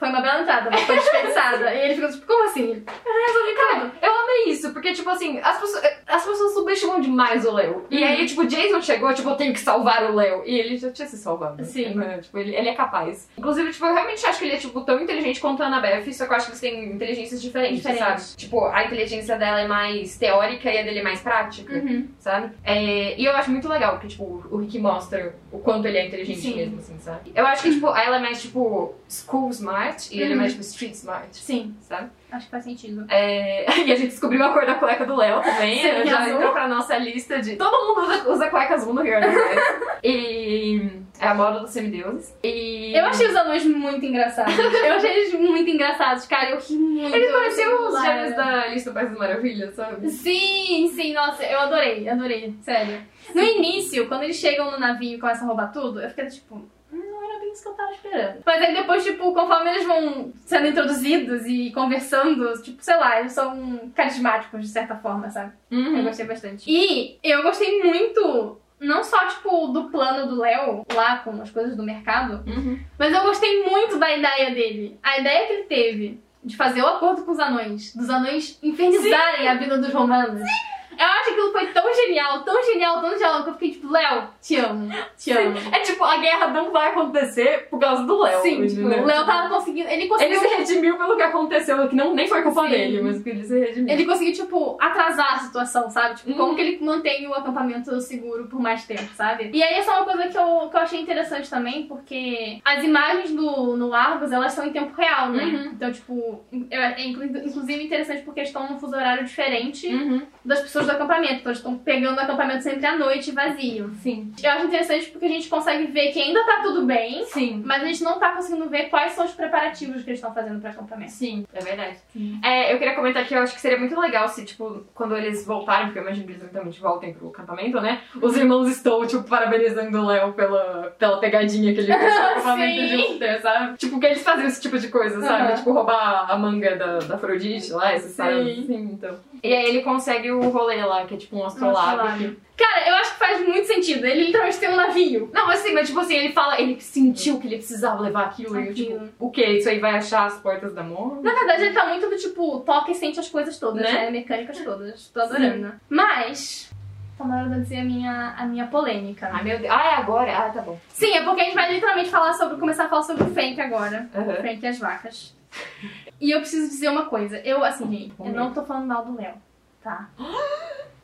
Foi 0.00 0.08
uma 0.08 0.20
bela 0.22 0.40
entrada, 0.40 0.70
mas 0.70 0.80
foi 0.80 0.96
desperdiçada. 0.96 1.74
e 1.74 1.78
ele 1.84 1.94
fica, 1.94 2.08
tipo, 2.08 2.26
como 2.26 2.44
assim? 2.44 2.82
Eu 3.06 3.26
resolvi 3.26 3.54
tudo. 3.54 3.92
Eu 4.02 4.12
amei 4.14 4.44
isso, 4.46 4.72
porque, 4.72 4.92
tipo 4.94 5.10
assim, 5.10 5.38
as 5.42 5.60
pessoas, 5.60 5.84
as 6.06 6.24
pessoas 6.24 6.54
subestimam 6.54 7.00
demais 7.00 7.44
o 7.44 7.52
Léo. 7.52 7.84
E 7.90 7.98
Uhum. 7.98 8.04
aí, 8.08 8.26
tipo, 8.26 8.46
Jason 8.46 8.80
chegou, 8.80 9.12
tipo, 9.12 9.28
eu 9.28 9.36
tenho 9.36 9.52
que 9.52 9.60
salvar 9.60 10.10
o 10.10 10.14
Léo. 10.14 10.42
E 10.46 10.58
ele 10.58 10.76
já 10.78 10.90
tinha 10.90 11.06
se 11.06 11.18
salvado. 11.18 11.62
Sim. 11.66 11.94
Né? 11.94 12.18
Tipo, 12.22 12.38
ele, 12.38 12.56
ele 12.56 12.70
é 12.70 12.74
capaz. 12.74 13.28
Inclusive, 13.36 13.70
tipo, 13.72 13.84
eu 13.84 13.92
realmente 13.92 14.24
acho 14.24 14.38
que 14.38 14.46
ele 14.46 14.54
é, 14.54 14.58
tipo, 14.58 14.80
tão 14.80 14.98
inteligente 15.00 15.38
quanto 15.38 15.62
a 15.62 15.66
Annabeth, 15.66 16.10
só 16.14 16.24
que 16.24 16.32
eu 16.32 16.36
acho 16.36 16.46
que 16.46 16.52
eles 16.52 16.60
têm 16.60 16.92
inteligências 16.94 17.42
diferentes, 17.42 17.76
Diferentes. 17.82 18.22
sabe? 18.24 18.36
Tipo, 18.38 18.64
a 18.64 18.82
inteligência 18.84 19.36
dela 19.36 19.60
é 19.60 19.68
mais 19.68 20.16
teórica 20.16 20.70
e 20.72 20.78
a 20.78 20.82
dele 20.82 21.00
é 21.00 21.02
mais 21.02 21.20
prática. 21.20 21.74
Uhum. 21.74 22.08
Sabe? 22.18 22.52
É, 22.64 23.20
e 23.20 23.24
eu 23.24 23.36
acho 23.36 23.50
muito 23.50 23.68
legal 23.68 23.98
que, 23.98 24.08
tipo, 24.08 24.42
o 24.50 24.56
Rick 24.56 24.78
mostra 24.78 25.34
o 25.52 25.58
quanto 25.58 25.86
ele 25.86 25.98
é 25.98 26.06
inteligente 26.06 26.40
Sim. 26.40 26.56
mesmo, 26.56 26.78
assim, 26.78 26.98
sabe? 27.00 27.32
Eu 27.34 27.44
acho 27.46 27.62
que, 27.62 27.70
tipo, 27.72 27.88
ela 27.88 28.16
é 28.16 28.20
mais, 28.20 28.40
tipo, 28.40 28.94
school 29.08 29.50
smart 29.50 30.08
e 30.14 30.20
ele 30.20 30.30
é 30.32 30.34
Uhum. 30.34 30.40
mais, 30.40 30.52
tipo, 30.52 30.62
street 30.64 30.92
smart, 30.94 31.28
Sim, 31.36 31.74
sabe? 31.80 32.08
acho 32.30 32.44
que 32.44 32.50
faz 32.52 32.62
sentido. 32.62 33.04
É, 33.08 33.64
e 33.84 33.92
a 33.92 33.96
gente 33.96 34.10
descobriu 34.10 34.44
a 34.44 34.52
cor 34.52 34.64
da 34.64 34.74
cueca 34.76 35.04
do 35.04 35.16
Léo 35.16 35.42
também. 35.42 35.80
Sim, 35.82 36.06
já 36.08 36.20
azul. 36.20 36.34
entrou 36.34 36.52
pra 36.52 36.68
nossa 36.68 36.96
lista 36.96 37.40
de. 37.40 37.56
Todo 37.56 37.96
mundo 37.96 38.08
usa, 38.08 38.30
usa 38.30 38.50
cueca 38.50 38.74
azul 38.74 38.94
no 38.94 39.02
Rio 39.02 39.14
Sul. 39.22 39.30
E 40.02 40.90
é 41.20 41.26
a 41.28 41.34
moda 41.34 41.60
dos 41.60 41.70
semideuses. 41.70 42.34
E. 42.42 42.92
Eu 42.96 43.04
achei 43.04 43.26
os 43.26 43.36
anões 43.36 43.64
muito 43.66 44.04
engraçados. 44.06 44.56
Eu 44.58 44.94
achei 44.94 45.10
eles 45.10 45.34
muito 45.34 45.68
engraçados, 45.68 46.24
cara. 46.26 46.50
Eu 46.50 46.58
ri 46.58 46.76
muito. 46.76 47.14
Eles 47.14 47.30
pareciam 47.30 47.88
os 47.88 48.00
gêmeos 48.00 48.36
da 48.36 48.66
lista 48.68 48.90
do 48.90 48.94
País 48.94 49.10
das 49.10 49.18
Maravilhas, 49.18 49.74
sabe? 49.74 50.08
Sim, 50.08 50.90
sim, 50.94 51.12
nossa, 51.12 51.44
eu 51.44 51.58
adorei, 51.60 52.08
adorei, 52.08 52.54
sério. 52.62 52.98
No 53.34 53.42
início, 53.42 54.08
quando 54.08 54.22
eles 54.24 54.36
chegam 54.36 54.70
no 54.70 54.78
navio 54.78 55.14
e 55.16 55.18
começam 55.18 55.44
a 55.44 55.48
roubar 55.48 55.72
tudo, 55.72 56.00
eu 56.00 56.08
fiquei 56.08 56.26
tipo, 56.26 56.56
"Hum, 56.92 57.02
não 57.10 57.24
era 57.30 57.40
bem 57.40 57.52
isso 57.52 57.62
que 57.62 57.68
eu 57.68 57.72
tava 57.74 57.92
esperando. 57.92 58.42
Mas 58.44 58.62
aí 58.62 58.74
depois, 58.74 59.04
tipo, 59.04 59.32
conforme 59.32 59.70
eles 59.70 59.86
vão 59.86 60.32
sendo 60.46 60.66
introduzidos 60.68 61.46
e 61.46 61.70
conversando, 61.72 62.52
tipo, 62.62 62.82
sei 62.82 62.96
lá, 62.96 63.20
eles 63.20 63.32
são 63.32 63.90
carismáticos 63.94 64.62
de 64.62 64.68
certa 64.68 64.96
forma, 64.96 65.28
sabe? 65.30 65.52
Eu 65.70 65.78
Uhum. 65.78 66.04
gostei 66.04 66.26
bastante. 66.26 66.64
E 66.70 67.18
eu 67.22 67.42
gostei 67.42 67.82
muito, 67.82 68.58
não 68.80 69.04
só, 69.04 69.26
tipo, 69.28 69.68
do 69.68 69.84
plano 69.90 70.26
do 70.28 70.40
Léo 70.40 70.84
lá 70.94 71.18
com 71.18 71.40
as 71.42 71.50
coisas 71.50 71.76
do 71.76 71.82
mercado, 71.82 72.42
Uhum. 72.46 72.78
mas 72.98 73.12
eu 73.14 73.22
gostei 73.22 73.64
muito 73.64 73.98
da 73.98 74.16
ideia 74.16 74.50
dele. 74.52 74.98
A 75.02 75.18
ideia 75.18 75.46
que 75.46 75.52
ele 75.52 75.62
teve 75.64 76.20
de 76.42 76.56
fazer 76.56 76.80
o 76.82 76.86
acordo 76.86 77.22
com 77.22 77.32
os 77.32 77.38
anões, 77.38 77.94
dos 77.94 78.08
anões 78.08 78.58
infernizarem 78.62 79.46
a 79.46 79.54
vida 79.54 79.76
dos 79.76 79.92
romanos. 79.92 80.48
Eu 80.98 81.06
acho 81.06 81.24
que 81.24 81.30
aquilo 81.30 81.52
foi 81.52 81.66
tão 81.68 81.94
genial, 81.94 82.42
tão 82.42 82.62
genial, 82.64 83.00
tão 83.00 83.10
genial, 83.10 83.42
que 83.44 83.48
eu 83.50 83.52
fiquei 83.54 83.70
tipo, 83.72 83.90
Léo, 83.90 84.24
te 84.40 84.56
amo, 84.56 84.90
te 85.16 85.32
amo. 85.32 85.56
É 85.72 85.80
tipo, 85.80 86.04
a 86.04 86.16
guerra 86.18 86.48
não 86.48 86.70
vai 86.72 86.88
acontecer 86.88 87.68
por 87.70 87.78
causa 87.78 88.02
do 88.04 88.20
Léo. 88.22 88.42
Sim, 88.42 88.66
tipo, 88.66 88.80
entendeu? 88.82 89.02
o 89.02 89.06
Léo 89.06 89.24
tava 89.24 89.48
conseguindo. 89.48 89.88
Ele 89.88 90.02
Ele 90.02 90.08
conseguiu. 90.08 90.40
se 90.40 90.46
redimiu 90.48 90.96
pelo 90.98 91.16
que 91.16 91.22
aconteceu, 91.22 91.88
que 91.88 91.94
não, 91.96 92.14
nem 92.14 92.26
foi 92.26 92.42
culpa 92.42 92.62
Sim. 92.64 92.68
dele, 92.70 93.02
mas 93.02 93.22
que 93.22 93.30
ele 93.30 93.44
se 93.44 93.58
redimiu. 93.58 93.92
Ele 93.94 94.04
conseguiu, 94.04 94.32
tipo, 94.32 94.76
atrasar 94.80 95.34
a 95.34 95.38
situação, 95.38 95.88
sabe? 95.90 96.16
Tipo, 96.16 96.30
Uhum. 96.30 96.36
como 96.36 96.54
que 96.54 96.60
ele 96.60 96.84
mantém 96.84 97.26
o 97.28 97.34
acampamento 97.34 97.98
seguro 98.00 98.46
por 98.48 98.60
mais 98.60 98.84
tempo, 98.84 99.08
sabe? 99.14 99.50
E 99.52 99.62
aí, 99.62 99.74
essa 99.74 99.92
é 99.92 99.94
uma 99.96 100.04
coisa 100.04 100.28
que 100.28 100.36
eu, 100.36 100.68
que 100.68 100.76
eu 100.76 100.80
achei 100.80 101.00
interessante 101.00 101.48
também, 101.48 101.86
porque 101.86 102.60
as 102.64 102.82
imagens 102.84 103.30
do, 103.32 103.76
no 103.76 103.94
Argos, 103.94 104.32
elas 104.32 104.52
são 104.52 104.66
em 104.66 104.72
tempo 104.72 104.94
real, 104.96 105.30
né? 105.30 105.44
Uhum. 105.44 105.64
Então, 105.72 105.92
tipo, 105.92 106.44
é, 106.70 106.76
é 107.02 107.06
inclu- 107.06 107.24
inclusive 107.24 107.84
interessante 107.84 108.22
porque 108.22 108.40
eles 108.40 108.50
estão 108.50 108.68
num 108.68 108.78
fuso 108.78 108.94
horário 108.96 109.24
diferente 109.24 109.86
Uhum. 109.86 110.22
das 110.44 110.60
pessoas 110.60 110.89
do 110.90 110.96
acampamento. 110.96 111.34
Então, 111.34 111.50
eles 111.50 111.58
estão 111.58 111.76
pegando 111.78 112.16
o 112.16 112.20
acampamento 112.20 112.62
sempre 112.62 112.86
à 112.86 112.96
noite 112.96 113.32
vazio. 113.32 113.90
Sim. 114.02 114.32
Eu 114.42 114.50
acho 114.50 114.66
interessante 114.66 115.10
porque 115.10 115.26
a 115.26 115.28
gente 115.28 115.48
consegue 115.48 115.86
ver 115.86 116.12
que 116.12 116.20
ainda 116.20 116.44
tá 116.44 116.60
tudo 116.62 116.84
bem, 116.84 117.24
Sim. 117.26 117.62
mas 117.64 117.82
a 117.82 117.86
gente 117.86 118.02
não 118.02 118.18
tá 118.18 118.32
conseguindo 118.32 118.68
ver 118.68 118.84
quais 118.88 119.12
são 119.12 119.24
os 119.24 119.32
preparativos 119.32 120.02
que 120.02 120.10
eles 120.10 120.18
estão 120.18 120.32
fazendo 120.34 120.60
pra 120.60 120.70
acampamento. 120.70 121.10
Sim, 121.12 121.46
é 121.52 121.60
verdade. 121.60 121.96
Sim. 122.12 122.40
É, 122.44 122.72
eu 122.72 122.78
queria 122.78 122.94
comentar 122.94 123.24
que 123.26 123.34
eu 123.34 123.42
acho 123.42 123.54
que 123.54 123.60
seria 123.60 123.78
muito 123.78 123.98
legal 123.98 124.28
se, 124.28 124.44
tipo, 124.44 124.84
quando 124.94 125.16
eles 125.16 125.46
voltarem, 125.46 125.86
porque 125.86 125.98
eu 125.98 126.02
imagino 126.02 126.26
que 126.26 126.32
eles 126.32 126.42
eventualmente 126.42 126.80
voltem 126.80 127.12
pro 127.12 127.28
acampamento, 127.28 127.80
né? 127.80 128.00
Os 128.20 128.36
irmãos 128.36 128.68
estão, 128.68 129.06
tipo, 129.06 129.22
parabenizando 129.24 129.98
o 130.00 130.06
Léo 130.06 130.32
pela, 130.32 130.94
pela 130.98 131.18
pegadinha 131.18 131.72
que 131.72 131.80
ele 131.80 131.92
fez 131.92 132.14
no 132.14 132.20
acampamento 132.30 132.80
Sim. 132.80 132.96
junto, 132.96 133.42
sabe? 133.42 133.76
Tipo, 133.76 134.00
que 134.00 134.06
eles 134.06 134.22
faziam 134.22 134.46
esse 134.46 134.60
tipo 134.60 134.78
de 134.78 134.88
coisa, 134.88 135.20
sabe? 135.20 135.42
Aham. 135.44 135.54
Tipo, 135.54 135.72
roubar 135.72 136.30
a 136.30 136.36
manga 136.36 136.76
da, 136.76 136.98
da 136.98 137.14
Afrodite 137.14 137.72
lá, 137.72 137.92
essas 137.92 138.12
Sim. 138.12 138.22
assim, 138.22 138.74
então. 138.92 139.16
E 139.42 139.54
aí 139.54 139.64
ele 139.66 139.82
consegue 139.82 140.30
o 140.30 140.48
rolê 140.50 140.84
lá, 140.84 141.04
que 141.06 141.14
é 141.14 141.16
tipo 141.16 141.36
um 141.36 141.44
astrolábio. 141.44 142.36
Cara, 142.56 142.88
eu 142.88 142.94
acho 142.96 143.12
que 143.14 143.18
faz 143.18 143.40
muito 143.46 143.66
sentido. 143.66 144.04
Ele 144.06 144.24
literalmente 144.26 144.58
tem 144.58 144.68
um 144.68 144.76
navio. 144.76 145.30
Não, 145.32 145.48
assim, 145.48 145.72
mas 145.72 145.88
tipo 145.88 145.98
assim, 146.00 146.14
ele 146.14 146.32
fala, 146.34 146.60
ele 146.60 146.78
sentiu 146.80 147.40
que 147.40 147.46
ele 147.46 147.56
precisava 147.56 148.02
levar 148.02 148.24
aquilo. 148.26 148.60
E 148.60 148.66
eu, 148.68 148.74
tipo, 148.74 149.08
o 149.18 149.30
quê? 149.30 149.46
Isso 149.58 149.68
aí 149.70 149.78
vai 149.78 149.92
achar 149.96 150.26
as 150.26 150.38
portas 150.40 150.74
da 150.74 150.82
morte? 150.82 151.22
Na 151.22 151.32
verdade, 151.32 151.62
ele 151.62 151.74
tá 151.74 151.86
muito 151.86 152.08
do 152.10 152.16
tipo, 152.18 152.60
toca 152.60 152.90
e 152.90 152.94
sente 152.94 153.18
as 153.18 153.30
coisas 153.30 153.58
todas, 153.58 153.82
Né? 153.82 153.92
né? 153.92 154.10
Mecânicas 154.10 154.58
todas. 154.60 155.08
Tô 155.08 155.20
adorando. 155.22 155.72
Mas, 155.88 156.70
tá 157.16 157.24
na 157.24 157.38
hora 157.40 157.48
de 157.48 157.60
dizer 157.62 157.78
a 157.78 157.84
minha, 157.84 158.34
a 158.36 158.44
minha 158.44 158.66
polêmica. 158.66 159.30
Ai, 159.32 159.42
meu 159.42 159.58
Deus. 159.58 159.70
Ah, 159.72 159.84
é 159.92 159.94
agora? 159.94 160.36
Ah, 160.36 160.50
tá 160.50 160.60
bom. 160.60 160.78
Sim, 160.90 161.12
é 161.14 161.22
porque 161.24 161.40
a 161.40 161.44
gente 161.44 161.54
vai 161.54 161.72
literalmente 161.72 162.10
falar 162.10 162.34
sobre, 162.34 162.58
começar 162.58 162.84
a 162.84 162.88
falar 162.90 163.04
sobre 163.04 163.22
o 163.24 163.30
Frank 163.32 163.58
agora. 163.58 164.06
Aham. 164.14 164.34
Frank 164.34 164.62
e 164.62 164.66
as 164.68 164.78
vacas. 164.78 165.34
E 166.20 166.30
eu 166.30 166.40
preciso 166.40 166.68
dizer 166.68 166.88
uma 166.90 167.06
coisa. 167.06 167.38
Eu, 167.38 167.64
assim, 167.64 167.90
gente, 167.90 168.14
eu 168.18 168.32
não 168.32 168.52
tô 168.52 168.62
falando 168.64 168.86
mal 168.86 169.04
do 169.04 169.16
Léo, 169.16 169.34
tá? 169.82 170.08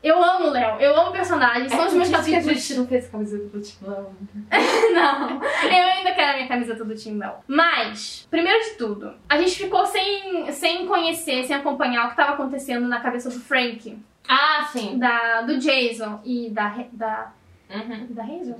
Eu 0.03 0.23
amo 0.23 0.47
o 0.47 0.51
Léo, 0.51 0.79
eu 0.79 0.95
amo 0.95 1.09
o 1.09 1.11
personagem, 1.11 1.67
são 1.69 1.87
os 1.87 1.93
meus 1.93 2.13
É 2.13 2.21
que 2.23 2.35
a 2.35 2.39
gente 2.41 2.73
não 2.75 2.85
fez 2.87 3.07
camiseta 3.09 3.45
do 3.45 3.59
Timão. 3.59 4.13
Não, 4.93 5.41
eu 5.41 5.85
ainda 5.87 6.11
quero 6.13 6.31
a 6.31 6.35
minha 6.35 6.47
camiseta 6.47 6.85
do 6.85 6.95
Team 6.95 7.17
Bell. 7.17 7.43
Mas, 7.47 8.27
primeiro 8.29 8.63
de 8.63 8.75
tudo, 8.77 9.13
a 9.27 9.37
gente 9.39 9.55
ficou 9.57 9.85
sem, 9.87 10.51
sem 10.53 10.85
conhecer, 10.87 11.45
sem 11.45 11.55
acompanhar 11.55 12.03
o 12.03 12.07
que 12.07 12.13
estava 12.13 12.33
acontecendo 12.33 12.87
na 12.87 12.99
cabeça 13.01 13.29
do 13.29 13.39
Frank, 13.39 13.97
Ah, 14.29 14.67
sim. 14.71 14.97
da, 14.99 15.41
do 15.41 15.57
Jason 15.57 16.21
e 16.23 16.49
da, 16.51 16.85
da, 16.91 17.31
Uhum. 17.69 18.07
da 18.11 18.23
Hazel? 18.23 18.59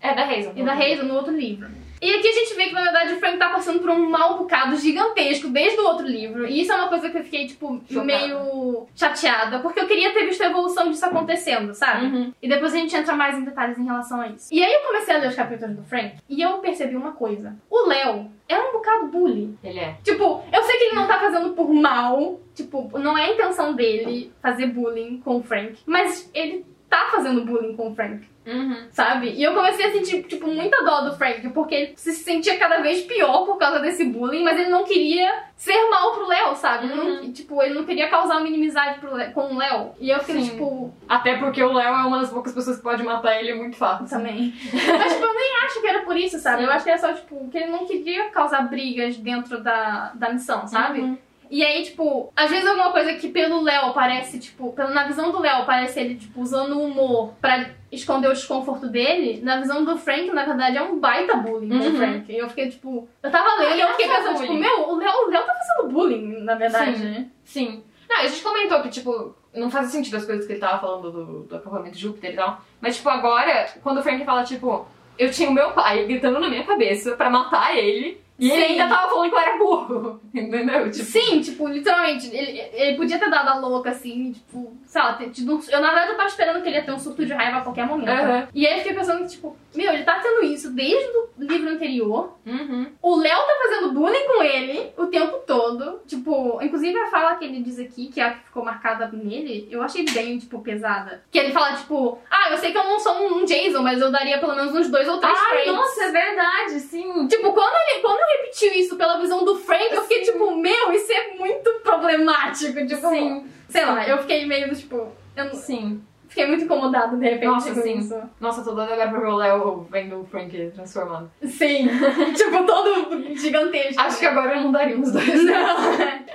É 0.00 0.14
da 0.14 0.24
Hazel. 0.24 0.52
E 0.56 0.62
da 0.64 0.72
Hazel 0.72 1.04
no 1.04 1.14
outro 1.14 1.36
livro. 1.36 1.68
E 2.00 2.14
aqui 2.14 2.28
a 2.28 2.32
gente 2.32 2.54
vê 2.54 2.66
que, 2.66 2.72
na 2.74 2.82
verdade, 2.82 3.14
o 3.14 3.18
Frank 3.18 3.38
tá 3.38 3.50
passando 3.50 3.80
por 3.80 3.90
um 3.90 4.08
mal 4.08 4.38
bocado 4.38 4.76
gigantesco 4.76 5.48
desde 5.48 5.80
o 5.80 5.84
outro 5.86 6.06
livro. 6.06 6.46
E 6.46 6.60
isso 6.60 6.72
é 6.72 6.76
uma 6.76 6.88
coisa 6.88 7.10
que 7.10 7.18
eu 7.18 7.24
fiquei, 7.24 7.46
tipo, 7.46 7.80
Chocada. 7.88 8.04
meio 8.04 8.86
chateada. 8.94 9.58
Porque 9.60 9.80
eu 9.80 9.86
queria 9.86 10.12
ter 10.12 10.26
visto 10.26 10.42
a 10.42 10.46
evolução 10.46 10.90
disso 10.90 11.04
acontecendo, 11.04 11.74
sabe? 11.74 12.06
Uhum. 12.06 12.32
E 12.42 12.48
depois 12.48 12.74
a 12.74 12.76
gente 12.76 12.94
entra 12.94 13.14
mais 13.14 13.36
em 13.36 13.44
detalhes 13.44 13.78
em 13.78 13.84
relação 13.84 14.20
a 14.20 14.28
isso. 14.28 14.48
E 14.52 14.62
aí 14.62 14.72
eu 14.72 14.80
comecei 14.80 15.14
a 15.14 15.18
ler 15.18 15.28
os 15.28 15.34
capítulos 15.34 15.76
do 15.76 15.84
Frank 15.84 16.16
e 16.28 16.42
eu 16.42 16.58
percebi 16.58 16.96
uma 16.96 17.12
coisa. 17.12 17.56
O 17.70 17.86
Léo 17.88 18.30
é 18.48 18.58
um 18.58 18.72
bocado 18.72 19.06
bully. 19.08 19.56
Ele 19.62 19.78
é. 19.78 19.96
Tipo, 20.02 20.42
eu 20.52 20.62
sei 20.62 20.78
que 20.78 20.84
ele 20.84 20.94
não 20.94 21.06
tá 21.06 21.18
fazendo 21.18 21.50
por 21.50 21.72
mal. 21.72 22.40
Tipo, 22.54 22.90
não 22.98 23.16
é 23.18 23.26
a 23.26 23.32
intenção 23.32 23.74
dele 23.74 24.32
fazer 24.40 24.66
bullying 24.66 25.20
com 25.20 25.36
o 25.36 25.42
Frank. 25.42 25.78
Mas 25.86 26.30
ele 26.32 26.64
tá 26.88 27.08
fazendo 27.10 27.44
bullying 27.44 27.76
com 27.76 27.90
o 27.90 27.94
Frank. 27.94 28.26
Uhum. 28.46 28.76
Sabe? 28.92 29.30
E 29.30 29.42
eu 29.42 29.52
comecei 29.54 29.86
a 29.86 29.90
sentir, 29.90 30.22
tipo, 30.22 30.46
muita 30.46 30.84
dó 30.84 31.00
do 31.00 31.16
Frank, 31.16 31.48
porque 31.48 31.74
ele 31.74 31.92
se 31.96 32.12
sentia 32.12 32.56
cada 32.56 32.78
vez 32.80 33.02
pior 33.02 33.44
por 33.44 33.56
causa 33.58 33.80
desse 33.80 34.04
bullying, 34.04 34.44
mas 34.44 34.56
ele 34.60 34.70
não 34.70 34.84
queria 34.84 35.28
ser 35.56 35.90
mal 35.90 36.12
pro 36.14 36.28
Léo, 36.28 36.54
sabe? 36.54 36.86
Ele 36.86 36.94
não- 36.94 37.06
Uhum. 37.22 37.32
tipo, 37.32 37.60
ele 37.60 37.74
não 37.74 37.84
queria 37.84 38.08
causar 38.08 38.36
uma 38.36 38.46
inimizade 38.46 39.00
pro 39.00 39.12
Léo- 39.14 39.32
com 39.32 39.52
o 39.52 39.58
Léo. 39.58 39.90
E 39.98 40.10
eu 40.10 40.20
fiquei, 40.20 40.42
Sim. 40.42 40.50
tipo, 40.50 40.94
Até 41.08 41.36
porque 41.38 41.60
o 41.60 41.72
Léo 41.72 41.88
é 41.88 42.06
uma 42.06 42.20
das 42.20 42.30
poucas 42.30 42.52
pessoas 42.52 42.76
que 42.76 42.82
pode 42.84 43.02
matar 43.02 43.36
ele 43.40 43.52
muito 43.54 43.76
fácil. 43.76 44.06
também. 44.08 44.54
Mas, 44.72 45.12
tipo, 45.14 45.24
eu 45.24 45.34
nem 45.34 45.56
acho 45.64 45.80
que 45.80 45.86
era 45.88 46.00
por 46.02 46.16
isso, 46.16 46.38
sabe? 46.38 46.62
Eu 46.62 46.70
acho 46.70 46.84
que 46.84 46.90
era 46.90 46.98
só, 47.00 47.12
tipo, 47.12 47.48
que 47.50 47.58
ele 47.58 47.72
não 47.72 47.84
queria 47.84 48.30
causar 48.30 48.62
brigas 48.68 49.16
dentro 49.16 49.60
da, 49.60 50.12
da 50.14 50.32
missão, 50.32 50.66
sabe? 50.68 51.00
Uhum. 51.00 51.18
E 51.50 51.64
aí, 51.64 51.82
tipo, 51.84 52.32
às 52.36 52.50
vezes 52.50 52.66
alguma 52.66 52.90
coisa 52.92 53.14
que 53.14 53.28
pelo 53.28 53.62
Léo 53.62 53.92
parece, 53.92 54.38
tipo, 54.38 54.74
na 54.76 55.04
visão 55.04 55.30
do 55.30 55.40
Léo 55.40 55.64
parece 55.64 56.00
ele, 56.00 56.16
tipo, 56.16 56.40
usando 56.40 56.76
o 56.78 56.84
humor 56.84 57.34
pra 57.40 57.70
esconder 57.92 58.28
o 58.28 58.32
desconforto 58.34 58.88
dele, 58.88 59.40
na 59.42 59.58
visão 59.60 59.84
do 59.84 59.96
Frank, 59.96 60.30
na 60.32 60.44
verdade, 60.44 60.76
é 60.76 60.82
um 60.82 60.98
baita 60.98 61.36
bullying 61.36 61.68
com 61.68 61.74
Uhum. 61.84 61.96
Frank. 61.96 62.32
E 62.32 62.38
eu 62.38 62.48
fiquei, 62.48 62.68
tipo, 62.70 63.08
eu 63.22 63.30
tava 63.30 63.60
lendo 63.62 63.76
e 63.76 63.80
eu 63.80 63.88
fiquei 63.90 64.06
é 64.06 64.08
só 64.08 64.14
pensando, 64.16 64.34
tipo, 64.36 64.46
bullying. 64.48 64.60
meu, 64.60 64.88
o 64.90 64.96
Léo, 64.96 65.26
o 65.26 65.30
Léo 65.30 65.44
tá 65.46 65.54
fazendo 65.54 65.92
bullying, 65.92 66.40
na 66.42 66.54
verdade. 66.56 66.96
Sim. 66.98 67.30
Sim. 67.44 67.84
Não, 68.08 68.18
a 68.20 68.26
gente 68.26 68.42
comentou 68.42 68.80
que, 68.82 68.88
tipo, 68.88 69.34
não 69.54 69.70
faz 69.70 69.88
sentido 69.88 70.16
as 70.16 70.24
coisas 70.24 70.46
que 70.46 70.52
ele 70.52 70.60
tava 70.60 70.78
falando 70.80 71.10
do, 71.10 71.42
do 71.44 71.56
acampamento 71.56 71.96
de 71.96 72.02
Júpiter 72.02 72.32
e 72.32 72.36
tal. 72.36 72.60
Mas, 72.80 72.96
tipo, 72.96 73.08
agora, 73.08 73.66
quando 73.82 73.98
o 73.98 74.02
Frank 74.02 74.24
fala, 74.24 74.44
tipo, 74.44 74.86
eu 75.18 75.30
tinha 75.30 75.48
o 75.48 75.52
meu 75.52 75.70
pai 75.72 76.04
gritando 76.04 76.38
na 76.38 76.48
minha 76.48 76.64
cabeça 76.64 77.16
pra 77.16 77.30
matar 77.30 77.76
ele, 77.76 78.20
e 78.38 78.50
ele 78.50 78.64
ainda 78.64 78.88
tava 78.88 79.08
falando 79.08 79.30
que 79.30 79.34
eu 79.34 79.40
era 79.40 79.58
burro. 79.58 80.20
Entendeu? 80.34 80.90
Tipo, 80.90 81.04
Sim, 81.04 81.40
tipo, 81.40 81.68
literalmente, 81.68 82.34
ele, 82.34 82.60
ele 82.72 82.96
podia 82.96 83.18
ter 83.18 83.30
dado 83.30 83.48
a 83.48 83.58
louca, 83.58 83.90
assim, 83.90 84.32
tipo, 84.32 84.76
sei 84.84 85.02
lá, 85.02 85.14
ter 85.14 85.30
tido 85.30 85.54
um, 85.54 85.60
Eu, 85.68 85.80
na 85.80 85.88
verdade, 85.88 86.10
eu 86.10 86.16
tava 86.16 86.28
esperando 86.28 86.62
que 86.62 86.68
ele 86.68 86.76
ia 86.76 86.84
ter 86.84 86.92
um 86.92 86.98
surto 86.98 87.24
de 87.24 87.32
raiva 87.32 87.58
a 87.58 87.60
qualquer 87.62 87.86
momento. 87.86 88.10
Aham. 88.10 88.48
E 88.54 88.66
aí 88.66 88.74
eu 88.74 88.78
fiquei 88.78 88.94
pensando, 88.94 89.26
tipo, 89.26 89.56
meu, 89.74 89.92
ele 89.92 90.04
tá 90.04 90.20
tendo 90.20 90.44
isso 90.44 90.70
desde 90.70 91.16
o 91.16 91.28
livro 91.38 91.70
anterior. 91.70 92.36
Uhum. 92.44 92.86
O 93.02 93.16
Léo 93.16 93.38
tá 93.38 93.54
fazendo 93.64 93.92
bullying 93.92 94.26
com 94.26 94.42
ele 94.42 94.92
o 94.96 95.06
tempo 95.06 95.38
todo. 95.46 96.00
Tipo, 96.06 96.58
inclusive 96.62 96.98
a 96.98 97.10
fala 97.10 97.36
que 97.36 97.44
ele 97.44 97.62
diz 97.62 97.78
aqui, 97.78 98.08
que 98.08 98.20
é 98.20 98.24
a 98.24 98.30
que 98.32 98.44
ficou 98.44 98.64
marcada 98.64 99.08
nele, 99.12 99.66
eu 99.70 99.82
achei 99.82 100.04
bem, 100.04 100.38
tipo, 100.38 100.60
pesada. 100.60 101.22
Que 101.30 101.38
ele 101.38 101.52
fala, 101.52 101.74
tipo, 101.74 102.18
ah, 102.30 102.50
eu 102.50 102.58
sei 102.58 102.72
que 102.72 102.78
eu 102.78 102.84
não 102.84 102.98
sou 102.98 103.14
um 103.26 103.44
Jason, 103.44 103.82
mas 103.82 104.00
eu 104.00 104.10
daria 104.10 104.38
pelo 104.38 104.54
menos 104.54 104.74
uns 104.74 104.90
dois 104.90 105.08
ou 105.08 105.18
três 105.18 105.38
Ai, 105.38 105.62
frames. 105.62 105.80
nossa, 105.80 106.04
é 106.04 106.10
verdade, 106.10 106.80
sim. 106.80 107.26
Tipo, 107.28 107.52
quando 107.52 107.90
ele 107.90 108.02
quando 108.02 108.25
repetiu 108.26 108.72
isso 108.72 108.96
pela 108.96 109.18
visão 109.18 109.44
do 109.44 109.56
Frank, 109.56 109.92
eu 109.94 110.02
fiquei 110.02 110.24
Sim. 110.24 110.32
tipo, 110.32 110.56
meu, 110.56 110.92
isso 110.92 111.12
é 111.12 111.34
muito 111.38 111.70
problemático. 111.82 112.86
Tipo, 112.86 113.08
Sim. 113.10 113.46
sei 113.68 113.84
lá, 113.84 114.06
eu 114.08 114.18
fiquei 114.18 114.46
meio, 114.46 114.74
tipo, 114.74 115.08
eu 115.36 115.44
não- 115.44 115.54
Sim. 115.54 116.02
fiquei 116.28 116.46
muito 116.46 116.64
incomodada 116.64 117.16
de 117.16 117.24
repente 117.24 117.46
Nossa, 117.46 117.74
com 117.74 117.82
sim. 117.82 117.98
isso. 117.98 118.20
Nossa, 118.40 118.62
tô 118.64 118.72
doida 118.72 118.92
agora 118.94 119.10
pra 119.10 119.20
ver 119.20 119.26
o 119.28 119.36
Léo 119.36 119.86
vendo 119.90 120.20
o 120.20 120.24
Frank 120.24 120.70
transformado. 120.74 121.30
Sim, 121.44 121.88
tipo, 122.36 122.64
todo 122.64 123.34
gigantesco. 123.36 124.00
Acho 124.00 124.18
que 124.18 124.26
agora 124.26 124.56
eu 124.56 124.62
não 124.62 124.72
daria 124.72 124.98
os 124.98 125.12
dois. 125.12 125.44
Não. 125.44 125.76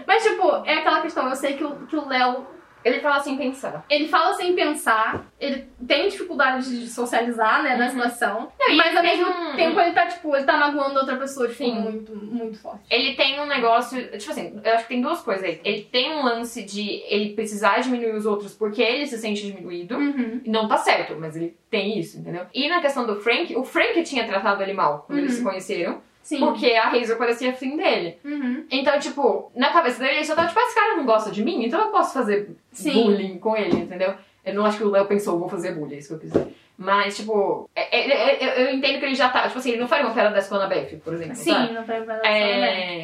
Mas, 0.08 0.23
tipo, 0.23 0.47
é 0.65 0.75
aquela 0.75 1.01
questão, 1.01 1.27
eu 1.30 1.36
sei 1.36 1.54
que 1.54 1.63
o, 1.63 1.75
que 1.88 1.95
o 1.95 2.08
Léo, 2.08 2.45
Ele 2.84 3.00
fala 3.00 3.20
sem 3.20 3.38
pensar. 3.38 3.86
ele 3.89 4.08
fala 4.08 4.34
sem 4.34 4.54
pensar, 4.56 5.26
ele 5.39 5.67
tem 5.88 6.08
dificuldade 6.10 6.80
de 6.80 6.88
socializar, 6.88 7.62
né, 7.63 7.76
na 7.76 7.86
Uhum. 7.86 7.91
situação. 7.91 8.52
Não, 8.60 8.76
mas 8.76 8.96
ao 8.96 9.04
mesmo 9.04 9.26
um- 9.30 9.56
tempo 9.56 9.80
ele 9.80 9.91
tá, 9.91 10.08
tipo, 10.08 10.36
ele 10.36 10.46
tá 10.46 10.58
magoando 10.58 11.00
outra 11.00 11.15
pessoa, 11.17 11.48
tipo, 11.48 11.63
Sim. 11.63 11.74
muito, 11.76 12.15
muito 12.15 12.58
forte. 12.60 12.82
Ele 12.89 13.13
tem 13.15 13.39
um 13.39 13.46
negócio. 13.46 14.02
Tipo 14.17 14.32
assim, 14.32 14.60
eu 14.63 14.74
acho 14.74 14.84
que 14.84 14.89
tem 14.89 15.02
duas 15.02 15.22
coisas 15.22 15.44
aí. 15.44 15.60
Ele 15.63 15.82
tem 15.91 16.12
um 16.13 16.24
lance 16.24 16.63
de 16.63 17.04
ele 17.08 17.34
precisar 17.34 17.80
diminuir 17.82 18.15
os 18.15 18.26
outros 18.26 18.54
porque 18.54 18.82
ele 18.82 19.06
se 19.08 19.17
sente 19.17 19.46
diminuído. 19.46 19.96
Uhum. 19.98 20.41
E 20.44 20.50
Não 20.50 20.67
tá 20.67 20.78
certo, 20.78 21.15
mas 21.20 21.36
ele 21.36 21.56
tem 21.70 21.98
isso, 22.00 22.20
entendeu? 22.20 22.46
E 22.54 22.67
na 22.70 22.82
questão 22.82 23.06
do 23.06 23.15
Frank, 23.22 23.56
o 23.56 23.63
Frank 23.63 24.02
tinha 24.04 24.26
tratado 24.28 24.62
ele 24.63 24.74
mal 24.74 25.04
quando 25.08 25.20
eles 25.20 25.32
Uhum. 25.34 25.38
se 25.38 25.44
conheceram. 25.44 26.02
Sim. 26.24 26.40
Porque 26.40 26.74
a 26.74 26.90
Hazel 26.90 27.18
parecia 27.18 27.50
afim 27.52 27.76
dele. 27.76 28.18
Uhum. 28.24 28.66
Então, 28.72 28.98
tipo, 29.00 29.52
na 29.56 29.70
cabeça 29.72 30.00
dele 30.00 30.18
ele 30.18 30.26
só 30.26 30.36
tava 30.36 30.48
tipo, 30.48 30.60
"Ah, 30.60 30.64
esse 30.64 30.76
cara 30.76 30.96
não 30.98 31.06
gosta 31.06 31.32
de 31.32 31.44
mim, 31.44 31.66
então 31.66 31.80
eu 31.82 31.88
posso 31.88 32.14
fazer 32.14 32.50
Sim. 32.72 32.94
bullying 32.94 33.38
com 33.40 33.56
ele, 33.58 33.76
entendeu? 33.78 34.14
Eu 34.46 34.54
não 34.54 34.66
acho 34.66 34.78
que 34.78 34.84
o 34.84 34.90
Léo 34.90 35.06
pensou, 35.06 35.38
vou 35.40 35.50
fazer 35.50 35.74
bullying, 35.74 35.96
é 35.96 35.98
isso 36.00 36.08
que 36.10 36.14
eu 36.16 36.20
quis 36.20 36.32
dizer. 36.32 36.48
Mas, 36.78 37.16
tipo, 37.18 37.70
é- 37.76 38.00
é- 38.00 38.44
é- 38.44 38.64
eu 38.72 38.74
entendo 38.76 38.98
que 39.00 39.06
ele 39.06 39.14
já 39.16 39.30
tá. 39.30 39.44
Tipo 39.48 39.60
assim, 39.60 39.72
ele 39.72 39.82
não 39.82 39.88
faria 39.88 40.06
uma 40.06 40.14
fera 40.16 40.30
dessa 40.30 40.50
com 40.50 40.56
a 40.56 40.58
Annabeth, 40.60 41.00
por 41.04 41.14
exemplo. 41.14 41.36
Sim, 41.36 41.52
sabe? 41.52 41.74
não 41.74 41.86
foi 41.86 42.02
pra 42.02 42.22
é... 42.24 42.40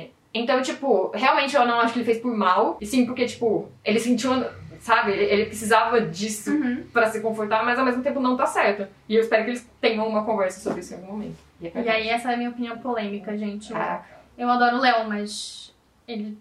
É, 0.03 0.07
Então, 0.33 0.61
tipo, 0.61 1.11
realmente 1.15 1.55
eu 1.55 1.65
não 1.65 1.79
acho 1.79 1.93
que 1.93 1.99
ele 1.99 2.05
fez 2.05 2.19
por 2.19 2.35
mal, 2.35 2.77
e 2.81 2.85
sim 2.85 3.05
porque, 3.05 3.25
tipo, 3.25 3.69
ele 3.83 3.99
sentiu, 3.99 4.31
sabe, 4.79 5.11
ele, 5.11 5.45
precisava 5.45 6.01
disso 6.01 6.51
Uhum. 6.51 6.83
pra 6.93 7.07
se 7.09 7.19
confortar, 7.21 7.63
mas 7.65 7.77
ao 7.79 7.85
mesmo 7.85 8.01
tempo 8.03 8.19
não 8.19 8.35
tá 8.37 8.45
certo. 8.45 8.87
E 9.07 9.15
eu 9.15 9.21
espero 9.21 9.43
que 9.43 9.49
eles 9.51 9.69
tenham 9.81 10.07
uma 10.07 10.23
conversa 10.23 10.59
sobre 10.59 10.79
isso 10.81 10.93
em 10.93 10.97
algum 10.97 11.11
momento. 11.13 11.35
E, 11.61 11.67
é 11.67 11.71
E 11.75 11.89
aí, 11.89 12.09
essa 12.09 12.31
é 12.31 12.33
a 12.33 12.37
minha 12.37 12.49
opinião 12.49 12.77
polêmica, 12.77 13.37
gente. 13.37 13.71
Eu, 13.71 13.77
Caraca. 13.77 14.05
eu 14.37 14.49
adoro 14.49 14.77
o 14.77 14.79
Léo, 14.81 15.07
mas 15.07 15.73
ele. 16.07 16.37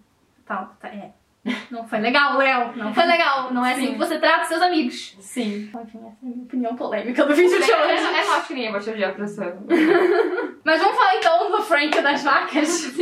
Tá, 0.46 0.70
tá, 0.80 0.88
é. 0.88 1.10
Não 1.70 1.86
foi 1.86 2.00
legal, 2.00 2.36
Léo. 2.38 2.76
Não 2.76 2.92
foi 2.92 3.04
legal. 3.06 3.52
Não 3.52 3.64
é 3.64 3.72
assim 3.72 3.86
Sim. 3.86 3.92
que 3.92 3.98
você 3.98 4.18
trata 4.18 4.46
seus 4.46 4.60
amigos. 4.60 5.16
Sim. 5.20 5.70
Enfim, 5.72 5.98
essa 5.98 5.98
é 5.98 5.98
a 5.98 6.28
minha 6.28 6.42
opinião 6.44 6.74
polêmica 6.76 7.24
do 7.24 7.32
vídeo 7.34 7.58
de 7.62 7.70
Eu, 7.70 7.76
eu, 7.78 7.84
hoje. 7.94 8.02
eu 8.04 8.10
não 8.12 8.32
acho 8.34 8.46
que 8.48 8.54
ninguém 8.54 8.72
vai 8.72 8.80
te 8.80 8.90
odiar 8.90 9.20
essa. 9.20 9.56
Mas 10.64 10.80
vamos 10.82 10.96
falar 10.96 11.16
então 11.16 11.50
do 11.52 11.62
Frank 11.62 12.00
das 12.02 12.24
vacas. 12.24 12.92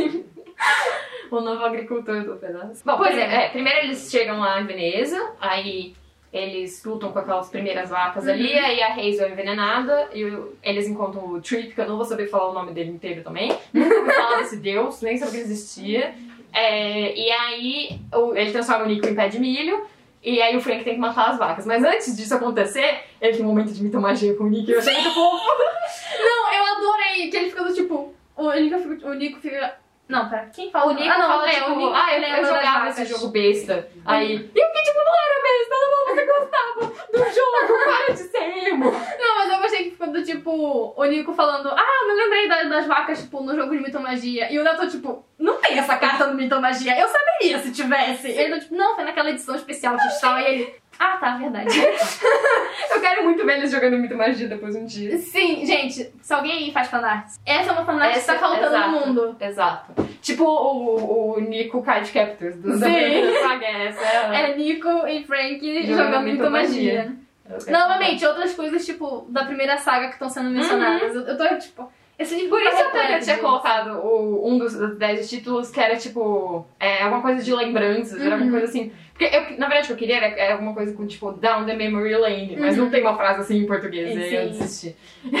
O 1.39 1.41
novo 1.41 1.63
agricultor 1.63 2.23
do 2.23 2.35
pedaço. 2.35 2.83
Bom, 2.85 2.97
Pois 2.97 3.15
pois 3.15 3.17
é. 3.17 3.49
Primeiro 3.49 3.79
eles 3.79 4.09
chegam 4.09 4.39
lá 4.39 4.61
em 4.61 4.65
Veneza, 4.65 5.33
aí 5.39 5.93
eles 6.31 6.83
lutam 6.83 7.13
com 7.13 7.19
aquelas 7.19 7.49
primeiras 7.49 7.89
vacas 7.89 8.27
ali, 8.27 8.53
aí 8.53 8.81
a 8.81 8.93
Hazel 8.93 9.27
é 9.27 9.31
envenenada, 9.31 10.09
e 10.13 10.21
eles 10.61 10.87
encontram 10.87 11.25
o 11.27 11.41
Trip, 11.41 11.73
que 11.73 11.79
eu 11.79 11.87
não 11.87 11.95
vou 11.95 12.05
saber 12.05 12.27
falar 12.27 12.49
o 12.49 12.53
nome 12.53 12.73
dele 12.73 12.91
inteiro 12.91 13.23
também. 13.23 13.57
Nunca 13.73 13.95
ouvi 13.95 14.11
falar 14.11 14.37
desse 14.39 14.57
deus, 14.57 15.01
nem 15.01 15.17
sabia 15.17 15.39
que 15.39 15.45
existia. 15.45 16.13
É, 16.51 17.15
e 17.15 17.31
aí 17.31 17.99
ele 18.35 18.51
transforma 18.51 18.83
o 18.83 18.87
Nico 18.87 19.07
em 19.07 19.15
pé 19.15 19.27
de 19.29 19.39
milho. 19.39 19.85
E 20.21 20.41
aí 20.41 20.57
o 20.57 20.61
Frank 20.61 20.83
tem 20.83 20.95
que 20.95 20.99
matar 20.99 21.29
as 21.29 21.37
vacas. 21.37 21.65
Mas 21.67 21.83
antes 21.83 22.17
disso 22.17 22.33
acontecer, 22.33 23.01
ele 23.21 23.37
tem 23.37 23.45
um 23.45 23.49
momento 23.49 23.71
de 23.71 23.83
mitomagia 23.83 24.33
com 24.35 24.45
o 24.45 24.49
Nick. 24.49 24.71
Eu 24.71 24.79
achei 24.79 24.93
muito 24.93 25.13
fofo. 25.13 25.45
Não, 26.19 26.53
eu 26.53 26.65
adorei 26.65 27.29
que 27.29 27.37
ele 27.37 27.49
fica 27.49 27.63
do 27.63 27.73
tipo. 27.73 28.13
O 28.35 28.51
Nico 28.51 28.79
fica. 28.79 29.07
O 29.07 29.13
Nico 29.13 29.39
fica 29.39 29.77
Não, 30.07 30.29
pera. 30.29 30.49
Quem 30.53 30.69
fala? 30.69 30.91
O 30.91 30.93
Nico 30.93 31.09
ah, 31.09 31.17
não, 31.17 31.27
fala, 31.27 31.49
é, 31.49 31.53
tipo, 31.55 31.71
o 31.71 31.75
Nico 31.77 31.93
ah, 31.95 32.13
eu, 32.13 32.21
eu 32.21 32.41
das 32.43 32.47
jogava 32.47 32.89
esse 32.89 33.05
jogo 33.05 33.27
besta. 33.29 33.89
Aí, 34.05 34.31
e 34.33 34.35
eu 34.59 34.67
fiquei 34.67 34.83
tipo, 34.83 34.99
não 34.99 35.13
era 35.15 35.41
besta, 35.41 35.75
não, 35.81 36.15
você 36.15 36.25
gostava 36.25 37.05
do 37.11 37.33
jogo, 37.33 37.83
para 38.05 38.13
de 38.13 38.19
ser 38.23 38.67
emo. 38.69 38.91
Não, 38.91 39.35
mas 39.35 39.51
eu 39.51 39.57
gostei 39.61 39.83
que 39.85 39.91
ficou 39.91 40.07
do 40.11 40.23
tipo, 40.23 40.93
o 40.95 41.05
Nico 41.05 41.33
falando, 41.33 41.69
ah, 41.69 41.99
eu 42.03 42.07
me 42.07 42.13
lembrei 42.23 42.47
da- 42.47 42.63
das 42.63 42.85
vacas, 42.85 43.21
tipo, 43.23 43.41
no 43.41 43.55
jogo 43.55 43.71
de 43.75 43.81
mitomagia. 43.81 44.51
E 44.51 44.59
o 44.59 44.63
Neto, 44.63 44.87
tipo, 44.89 45.25
não 45.39 45.55
tem 45.57 45.79
essa 45.79 45.97
carta 45.97 46.27
no 46.27 46.35
mitomagia. 46.35 46.99
Eu 46.99 47.07
saberia 47.07 47.59
se 47.59 47.71
tivesse. 47.71 48.29
Ele, 48.29 48.59
tipo, 48.59 48.75
não, 48.75 48.93
foi 48.95 49.03
naquela 49.05 49.31
edição 49.31 49.55
especial 49.55 49.97
de 49.97 50.07
Stal. 50.09 50.37
E 50.39 50.45
ele, 50.45 50.75
Ah, 50.99 51.17
tá, 51.17 51.37
verdade. 51.37 51.69
Eu 52.91 53.01
quero 53.01 53.23
muito 53.23 53.45
ver 53.45 53.57
eles 53.57 53.71
jogando 53.71 53.97
muito 53.97 54.15
magia 54.15 54.47
depois 54.47 54.75
um 54.75 54.85
dia. 54.85 55.17
Sim, 55.17 55.65
gente, 55.65 56.11
se 56.21 56.33
alguém 56.33 56.51
aí 56.51 56.71
faz 56.71 56.87
fanart, 56.87 57.27
essa 57.45 57.69
é 57.69 57.73
uma 57.73 57.85
fanart 57.85 58.13
que 58.13 58.25
tá 58.25 58.37
faltando 58.39 58.67
exato. 58.67 58.89
no 58.91 59.05
mundo. 59.05 59.35
Exato. 59.39 59.93
Tipo 60.21 60.43
o, 60.45 61.35
o 61.35 61.39
Nico 61.39 61.81
Card 61.83 62.09
Captors 62.11 62.55
do 62.55 62.73
Sim. 62.73 62.79
primeira 62.79 63.41
saga. 63.41 63.65
Essa 63.65 64.01
é, 64.01 64.51
É 64.51 64.57
Nico 64.57 65.07
e 65.07 65.23
Frank 65.23 65.87
Jogando 65.87 66.27
jogando 66.29 66.51
magia. 66.51 67.13
Novamente, 67.67 68.25
outras 68.25 68.53
coisas, 68.55 68.85
tipo, 68.85 69.27
da 69.29 69.45
primeira 69.45 69.77
saga 69.77 70.07
que 70.07 70.13
estão 70.13 70.29
sendo 70.29 70.49
mencionadas. 70.49 71.13
Eu, 71.15 71.21
eu 71.21 71.37
tô, 71.37 71.57
tipo, 71.57 71.91
esse 72.17 72.47
Por 72.47 72.61
tá 72.63 72.69
isso 72.69 72.83
até 72.83 73.07
que 73.07 73.13
eu 73.13 73.19
tinha 73.21 73.37
colocado 73.37 73.99
o- 74.03 74.49
um 74.49 74.57
dos, 74.57 74.73
dos 74.73 74.97
10 74.97 75.29
títulos 75.29 75.69
que 75.71 75.79
era 75.79 75.95
tipo. 75.97 76.65
É, 76.79 77.03
alguma 77.03 77.21
coisa 77.21 77.43
de 77.43 77.53
lembranças, 77.53 78.19
era 78.21 78.35
alguma 78.35 78.45
Uhum. 78.45 78.51
coisa 78.59 78.65
assim. 78.67 78.91
Porque 79.17 79.33
eu, 79.33 79.57
na 79.57 79.67
verdade 79.69 79.83
o 79.83 79.87
que 79.87 79.93
eu 79.93 79.97
queria 79.97 80.17
era, 80.17 80.25
era 80.37 80.53
alguma 80.53 80.73
coisa 80.73 80.93
com 80.93 81.07
tipo 81.07 81.31
Down 81.31 81.65
the 81.65 81.73
Memory 81.73 82.15
Lane, 82.15 82.57
mas 82.59 82.75
não 82.75 82.89
tem 82.89 82.99
uma 83.01 83.15
frase 83.15 83.41
assim 83.41 83.59
em 83.59 83.65
português, 83.65 84.09
eu 84.33 84.49
desisti. 84.49 84.93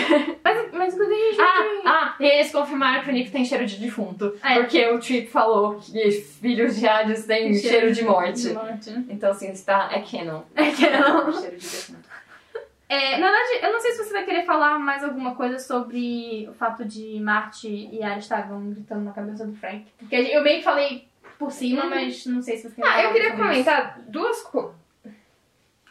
Mas, 0.43 0.71
mas 0.71 0.93
inclusive, 0.93 1.19
a 1.21 1.31
gente 1.31 1.41
Ah, 1.41 1.85
ah, 1.85 2.15
e 2.19 2.25
eles 2.25 2.51
confirmaram 2.51 3.03
que 3.03 3.09
o 3.09 3.13
Nick 3.13 3.31
tem 3.31 3.43
cheiro 3.43 3.65
de 3.65 3.77
defunto. 3.77 4.33
É. 4.43 4.55
Porque 4.59 4.85
o 4.89 4.99
Trip 4.99 5.27
falou 5.27 5.75
que 5.75 6.11
filhos 6.11 6.75
de 6.79 6.87
Hades 6.87 7.25
têm 7.25 7.53
cheiro, 7.55 7.91
de 7.91 8.03
morte. 8.03 8.41
De 8.49 8.53
morte. 8.53 8.89
Então 9.09 9.31
assim, 9.31 9.51
está. 9.51 9.89
É 9.91 9.99
canon. 9.99 10.41
É 10.55 10.69
que 10.71 10.87
não. 10.89 11.33
cheiro 11.33 11.57
de 11.57 11.65
defunto. 11.67 12.14
É, 12.87 13.17
na 13.17 13.31
verdade, 13.31 13.65
eu 13.65 13.73
não 13.73 13.79
sei 13.79 13.91
se 13.93 14.03
você 14.03 14.13
vai 14.13 14.23
querer 14.25 14.45
falar 14.45 14.77
mais 14.77 15.03
alguma 15.03 15.33
coisa 15.35 15.57
sobre 15.59 16.47
o 16.49 16.53
fato 16.53 16.85
de 16.85 17.19
Marte 17.19 17.67
e 17.67 18.03
Ares 18.03 18.25
estavam 18.25 18.69
gritando 18.71 19.03
na 19.05 19.11
cabeça 19.11 19.45
do 19.45 19.55
Frank. 19.55 19.85
Porque 19.97 20.15
eu 20.15 20.43
meio 20.43 20.57
que 20.59 20.63
falei 20.63 21.07
por 21.39 21.51
cima, 21.51 21.83
Uhum. 21.85 21.89
mas 21.89 22.25
não 22.27 22.41
sei 22.41 22.57
se 22.57 22.69
você 22.69 22.75
quer 22.81 22.87
Ah, 22.87 23.03
eu 23.03 23.11
queria 23.13 23.31
comentar 23.35 23.99
duas 24.07 24.41
coisas. 24.43 24.75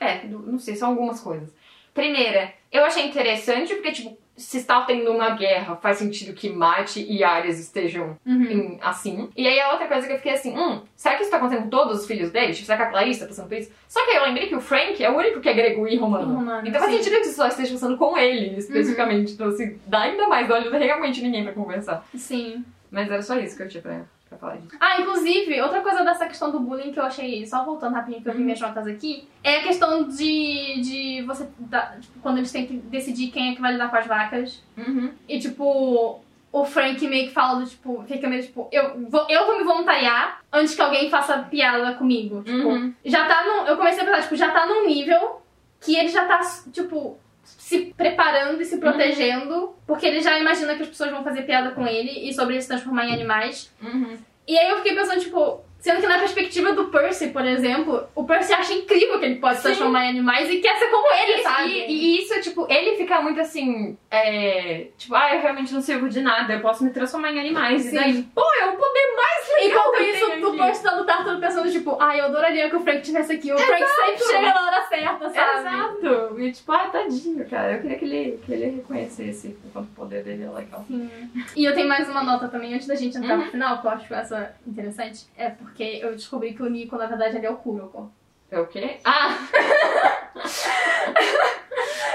É, 0.01 0.25
não 0.27 0.59
sei, 0.59 0.77
são 0.77 0.91
algumas 0.91 1.21
coisas. 1.21 1.51
Primeira, 1.93 2.53
eu 2.71 2.85
achei 2.85 3.07
interessante 3.07 3.75
porque, 3.75 3.93
tipo, 3.93 4.17
se 4.37 4.59
está 4.59 4.83
tendo 4.83 5.13
uma 5.13 5.31
guerra, 5.31 5.77
faz 5.77 5.99
sentido 5.99 6.35
que 6.35 6.51
Marte 6.51 7.05
e 7.09 7.23
Ares 7.23 7.59
estejam. 7.61 8.17
Uhum. 8.27 8.43
em- 8.43 8.79
assim. 8.83 9.29
E 9.37 9.47
aí 9.47 9.61
a 9.61 9.71
outra 9.73 9.87
coisa 9.87 10.07
que 10.07 10.13
eu 10.13 10.17
fiquei 10.17 10.33
assim, 10.33 10.57
hum, 10.59 10.81
será 10.97 11.15
que 11.15 11.23
isso 11.23 11.31
tá 11.31 11.37
acontecendo 11.37 11.65
com 11.65 11.71
todos 11.71 12.01
os 12.01 12.07
filhos 12.07 12.31
dele? 12.31 12.53
Tipo, 12.53 12.67
será 12.67 12.79
que 12.79 12.83
a 12.85 12.91
Clarice 12.91 13.21
tá 13.21 13.27
passando 13.27 13.49
por 13.49 13.57
isso? 13.59 13.71
Só 13.89 14.05
que 14.05 14.11
aí 14.11 14.17
eu 14.17 14.25
lembrei 14.25 14.49
que 14.49 14.57
o 14.57 14.61
Frank 14.61 15.03
é 15.03 15.11
o 15.11 15.17
único 15.17 15.41
que 15.41 15.49
é 15.49 15.53
grego 15.55 15.87
e 15.87 15.97
romano. 15.97 16.35
Romano, 16.35 16.67
Então 16.67 16.81
faz 16.81 16.93
sim. 16.93 16.99
sentido 17.03 17.21
que 17.21 17.27
isso 17.29 17.37
só 17.37 17.47
esteja 17.47 17.73
passando 17.73 17.97
com 17.97 18.19
ele, 18.19 18.57
especificamente. 18.59 19.33
Então, 19.35 19.49
assim, 19.49 19.79
dá 19.87 20.01
ainda 20.03 20.27
mais 20.29 20.51
olhos, 20.51 20.73
realmente 20.73 21.23
ninguém 21.23 21.45
pra 21.45 21.53
conversar. 21.53 22.05
Sim. 22.15 22.65
Mas 22.91 23.11
era 23.11 23.23
só 23.23 23.39
isso 23.39 23.57
que 23.57 23.63
eu 23.63 23.69
tinha 23.69 23.83
pra, 23.83 24.01
pra. 24.35 24.57
Ah, 24.81 25.01
inclusive, 25.01 25.61
outra 25.61 25.81
coisa 25.81 26.05
dessa 26.05 26.27
questão 26.27 26.51
do 26.51 26.61
bullying 26.61 26.93
que 26.93 26.99
eu 27.01 27.05
achei, 27.05 27.47
só 27.47 27.65
voltando 27.65 27.95
rapidinho 27.95 28.23
que 28.23 28.29
eu 28.29 28.33
vi 28.33 28.39
Uhum. 28.39 28.45
minhas 28.45 28.61
notas 28.61 28.87
aqui, 28.87 29.29
é 29.43 29.59
a 29.59 29.63
questão 29.63 30.09
de, 30.09 30.81
de 30.81 31.23
você, 31.27 31.49
dar- 31.59 31.99
tipo, 32.01 32.19
quando 32.21 32.39
eles 32.39 32.53
têm 32.53 32.67
que 32.67 32.77
decidir 32.77 33.31
quem 33.31 33.53
é 33.53 33.55
que 33.55 33.61
vai 33.61 33.73
lidar 33.73 33.91
com 33.91 33.97
as 33.97 34.07
vacas. 34.07 34.63
Uhum. 34.77 35.11
E, 35.29 35.39
tipo, 35.39 36.21
o 36.53 36.65
Frank 36.65 37.07
meio 37.09 37.27
que 37.29 37.35
fala 37.35 37.59
do, 37.61 37.67
tipo, 37.69 38.05
fica 38.07 38.29
meio, 38.29 38.43
tipo, 38.43 38.69
eu 38.71 39.09
vou, 39.11 39.27
eu 39.29 39.47
vou 39.47 39.59
me 39.59 39.65
voluntariar 39.65 40.41
antes 40.53 40.75
que 40.75 40.81
alguém 40.83 41.11
faça 41.11 41.39
piada 41.39 41.95
comigo. 41.95 42.43
Tipo, 42.43 42.69
Uhum. 42.69 42.95
já 43.05 43.27
tá 43.27 43.43
no, 43.45 43.67
eu 43.69 43.77
comecei 43.77 44.03
a 44.03 44.05
pensar, 44.07 44.23
tipo, 44.23 44.37
já 44.37 44.51
tá 44.53 44.67
num 44.67 44.87
nível 44.87 45.41
que 45.81 45.97
ele 45.97 46.09
já 46.09 46.25
tá, 46.25 46.41
tipo, 46.73 47.19
se 47.45 47.93
preparando 47.97 48.61
e 48.61 48.65
se 48.65 48.79
protegendo, 48.79 49.75
porque 49.87 50.07
ele 50.07 50.21
já 50.21 50.39
imagina 50.39 50.75
que 50.75 50.83
as 50.83 50.89
pessoas 50.89 51.11
vão 51.11 51.25
fazer 51.25 51.43
piada 51.43 51.71
com 51.71 51.87
ele 51.87 52.29
e 52.29 52.33
sobre 52.33 52.55
ele 52.55 52.63
se 52.63 52.69
transformar 52.69 53.07
em 53.07 53.15
animais. 53.15 53.73
Uhum. 53.83 54.17
E 54.47 54.59
aí 54.59 54.71
eu 54.71 54.77
fiquei 54.79 54.95
pensando, 54.95 55.21
tipo, 55.21 55.65
sendo 55.85 56.01
que 56.01 56.07
na 56.07 56.19
perspectiva 56.19 56.73
do 56.73 56.87
Percy, 56.87 57.29
por 57.29 57.45
exemplo, 57.45 58.05
o 58.15 58.25
Percy 58.25 58.55
acha 58.55 58.73
incrível 58.73 59.19
que 59.19 59.27
ele 59.27 59.35
pode 59.37 59.57
se 59.57 59.63
transformar 59.65 60.07
em 60.07 60.09
animais 60.09 60.49
e 60.49 60.57
quer 60.57 60.79
ser 60.79 60.87
como 60.87 61.07
ele, 61.13 61.41
E- 61.41 61.43
sabe? 61.43 61.69
E, 61.71 61.93
e 61.93 62.19
isso, 62.23 62.41
tipo, 62.41 62.67
ele 62.71 62.97
fica 62.97 63.21
muito 63.21 63.39
assim, 63.39 63.95
é, 64.11 64.87
tipo, 64.97 65.15
ah, 65.15 65.35
eu 65.35 65.43
realmente 65.43 65.75
não 65.75 65.83
sirvo 65.83 66.09
de 66.09 66.23
nada, 66.23 66.55
eu 66.55 66.61
posso 66.61 66.83
me 66.83 66.89
transformar 66.91 67.33
em 67.33 67.39
animais. 67.41 67.83
Sim. 67.83 67.89
E 67.91 67.95
daí, 68.01 68.23
pô, 68.35 68.43
é 68.63 68.65
o 68.71 68.73
poder 68.77 69.15
mais 69.15 69.63
legal 69.63 69.93
que 69.93 70.03
eu 70.03 70.15
isso, 70.15 70.47
o. 70.49 70.57
Percy 70.57 70.83
tá 70.83 70.97
no 70.97 71.05
Tártaro 71.05 71.39
pensando, 71.39 71.71
tipo, 71.71 71.99
ai, 72.01 72.21
eu 72.21 72.25
adoraria 72.27 72.71
que 72.71 72.77
o 72.77 72.81
Frank 72.81 73.03
tivesse 73.03 73.33
aqui. 73.35 73.53
O 73.53 73.59
Frank 73.59 73.85
sempre 73.85 74.25
chega 74.25 74.55
na 74.55 74.63
hora 74.67 74.83
certa, 74.89 75.31
sabe? 75.31 75.59
Exato. 75.61 76.41
E 76.41 76.53
tipo, 76.53 76.73
ah, 76.73 76.89
tadinho, 76.89 77.47
cara. 77.51 77.73
Eu 77.75 77.81
queria 77.83 77.99
que 77.99 78.05
ele, 78.07 78.39
que 78.47 78.53
ele 78.53 78.65
reconhecesse 78.77 79.57
o 79.65 79.71
quanto 79.71 79.87
o 79.89 79.95
poder 79.95 80.23
dele 80.23 80.45
é 80.45 80.51
legal. 80.51 80.83
Sim. 80.87 81.11
E 81.57 81.65
eu 81.65 81.75
tenho 81.75 81.89
mais 81.89 82.09
uma 82.09 82.23
nota 82.23 82.49
também, 82.49 82.73
antes 82.75 82.87
da 82.87 82.95
gente 82.95 83.19
entrar 83.19 83.37
Uhum. 83.37 83.45
no 83.47 83.51
final, 83.51 83.81
que 83.81 83.87
eu 83.87 83.91
acho 83.91 84.15
essa 84.15 84.55
interessante. 84.67 85.27
É 85.37 85.51
porque 85.51 85.74
eu 85.83 86.13
descobri 86.13 86.53
que 86.55 86.63
o 86.63 86.67
Nico, 86.69 86.97
na 86.97 87.07
verdade, 87.07 87.37
ele 87.37 87.47
é 87.47 87.51
o 87.51 87.57
Kuroko. 87.57 88.13
É 88.51 88.59
o 88.61 88.67
quê? 88.67 88.99
Ah! 89.05 89.37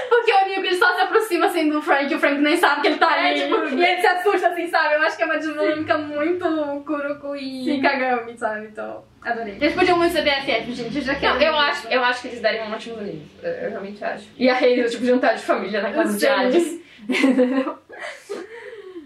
Porque 0.08 0.32
o 0.32 0.44
Nico 0.48 0.60
ele 0.60 0.74
só 0.76 0.94
se 0.94 1.00
aproxima 1.02 1.46
assim 1.46 1.68
do 1.68 1.80
Frank 1.82 2.10
e 2.12 2.14
o 2.16 2.18
Frank 2.18 2.40
nem 2.40 2.56
sabe 2.56 2.80
que 2.82 2.86
ele 2.88 2.98
tá 2.98 3.16
É, 3.16 3.30
ali. 3.30 3.42
tipo, 3.42 3.64
e 3.78 3.84
ele 3.84 4.00
se 4.00 4.06
assusta 4.06 4.48
assim, 4.48 4.66
sabe? 4.68 4.94
Eu 4.94 5.02
acho 5.02 5.16
que 5.16 5.22
é 5.22 5.26
uma 5.26 5.38
dinâmica 5.38 5.98
muito 5.98 6.44
Kuroko 6.86 7.36
e 7.36 7.64
Sim. 7.64 7.80
Kagami, 7.82 8.36
sabe? 8.36 8.66
Então, 8.66 9.04
adorei. 9.22 9.56
Eles 9.60 9.74
podiam 9.74 9.96
muito 9.98 10.12
ser 10.12 10.22
BFF, 10.22 10.72
gente. 10.72 10.96
Eu 10.96 11.02
já 11.02 11.14
quero. 11.14 11.34
Não, 11.34 11.42
eu 11.42 11.56
acho, 11.56 11.88
eu 11.88 12.04
acho 12.04 12.22
que 12.22 12.28
eles 12.28 12.40
dariam 12.40 12.66
um 12.66 12.72
ótimo 12.72 13.00
livro. 13.02 13.28
Eu, 13.42 13.70
realmente 13.70 14.02
acho. 14.04 14.28
E 14.36 14.48
a 14.48 14.54
Hazel, 14.56 14.90
tipo, 14.90 15.04
jantar 15.04 15.34
de 15.36 15.42
família 15.42 15.80
na 15.82 15.92
casa 15.92 16.14
de 16.14 16.20
Sim. 16.20 16.26
Hades. 16.26 16.80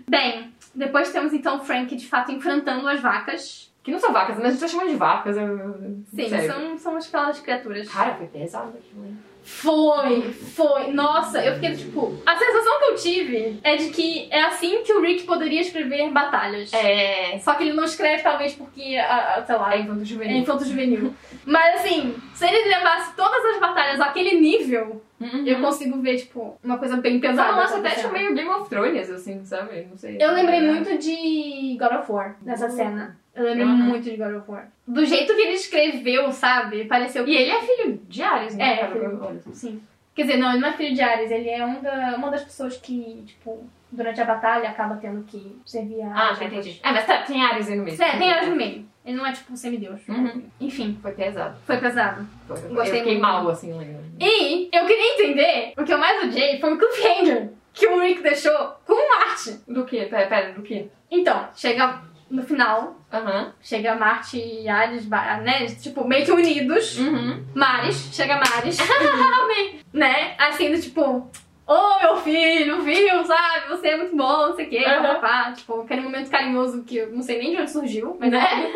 Bem, 0.09 0.53
depois 0.75 1.11
temos 1.13 1.33
então 1.33 1.57
o 1.57 1.65
Frank 1.65 1.95
de 1.95 2.07
fato 2.07 2.31
enfrentando 2.33 2.87
as 2.89 3.01
vacas. 3.01 3.73
Que 3.85 3.91
não 3.93 3.99
são 4.01 4.13
vacas, 4.13 4.37
mas 4.37 4.47
a 4.47 4.51
gente 4.51 4.61
tá 4.61 4.67
chamando 4.69 4.89
de 4.89 4.97
vacas. 4.97 5.37
Eu, 5.37 5.47
eu- 5.47 5.97
Sim, 6.15 6.29
sério. 6.29 6.51
são, 6.53 6.79
são 6.79 6.97
aquelas 6.97 7.39
criaturas. 7.41 7.87
Cara, 7.89 8.15
foi 8.15 8.27
pesado 8.29 8.71
aquilo, 8.79 9.05
hein? 9.05 9.17
Foi, 9.43 10.23
foi. 10.33 10.91
Nossa, 10.93 11.45
eu 11.45 11.55
fiquei 11.57 11.77
tipo. 11.77 12.19
A 12.25 12.35
sensação 12.35 12.79
que 12.79 12.85
eu 12.87 12.95
tive 12.97 13.61
é 13.63 13.77
de 13.77 13.91
que 13.91 14.27
é 14.31 14.43
assim 14.45 14.83
que 14.83 14.93
o 14.95 15.03
Rick 15.03 15.25
poderia 15.25 15.61
escrever 15.61 16.11
batalhas. 16.11 16.73
É. 16.73 17.39
Só 17.41 17.53
que 17.55 17.65
ele 17.65 17.75
não 17.75 17.85
escreve, 17.85 18.23
talvez, 18.23 18.55
porque, 18.55 18.97
ah, 18.97 19.35
ah, 19.37 19.45
sei 19.45 19.55
lá, 19.57 19.75
É 19.77 19.81
infanto 19.81 20.01
é 20.01 20.05
juvenil. 20.07 20.37
infanto 20.39 20.65
juvenil. 20.65 21.15
Mas 21.45 21.81
assim, 21.81 22.15
se 22.35 22.47
ele 22.47 22.69
levasse 22.75 23.15
todas 23.15 23.45
as 23.55 23.61
batalhas 23.61 24.01
àquele 24.01 24.41
nível, 24.41 25.03
Uhum. 25.21 25.47
eu 25.47 25.61
consigo 25.61 26.01
ver, 26.03 26.17
tipo, 26.19 26.59
uma 26.63 26.77
coisa 26.77 26.97
bem 26.97 27.21
pesada. 27.21 27.53
nossa, 27.53 27.79
até 27.79 27.91
tipo 27.91 28.13
meio 28.13 28.35
Game 28.35 28.49
of 28.51 28.69
Thrones, 28.69 29.09
assim, 29.11 29.45
sabe? 29.45 29.87
Não 29.89 29.97
sei. 29.97 30.17
Eu 30.21 30.33
lembrei 30.33 30.59
É. 30.59 30.63
muito 30.73 30.99
de 30.99 31.77
God 31.79 31.93
of 32.01 32.11
War 32.13 32.37
nessa 32.43 32.69
cena. 32.69 33.17
Eu 33.35 33.45
lembrei 33.45 33.65
Uhum. 33.65 33.77
muito 33.77 34.05
de 34.11 34.17
God 34.17 34.35
of 34.37 34.51
War. 34.51 34.69
Do 34.87 35.05
jeito 35.05 35.35
que 35.35 35.41
ele 35.43 35.53
escreveu, 35.55 36.31
sabe? 36.33 36.85
Pareceu 36.85 37.25
que. 37.25 37.31
E 37.31 37.37
ele 37.37 37.51
é 37.51 37.61
filho 37.61 38.01
de 38.09 38.23
Ares, 38.23 38.55
né? 38.57 38.75
É, 38.75 38.77
cara? 38.79 38.93
filho. 38.93 39.43
Sim. 39.53 39.81
Quer 40.15 40.23
dizer, 40.23 40.37
não, 40.37 40.51
ele 40.53 40.61
não 40.61 40.69
é 40.69 40.73
filho 40.75 40.95
de 40.95 41.01
Ares, 41.03 41.31
ele 41.31 41.49
é 41.51 41.65
um 41.65 41.81
da, 41.83 42.15
uma 42.17 42.31
das 42.31 42.45
pessoas 42.45 42.77
que, 42.77 43.23
tipo, 43.27 43.65
durante 43.95 44.21
a 44.21 44.25
batalha 44.25 44.69
acaba 44.69 44.97
tendo 44.97 45.23
que 45.25 45.59
servir 45.65 46.03
a. 46.03 46.31
Ah, 46.31 46.35
já 46.35 46.45
entendi. 46.45 46.81
É, 46.83 46.93
mas 46.93 47.07
tá, 47.07 47.19
tem 47.23 47.43
Ares 47.43 47.69
aí 47.69 47.77
no 47.77 47.85
meio. 47.85 48.03
É, 48.03 48.19
tem 48.19 48.33
Ares 48.33 48.49
no 48.49 48.57
meio. 48.57 48.87
Ele 49.05 49.17
não 49.19 49.27
é, 49.27 49.33
tipo, 49.33 49.53
um 49.53 49.57
semideus. 49.57 50.01
Uhum. 50.09 50.45
Enfim, 50.61 50.99
Foi 51.03 51.13
pesado. 51.13 51.57
foi 51.67 51.77
pesado. 51.77 52.27
Foi. 52.49 52.57
Gostei 52.57 52.77
eu 52.77 52.85
fiquei 52.85 53.05
muito. 53.05 53.21
mal, 53.21 53.49
assim, 53.51 53.73
lendo. 53.73 54.01
E 54.19 54.71
eu 54.73 54.87
queria 54.87 55.15
entender, 55.15 55.75
o 55.77 55.85
que 55.85 55.93
eu 55.93 55.99
mais 55.99 56.25
odiei 56.25 56.59
foi 56.59 56.73
o 56.73 56.79
cliffhanger 56.79 57.51
que 57.75 57.87
o 57.87 58.01
Rick 58.01 58.23
deixou 58.23 58.77
com 58.87 58.95
o 58.95 59.09
Marte. 59.09 59.61
Do 59.69 59.85
que? 59.85 60.07
Pera, 60.07 60.27
pera, 60.27 60.53
do 60.53 60.63
que? 60.63 60.89
Então, 61.11 61.49
chega 61.55 62.01
no 62.31 62.43
final, 62.43 62.97
Aham. 63.13 63.53
chega 63.61 63.95
Marte 63.95 64.39
e 64.39 64.69
Ares, 64.69 65.07
né? 65.09 65.67
Tipo, 65.67 66.07
meio 66.07 66.25
que 66.25 66.33
unidos. 66.33 66.99
Uhum. 66.99 67.45
Mares, 67.55 68.09
chega 68.13 68.37
Mares. 68.37 68.79
né? 69.93 70.35
Assim, 70.39 70.71
do 70.71 70.81
tipo, 70.81 71.31
ô 71.67 71.99
meu 72.01 72.17
filho, 72.19 72.83
viu, 72.83 73.25
sabe? 73.25 73.69
Você 73.69 73.89
é 73.89 73.97
muito 73.97 74.17
bom, 74.17 74.49
não 74.49 74.57
sei 74.57 74.67
o 74.67 74.71
quê, 74.71 74.83
papapá. 74.85 75.53
Tipo, 75.53 75.81
aquele 75.83 76.01
momento 76.03 76.31
carinhoso 76.31 76.83
que 76.85 76.97
eu 76.97 77.11
não 77.13 77.23
sei 77.23 77.39
nem 77.39 77.51
de 77.55 77.61
onde 77.63 77.71
surgiu, 77.71 78.17
mas 78.19 78.31
Né? 78.31 78.73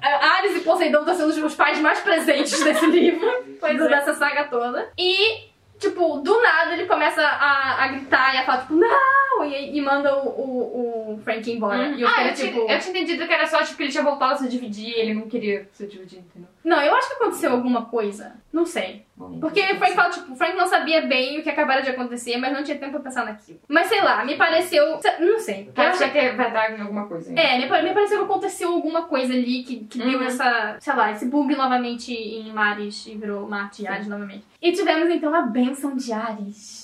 A- 0.00 0.36
Ares 0.36 0.56
e 0.56 0.60
Poseidon 0.60 1.00
estão 1.00 1.14
sendo 1.30 1.46
os 1.46 1.54
pais 1.54 1.78
mais 1.78 2.00
presentes 2.00 2.58
desse 2.64 2.86
livro, 2.86 3.30
Pois 3.60 3.78
é. 3.78 3.88
dessa 3.88 4.14
saga 4.14 4.44
toda. 4.44 4.90
E, 4.96 5.48
tipo, 5.78 6.20
do 6.20 6.40
nada 6.40 6.72
ele 6.72 6.86
começa 6.86 7.20
a, 7.22 7.84
a 7.84 7.88
gritar 7.88 8.34
e 8.34 8.38
a 8.38 8.44
falar, 8.44 8.62
tipo, 8.62 8.74
não! 8.74 9.44
E, 9.44 9.76
e 9.76 9.80
manda 9.82 10.16
o, 10.16 10.28
o, 10.28 11.14
o 11.14 11.20
Frank 11.22 11.50
embora. 11.52 11.88
E 11.88 12.00
eu 12.00 12.08
ah, 12.08 12.12
fiquei, 12.12 12.30
eu, 12.30 12.34
tipo. 12.34 12.60
tinha, 12.60 12.74
eu 12.74 12.78
tinha 12.80 12.90
entendido 12.92 13.26
que 13.26 13.32
era 13.34 13.46
só, 13.46 13.58
tipo, 13.62 13.76
que 13.76 13.82
ele 13.82 13.92
tinha 13.92 14.02
voltado 14.04 14.32
a 14.32 14.36
se 14.38 14.48
dividir 14.48 14.88
e 14.88 15.00
ele 15.00 15.12
não 15.14 15.28
queria 15.28 15.68
se 15.72 15.86
dividir, 15.86 16.20
entendeu? 16.20 16.48
Não, 16.64 16.80
eu 16.82 16.94
acho 16.94 17.08
que 17.08 17.14
aconteceu 17.16 17.52
alguma 17.52 17.84
coisa. 17.84 18.36
Não 18.52 18.64
sei. 18.64 19.04
Bom, 19.14 19.38
Porque 19.38 19.60
o 19.60 19.76
Frank 19.76 19.94
fala, 19.94 20.10
tipo, 20.10 20.32
o 20.32 20.36
Frank 20.36 20.56
não 20.56 20.66
sabia 20.66 21.02
bem 21.02 21.38
o 21.38 21.42
que 21.42 21.50
acabara 21.50 21.82
de 21.82 21.90
acontecer, 21.90 22.36
mas 22.38 22.52
não 22.52 22.64
tinha 22.64 22.78
tempo 22.78 22.92
pra 22.92 23.00
pensar 23.00 23.24
naquilo. 23.26 23.60
Mas 23.68 23.86
sei 23.88 24.00
lá, 24.00 24.24
me 24.24 24.36
pareceu. 24.36 24.98
Não 25.20 25.38
sei. 25.38 25.70
Eu- 25.76 25.82
achar 25.84 26.10
que 26.10 26.30
vai 26.30 26.50
dar 26.50 26.76
em 26.76 26.80
alguma 26.80 27.06
coisa. 27.06 27.30
hein? 27.30 27.38
É, 27.38 27.58
me, 27.58 27.82
me 27.82 27.92
pareceu 27.94 28.18
que 28.18 28.24
aconteceu 28.24 28.70
alguma 28.72 29.02
coisa 29.02 29.32
ali 29.34 29.62
que, 29.62 29.84
que 29.84 29.98
deu 29.98 30.18
Uhum. 30.20 30.24
essa, 30.26 30.76
sei 30.80 30.94
lá, 30.94 31.12
esse 31.12 31.26
bug 31.26 31.54
novamente 31.54 32.12
em 32.14 32.50
Mares 32.52 33.06
e 33.06 33.14
virou 33.14 33.46
Marte 33.48 33.82
e 33.82 33.86
Ares 33.86 34.06
novamente. 34.08 34.44
E 34.62 34.72
tivemos 34.72 35.10
então 35.10 35.34
a 35.34 35.42
benção 35.42 35.94
de 35.96 36.12
Ares. 36.12 36.82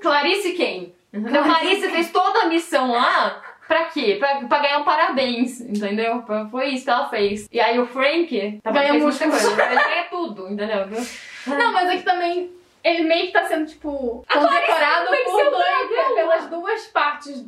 Clarice 0.00 0.52
quem? 0.52 0.94
Então, 1.12 1.42
Clarice 1.42 1.88
fez 1.90 2.10
toda 2.12 2.42
a 2.42 2.46
missão 2.46 2.92
lá 2.92 3.42
pra 3.70 3.84
quê? 3.84 4.16
Pra, 4.18 4.34
pra 4.48 4.58
ganhar 4.58 4.78
um 4.78 4.84
parabéns, 4.84 5.60
entendeu? 5.60 6.24
Foi 6.50 6.70
isso 6.70 6.84
que 6.84 6.90
ela 6.90 7.08
fez. 7.08 7.48
E 7.52 7.60
aí 7.60 7.78
o 7.78 7.86
Frank 7.86 8.58
também 8.64 8.82
Ganha 8.88 8.94
muita 8.94 9.28
coisa. 9.30 9.48
Ele 9.62 9.80
ganha 9.80 10.04
tudo, 10.10 10.48
entendeu? 10.50 10.86
Não, 11.46 11.72
mas 11.72 11.88
é 11.88 11.96
que 11.98 12.02
também 12.02 12.50
ele 12.82 13.04
meio 13.04 13.26
que 13.26 13.32
tá 13.32 13.44
sendo, 13.44 13.66
tipo, 13.66 14.24
condecorado 14.28 15.06
por 15.06 15.50
dois, 15.50 16.14
pelas 16.16 16.46
duas 16.48 16.86
partes 16.88 17.42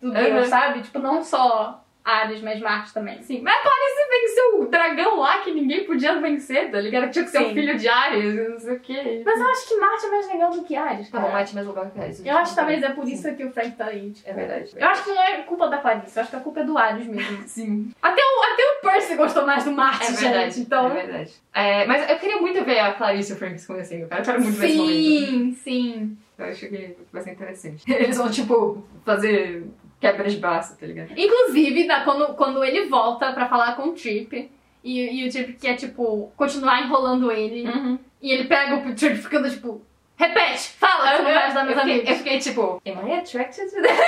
do 0.00 0.10
Deus, 0.12 0.44
Uhum. 0.44 0.44
sabe? 0.46 0.80
Tipo, 0.80 0.98
não 0.98 1.22
só 1.22 1.84
Ares, 2.04 2.40
mas 2.40 2.58
Marte 2.60 2.94
também. 2.94 3.22
Sim, 3.22 3.40
mas 3.42 3.54
a 3.54 3.62
Clarice 3.62 4.08
venceu 4.10 4.60
o 4.62 4.66
dragão 4.66 5.18
lá 5.20 5.38
que 5.38 5.52
ninguém 5.52 5.84
podia 5.84 6.18
vencer, 6.20 6.70
tá 6.70 6.80
ligado? 6.80 7.10
Tinha 7.10 7.24
que 7.24 7.30
ser 7.30 7.38
Sim. 7.38 7.50
o 7.50 7.54
filho 7.54 7.76
de 7.78 7.88
Ares, 7.88 8.48
não 8.50 8.58
sei 8.58 8.74
o 8.76 8.80
quê. 8.80 9.22
Mas 9.24 9.40
eu 9.40 9.48
acho 9.48 9.68
que 9.68 9.76
Marte 9.76 10.06
é 10.06 10.10
mais 10.10 10.28
legal 10.28 10.50
do 10.50 10.64
que 10.64 10.74
Ares, 10.76 11.10
Tá 11.10 11.20
bom, 11.20 11.30
Mate 11.30 11.54
mais 11.54 11.66
lugar 11.66 11.90
que 11.90 12.00
Ares. 12.00 12.24
Eu 12.24 12.36
acho 12.38 12.50
que 12.50 12.56
talvez 12.56 12.82
é 12.82 12.88
por 12.90 13.06
isso 13.08 13.34
que 13.34 13.44
o 13.44 13.52
Frank 13.52 13.72
tá 13.72 13.86
aí. 13.86 14.10
tipo. 14.10 14.28
É 14.28 14.32
verdade. 14.32 14.72
Eu 14.76 14.88
acho 14.88 15.04
que 15.04 15.10
não 15.10 15.22
é 15.22 15.42
culpa 15.42 15.68
da 15.68 15.78
Clarice, 15.78 16.16
eu 16.16 16.22
acho 16.22 16.30
que 16.30 16.36
a 16.36 16.40
culpa 16.40 16.60
é 16.60 16.64
do 16.64 16.78
Ares 16.78 17.06
mesmo. 17.06 17.42
Sim. 17.46 17.90
Até 18.02 18.22
o, 18.22 18.52
até 18.52 18.62
o 18.62 18.80
Percy 18.82 19.14
gostou 19.16 19.46
mais 19.46 19.64
do 19.64 19.72
Marte, 19.72 20.06
É 20.06 20.12
verdade. 20.12 20.54
gente. 20.54 20.60
Então. 20.60 20.86
É 20.90 21.02
verdade. 21.02 21.32
É, 21.52 21.84
mas 21.86 22.08
eu 22.10 22.18
queria 22.18 22.40
muito 22.40 22.64
ver 22.64 22.78
a 22.78 22.92
Clarice 22.94 23.32
e 23.32 23.34
o 23.34 23.38
Frank 23.38 23.58
se 23.58 23.66
conhecendo, 23.66 24.08
cara. 24.08 24.20
Eu 24.20 24.24
quero 24.24 24.40
muito 24.42 24.56
ver 24.58 24.66
esse 24.68 24.76
momento. 24.78 24.96
Sim, 24.96 25.52
sim. 25.62 26.18
Eu 26.38 26.46
acho 26.46 26.68
que 26.68 26.96
vai 27.12 27.22
ser 27.22 27.32
interessante. 27.32 27.84
Eles 27.92 28.16
vão, 28.16 28.30
tipo, 28.30 28.82
fazer 29.04 29.64
quebra 30.00 30.28
de 30.28 30.36
braço, 30.38 30.76
tá 30.78 30.86
ligado? 30.86 31.12
Inclusive, 31.16 31.84
na- 31.84 32.04
quando, 32.04 32.34
quando 32.34 32.64
ele 32.64 32.86
volta 32.86 33.32
pra 33.32 33.48
falar 33.48 33.76
com 33.76 33.88
o 33.88 33.92
Trip, 33.92 34.50
e, 34.82 35.22
e 35.22 35.28
o 35.28 35.30
Trip 35.30 35.52
quer, 35.54 35.76
tipo, 35.76 36.32
continuar 36.36 36.80
enrolando 36.82 37.30
ele, 37.30 37.68
Uhum. 37.68 37.98
e 38.22 38.32
ele 38.32 38.44
pega 38.44 38.76
o 38.76 38.94
Trip 38.94 39.16
ficando, 39.16 39.50
tipo, 39.50 39.82
repete, 40.16 40.70
fala, 40.78 41.16
você 41.16 41.22
não 41.22 41.32
vai 41.34 41.44
ajudar 41.44 41.64
meus 41.64 41.76
eu, 41.76 41.82
fiquei, 41.82 41.96
eu 41.96 42.00
amigos. 42.02 42.18
fiquei 42.18 42.38
tipo, 42.38 42.82
am 42.86 43.08
I 43.08 43.12
attracted 43.18 43.70
to 43.70 43.82
that? 43.82 43.96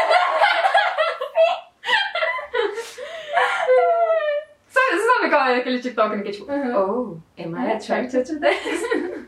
sabe, 4.69 4.97
você 4.97 5.07
sabe 5.07 5.29
qual 5.31 5.47
é 5.47 5.57
aquele 5.57 5.81
TikTok 5.81 6.23
que 6.23 6.29
é 6.29 6.33
tipo, 6.33 6.53
Uhum. 6.53 7.21
oh, 7.39 7.43
am 7.43 7.57
I 7.57 7.73
attracted 7.73 8.27
to 8.27 8.41
this? 8.41 8.83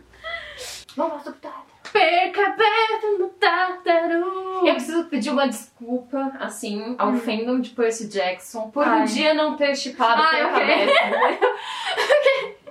Vamos 0.96 1.22
pro 1.22 1.32
Tártaro. 1.34 1.73
Perca 1.94 2.50
perto 2.56 3.18
no 3.20 3.28
Tártaro. 3.28 4.66
Eu 4.66 4.74
preciso 4.74 5.04
pedir 5.04 5.30
uma 5.30 5.46
desculpa, 5.46 6.32
assim, 6.40 6.96
ao 6.98 7.14
fandom 7.14 7.60
de 7.60 7.70
Percy 7.70 8.08
Jackson 8.08 8.68
por 8.70 8.84
Ai. 8.84 9.02
um 9.02 9.04
dia 9.04 9.32
não 9.32 9.56
ter 9.56 9.76
chipado 9.76 10.20
Ai, 10.20 10.36
pela 10.38 10.48
ok. 10.48 10.66
cabeça. 10.96 11.54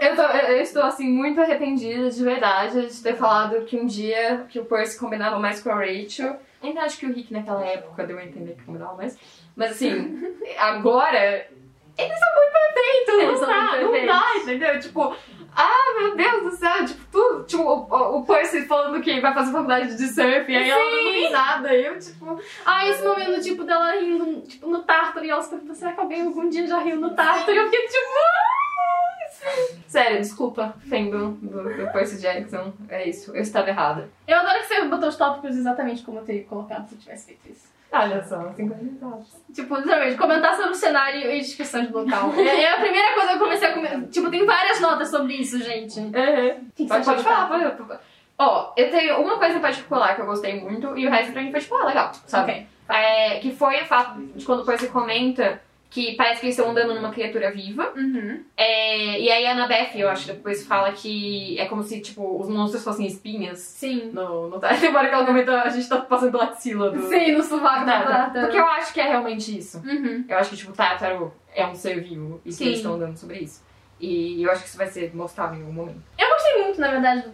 Eu, 0.00 0.14
tô- 0.14 0.22
eu 0.22 0.60
estou, 0.62 0.82
assim, 0.84 1.08
muito 1.08 1.40
arrependida 1.40 2.08
de 2.08 2.22
verdade 2.22 2.86
de 2.86 3.02
ter 3.02 3.16
falado 3.16 3.64
que 3.64 3.76
um 3.76 3.84
dia 3.84 4.46
que 4.48 4.60
o 4.60 4.64
Percy 4.64 4.96
combinava 4.96 5.40
mais 5.40 5.60
com 5.60 5.70
a 5.70 5.74
Rachel. 5.74 6.36
Ainda 6.62 6.82
acho 6.82 6.98
que 6.98 7.06
o 7.06 7.12
Rick 7.12 7.32
naquela 7.32 7.64
época 7.66 8.06
deu 8.06 8.16
a 8.16 8.24
entender 8.24 8.52
que 8.54 8.62
combinava 8.62 8.94
mais. 8.94 9.18
Mas 9.56 9.72
assim, 9.72 10.36
agora 10.56 11.48
eles 11.98 12.18
são 12.18 12.28
muito 12.34 12.52
perfeitos. 12.52 13.14
Eles 13.14 13.28
não 13.28 13.38
são 13.38 13.46
dá, 13.48 13.62
muito 13.62 13.82
não 13.84 13.90
perfeitos. 13.92 14.16
dá, 14.20 14.36
entendeu? 14.38 14.80
Tipo, 14.80 15.16
ah, 15.56 15.94
meu 15.98 16.16
Deus 16.16 16.42
do 16.44 16.50
céu, 16.52 16.84
tipo, 16.86 17.04
tudo. 17.10 17.44
Tipo, 17.44 17.62
o, 17.64 18.18
o 18.18 18.24
Percy 18.24 18.62
falando 18.66 19.00
que 19.02 19.20
vai 19.20 19.34
fazer 19.34 19.50
faculdade 19.52 19.96
de 19.96 20.06
surf, 20.06 20.50
e 20.52 20.56
aí 20.56 20.70
ela 20.70 20.84
não 20.84 21.12
Sim. 21.12 21.30
nada. 21.30 21.74
E 21.74 21.84
eu, 21.86 21.98
tipo, 21.98 22.40
Ah, 22.64 22.86
esse 22.88 23.02
momento, 23.02 23.40
tipo, 23.42 23.64
dela 23.64 23.92
rindo, 23.92 24.40
tipo, 24.42 24.68
no 24.68 24.82
Tártaro, 24.84 25.26
e 25.26 25.30
ela 25.30 25.42
se 25.42 25.50
pergunta, 25.50 25.74
será 25.74 25.92
que 25.92 26.00
alguém 26.00 26.22
algum 26.26 26.48
dia 26.48 26.66
já 26.66 26.78
riu 26.78 26.96
no 26.96 27.10
Tártaro? 27.14 27.52
E 27.52 27.56
eu 27.56 27.64
fiquei, 27.64 27.86
tipo, 27.88 28.08
sério, 29.86 30.18
desculpa, 30.18 30.74
fandom 30.88 31.32
do, 31.42 31.62
do 31.76 31.92
Percy 31.92 32.20
Jackson. 32.20 32.72
É 32.88 33.08
isso, 33.08 33.34
eu 33.34 33.42
estava 33.42 33.68
errada. 33.68 34.08
Eu 34.26 34.36
adoro 34.38 34.58
que 34.60 34.66
você 34.66 34.82
botou 34.84 35.08
os 35.08 35.16
tópicos 35.16 35.56
exatamente 35.56 36.02
como 36.02 36.18
eu 36.18 36.24
teria 36.24 36.44
colocado 36.44 36.88
se 36.88 36.94
eu 36.94 36.98
tivesse 37.00 37.26
feito 37.26 37.48
isso. 37.50 37.68
Olha 37.90 38.22
só, 38.22 38.52
sincronizados. 38.52 39.28
Tipo, 39.54 39.76
literalmente, 39.76 40.18
comentar 40.18 40.54
sobre 40.54 40.72
o 40.72 40.74
cenário 40.74 41.30
e 41.30 41.40
descrição 41.40 41.84
de 41.84 41.92
local. 41.92 42.32
é, 42.36 42.62
é 42.62 42.74
a 42.74 42.80
primeira 42.80 43.14
coisa 43.14 43.28
que 43.28 43.34
eu 43.34 43.38
comecei 43.38 43.68
a 43.68 43.74
comentar. 43.74 44.02
Tipo, 44.02 44.30
tem 44.30 44.44
várias 44.44 44.80
notas 44.80 45.08
sobre 45.08 45.34
isso, 45.34 45.58
gente. 45.58 45.98
O 46.00 46.12
que, 46.74 46.84
que 46.84 46.86
você 46.86 46.88
Pode, 46.88 47.04
pode 47.04 47.22
falar, 47.22 47.48
pode 47.48 47.76
falar. 47.76 48.00
Ó, 48.38 48.72
eu 48.76 48.90
tenho 48.90 49.20
uma 49.20 49.38
coisa 49.38 49.56
em 49.56 49.60
particular 49.60 50.14
que 50.14 50.20
eu 50.20 50.26
gostei 50.26 50.60
muito 50.60 50.96
e 50.96 51.06
o 51.06 51.10
resto 51.10 51.32
pra 51.32 51.42
mim 51.42 51.50
foi 51.50 51.60
tipo, 51.60 51.74
ah, 51.74 51.86
legal, 51.86 52.12
sabe? 52.26 52.52
Ok. 52.52 52.66
É, 52.88 53.38
que 53.40 53.50
foi 53.52 53.82
o 53.82 53.86
fato 53.86 54.20
de 54.20 54.44
quando 54.44 54.60
o 54.60 54.64
Percy 54.64 54.88
comenta 54.88 55.60
que 55.90 56.14
parece 56.16 56.40
que 56.40 56.46
eles 56.46 56.58
estão 56.58 56.70
andando 56.70 56.94
numa 56.94 57.10
criatura 57.10 57.50
viva. 57.50 57.92
Uhum. 57.96 58.44
É, 58.56 59.20
e 59.20 59.30
aí 59.30 59.46
a 59.46 59.52
Annabeth, 59.52 59.92
eu 59.94 60.08
acho, 60.08 60.26
depois 60.26 60.66
fala 60.66 60.92
que 60.92 61.58
é 61.58 61.66
como 61.66 61.82
se, 61.82 62.00
tipo, 62.00 62.40
os 62.40 62.48
monstros 62.48 62.84
fossem 62.84 63.06
espinhas. 63.06 63.58
Sim. 63.58 64.10
No, 64.12 64.48
no... 64.48 64.56
Hora 64.56 64.76
que 64.78 64.86
ela 64.86 65.24
comenta, 65.24 65.62
a 65.62 65.68
gente 65.70 65.88
tá 65.88 65.98
passando 65.98 66.32
pela 66.32 66.44
axila 66.44 66.90
do... 66.90 67.08
Sim, 67.08 67.32
no 67.32 67.42
sovaco 67.42 67.86
da. 67.86 68.02
Tártaro. 68.02 68.46
Porque 68.46 68.58
eu 68.58 68.66
acho 68.66 68.92
que 68.92 69.00
é 69.00 69.08
realmente 69.08 69.56
isso. 69.56 69.78
Uhum. 69.78 70.24
Eu 70.28 70.36
acho 70.36 70.50
que, 70.50 70.56
tipo, 70.56 70.72
o 70.72 70.74
Tártaro 70.74 71.32
é 71.54 71.66
um 71.66 71.74
ser 71.74 72.00
vivo 72.02 72.40
e 72.44 72.52
que 72.52 72.64
eles 72.64 72.76
estão 72.76 72.94
andando 72.94 73.16
sobre 73.16 73.38
isso. 73.38 73.66
E 73.98 74.42
eu 74.42 74.50
acho 74.50 74.62
que 74.62 74.68
isso 74.68 74.78
vai 74.78 74.86
ser 74.86 75.14
mostrado 75.14 75.56
em 75.56 75.60
algum 75.60 75.72
momento. 75.72 76.02
Eu 76.18 76.28
gostei 76.28 76.62
muito, 76.62 76.80
na 76.80 76.88
verdade. 76.88 77.32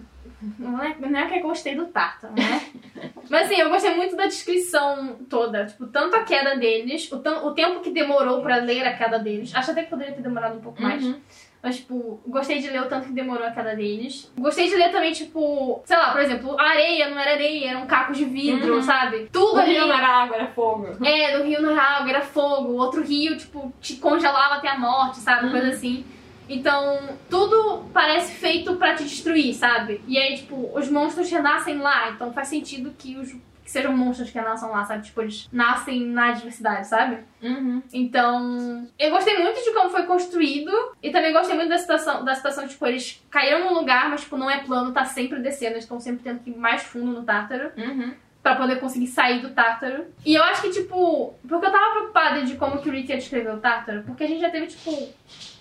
Não 0.59 0.83
é, 0.83 0.95
não 0.99 1.19
é 1.19 1.27
que 1.29 1.39
eu 1.39 1.43
gostei 1.43 1.75
do 1.75 1.87
Tártaro, 1.87 2.33
né? 2.35 2.61
Mas 3.31 3.47
assim, 3.47 3.61
eu 3.61 3.71
gostei 3.71 3.95
muito 3.95 4.17
da 4.17 4.27
descrição 4.27 5.17
toda. 5.31 5.65
Tipo, 5.67 5.87
tanto 5.87 6.15
a 6.17 6.23
queda 6.25 6.57
deles, 6.57 7.11
o, 7.11 7.17
o 7.17 7.51
tempo 7.53 7.81
que 7.81 7.91
demorou 7.91 8.43
pra 8.43 8.57
ler 8.57 8.87
a 8.87 8.97
queda 8.97 9.19
deles. 9.19 9.55
Acho 9.55 9.71
até 9.71 9.83
que 9.85 9.91
poderia 9.91 10.13
ter 10.15 10.23
demorado 10.23 10.57
um 10.57 10.61
pouco 10.61 10.81
mais. 10.83 11.05
Uhum. 11.05 11.19
Mas, 11.63 11.77
tipo, 11.77 12.21
gostei 12.27 12.59
de 12.59 12.69
ler 12.69 12.83
o 12.83 12.89
tanto 12.89 13.07
que 13.07 13.13
demorou 13.15 13.47
a 13.47 13.51
queda 13.51 13.75
deles. 13.75 14.31
Gostei 14.39 14.69
de 14.69 14.77
ler 14.77 14.91
também, 14.93 15.13
tipo, 15.13 15.81
sei 15.87 15.97
lá, 15.97 16.13
por 16.13 16.21
exemplo, 16.21 16.61
a 16.61 16.63
areia 16.63 17.09
não 17.09 17.19
era 17.19 17.31
areia, 17.33 17.71
eram 17.71 17.87
cacos 17.87 18.19
de 18.19 18.27
vidro, 18.27 18.75
Uhum. 18.75 18.83
sabe? 18.83 19.31
Tudo 19.33 19.55
O 19.57 19.61
ali. 19.61 19.73
rio 19.73 19.87
não 19.87 19.97
era 19.97 20.07
água, 20.07 20.37
era 20.37 20.47
fogo. 20.49 20.89
É, 21.03 21.39
no 21.39 21.45
rio 21.45 21.63
não 21.63 21.71
era 21.71 21.81
água, 21.83 22.11
era 22.11 22.21
fogo. 22.21 22.75
Outro 22.75 23.03
rio, 23.03 23.39
tipo, 23.39 23.73
te 23.81 23.97
congelava 23.97 24.57
até 24.57 24.69
a 24.69 24.79
morte, 24.79 25.17
sabe? 25.21 25.47
Uhum. 25.47 25.53
Coisa 25.53 25.69
assim. 25.71 26.05
Então, 26.49 27.19
tudo 27.31 27.85
parece 27.93 28.33
feito 28.35 28.77
pra 28.77 28.95
te 28.95 29.05
destruir, 29.05 29.55
sabe? 29.55 30.01
E 30.07 30.19
aí, 30.19 30.37
tipo, 30.37 30.71
os 30.77 30.89
monstros 30.89 31.31
renascem 31.31 31.79
lá. 31.79 32.11
Então 32.11 32.33
faz 32.33 32.49
sentido 32.49 32.95
que 32.97 33.17
os 33.17 33.35
que 33.65 33.71
sejam 33.71 33.97
monstros 33.97 34.31
que 34.31 34.39
renasçam 34.39 34.71
lá, 34.71 34.85
sabe? 34.85 35.05
Tipo, 35.05 35.23
eles 35.23 35.49
nascem 35.51 36.05
na 36.07 36.29
adversidade, 36.29 36.87
sabe? 36.87 37.21
Uhum. 37.43 37.83
Então, 37.93 38.87
eu 38.99 39.11
gostei 39.11 39.39
muito 39.39 39.65
de 39.65 39.73
como 39.73 39.89
foi 39.89 40.03
construído 40.05 40.71
e 41.03 41.11
também 41.11 41.33
gostei 41.33 41.57
muito 41.57 41.71
da 41.71 41.79
situação, 41.79 42.23
da 42.25 42.35
situação 42.35 42.69
tipo, 42.69 42.87
eles 42.87 43.25
caíram 43.31 43.61
num 43.65 43.75
lugar, 43.75 44.11
mas 44.11 44.21
tipo, 44.21 44.37
não 44.37 44.51
é 44.51 44.59
plano, 44.59 44.93
tá 44.93 45.07
sempre 45.07 45.41
descendo, 45.41 45.73
eles 45.73 45.85
estão 45.85 45.99
sempre 45.99 46.23
tendo 46.23 46.41
que 46.41 46.51
ir 46.51 46.57
mais 46.57 46.83
fundo 46.83 47.11
no 47.13 47.23
Tártaro 47.23 47.73
Uhum. 47.77 48.13
Pra 48.45 48.57
poder 48.57 48.79
conseguir 48.79 49.07
sair 49.07 49.41
do 49.41 49.51
Tártaro. 49.55 50.05
E 50.25 50.35
eu 50.35 50.45
acho 50.45 50.61
que, 50.61 50.69
tipo, 50.69 51.35
porque 51.49 51.67
eu 51.67 51.73
tava 51.73 51.93
preocupada 51.93 52.43
de 52.43 52.57
como 52.57 52.79
que 52.79 52.91
o 52.91 52.93
Rick 52.93 53.09
ia 53.09 53.17
descrever 53.17 53.55
o 53.55 53.59
Tártaro, 53.59 54.03
porque 54.03 54.23
a 54.23 54.27
gente 54.29 54.43
já 54.43 54.51
teve, 54.51 54.67
tipo, 54.67 55.09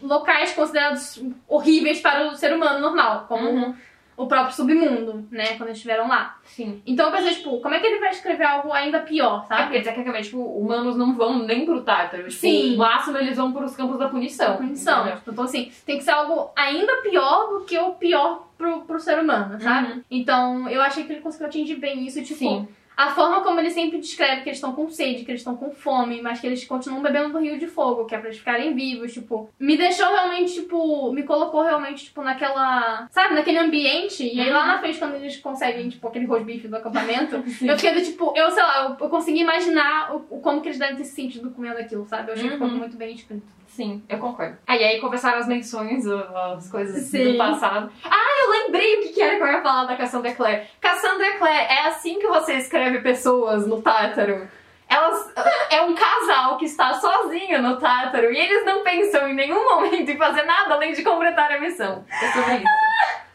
locais 0.01 0.51
considerados 0.51 1.23
horríveis 1.47 2.01
para 2.01 2.27
o 2.27 2.35
ser 2.35 2.53
humano 2.53 2.79
normal, 2.79 3.25
como 3.29 3.49
Uhum. 3.49 3.75
O 4.15 4.27
próprio 4.27 4.55
submundo, 4.55 5.27
né, 5.31 5.55
quando 5.57 5.69
eles 5.69 5.77
estiveram 5.77 6.07
lá. 6.07 6.37
Sim. 6.43 6.81
Então 6.85 7.07
eu 7.07 7.11
pensei, 7.11 7.35
tipo, 7.35 7.59
como 7.59 7.73
é 7.73 7.79
que 7.79 7.87
ele 7.87 7.99
vai 7.99 8.11
escrever 8.11 8.45
algo 8.45 8.71
ainda 8.71 8.99
pior, 8.99 9.45
sabe? 9.47 9.63
porque 9.63 9.81
tecnicamente, 9.81 10.25
tipo, 10.25 10.41
humanos 10.41 10.95
não 10.95 11.13
vão 11.15 11.39
nem 11.43 11.65
pro 11.65 11.81
Tártaro. 11.81 12.23
Tipo, 12.23 12.33
Sim. 12.33 12.71
No 12.71 12.77
máximo 12.77 13.17
eles 13.17 13.37
vão 13.37 13.51
pros 13.51 13.75
campos 13.75 13.97
da 13.97 14.07
punição. 14.09 14.57
punição. 14.57 15.01
entendeu? 15.01 15.21
Então, 15.27 15.43
assim, 15.43 15.71
tem 15.85 15.97
que 15.97 16.03
ser 16.03 16.11
algo 16.11 16.51
ainda 16.55 16.97
pior 17.01 17.47
do 17.47 17.65
que 17.65 17.77
o 17.77 17.93
pior 17.93 18.47
pro, 18.57 18.81
pro 18.81 18.99
ser 18.99 19.19
humano, 19.19 19.59
sabe? 19.59 19.93
Uhum. 19.93 20.03
Então, 20.09 20.69
eu 20.69 20.81
achei 20.81 21.03
que 21.03 21.13
ele 21.13 21.21
conseguiu 21.21 21.47
atingir 21.47 21.75
bem 21.75 22.05
isso, 22.05 22.21
tipo, 22.23 22.39
Sim. 22.39 22.67
A 22.95 23.09
forma 23.11 23.41
como 23.41 23.59
ele 23.59 23.69
sempre 23.71 23.97
descreve 23.99 24.41
que 24.43 24.49
eles 24.49 24.57
estão 24.57 24.73
com 24.73 24.89
sede, 24.89 25.23
que 25.25 25.31
eles 25.31 25.41
estão 25.41 25.55
com 25.55 25.71
fome, 25.71 26.21
mas 26.21 26.39
que 26.39 26.47
eles 26.47 26.63
continuam 26.65 27.01
bebendo 27.01 27.29
do 27.33 27.39
rio 27.39 27.57
de 27.57 27.67
fogo, 27.67 28.05
que 28.05 28.13
é 28.15 28.17
pra 28.17 28.27
eles 28.27 28.39
ficarem 28.39 28.73
vivos, 28.73 29.13
tipo, 29.13 29.49
me 29.59 29.75
deixou 29.77 30.07
realmente, 30.07 30.53
tipo, 30.53 31.11
me 31.11 31.23
colocou 31.23 31.61
realmente, 31.63 32.05
tipo, 32.05 32.21
naquela, 32.21 33.07
sabe, 33.11 33.33
naquele 33.35 33.57
ambiente, 33.57 34.23
e 34.23 34.39
aí 34.39 34.49
lá 34.49 34.61
Uhum. 34.61 34.67
na 34.67 34.79
frente, 34.79 34.99
quando 34.99 35.15
eles 35.15 35.37
conseguem, 35.37 35.89
tipo, 35.89 36.07
aquele 36.07 36.25
rosbife 36.25 36.67
do 36.67 36.75
acampamento, 36.77 37.35
eu 37.61 37.77
fiquei 37.77 38.01
tipo, 38.03 38.33
eu 38.35 38.51
sei 38.51 38.63
lá, 38.63 38.83
eu, 38.99 39.05
eu 39.05 39.09
consegui 39.09 39.39
imaginar 39.41 40.15
o, 40.15 40.19
como 40.39 40.61
que 40.61 40.67
eles 40.67 40.79
devem 40.79 40.95
ter 40.95 41.03
se 41.05 41.13
sentido 41.15 41.49
comendo 41.51 41.79
aquilo, 41.79 42.05
sabe? 42.07 42.29
Eu 42.29 42.33
achei 42.33 42.45
que 42.47 42.53
ficou 42.53 42.67
Uhum. 42.67 42.77
muito 42.77 42.95
bem 42.97 43.15
escrito. 43.15 43.43
Sim, 43.75 44.03
eu 44.07 44.17
concordo. 44.19 44.55
Ah, 44.67 44.77
e 44.77 44.83
aí 44.83 44.99
começaram 45.01 45.39
as 45.39 45.47
menções, 45.47 46.05
as 46.07 46.69
coisas 46.69 47.03
Sim. 47.05 47.31
do 47.31 47.37
passado. 47.37 47.91
Ah, 48.05 48.43
eu 48.43 48.49
lembrei 48.51 48.97
o 48.97 49.01
que 49.01 49.09
que 49.09 49.21
era 49.21 49.35
que 49.37 49.41
eu 49.41 49.47
ia 49.47 49.61
falar 49.61 49.85
da 49.85 49.95
Cassandra 49.95 50.31
Clare. 50.33 50.61
Cassandra 50.79 51.31
Clare, 51.37 51.65
é 51.73 51.87
assim 51.87 52.19
que 52.19 52.27
você 52.27 52.53
escreve 52.53 52.99
pessoas 52.99 53.65
no 53.65 53.81
Tártaro. 53.81 54.47
Elas 54.87 55.33
é 55.71 55.81
um 55.81 55.95
casal 55.95 56.57
que 56.57 56.65
está 56.65 56.93
sozinho 56.93 57.61
no 57.63 57.77
Tártaro 57.79 58.31
e 58.31 58.37
eles 58.37 58.63
não 58.63 58.83
pensam 58.83 59.27
em 59.27 59.33
nenhum 59.33 59.63
momento 59.75 60.07
em 60.11 60.17
fazer 60.17 60.43
nada 60.43 60.75
além 60.75 60.93
de 60.93 61.01
completar 61.01 61.51
a 61.51 61.59
missão. 61.59 62.05
É 62.21 62.31
sobre 62.31 62.55
isso. 62.57 62.83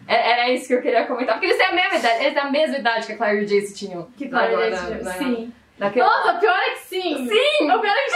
Era 0.07 0.49
isso 0.51 0.69
que 0.69 0.75
eu 0.75 0.81
queria 0.83 1.05
comentar. 1.05 1.35
Porque 1.35 1.47
eles 1.47 1.59
têm 1.59 1.67
a 1.67 1.73
mesma 1.73 1.97
idade, 1.99 2.21
eles 2.23 2.35
têm 2.35 2.43
a 2.43 2.51
mesma 2.51 2.79
idade 2.79 3.07
que 3.07 3.13
a 3.13 3.17
Claire 3.17 3.41
e 3.41 3.45
o 3.45 3.47
Jace 3.47 3.75
tinham. 3.75 4.09
Que 4.17 4.29
na- 4.29 4.47
gente, 4.49 5.03
na- 5.03 5.13
sim. 5.15 5.53
Daquela... 5.77 6.09
Nossa, 6.09 6.39
pior 6.41 6.59
é 6.59 6.71
que 6.71 6.79
sim. 6.81 7.29
Sim! 7.29 7.71
O 7.71 7.79
pior 7.79 7.95
é 7.97 8.03
que 8.05 8.11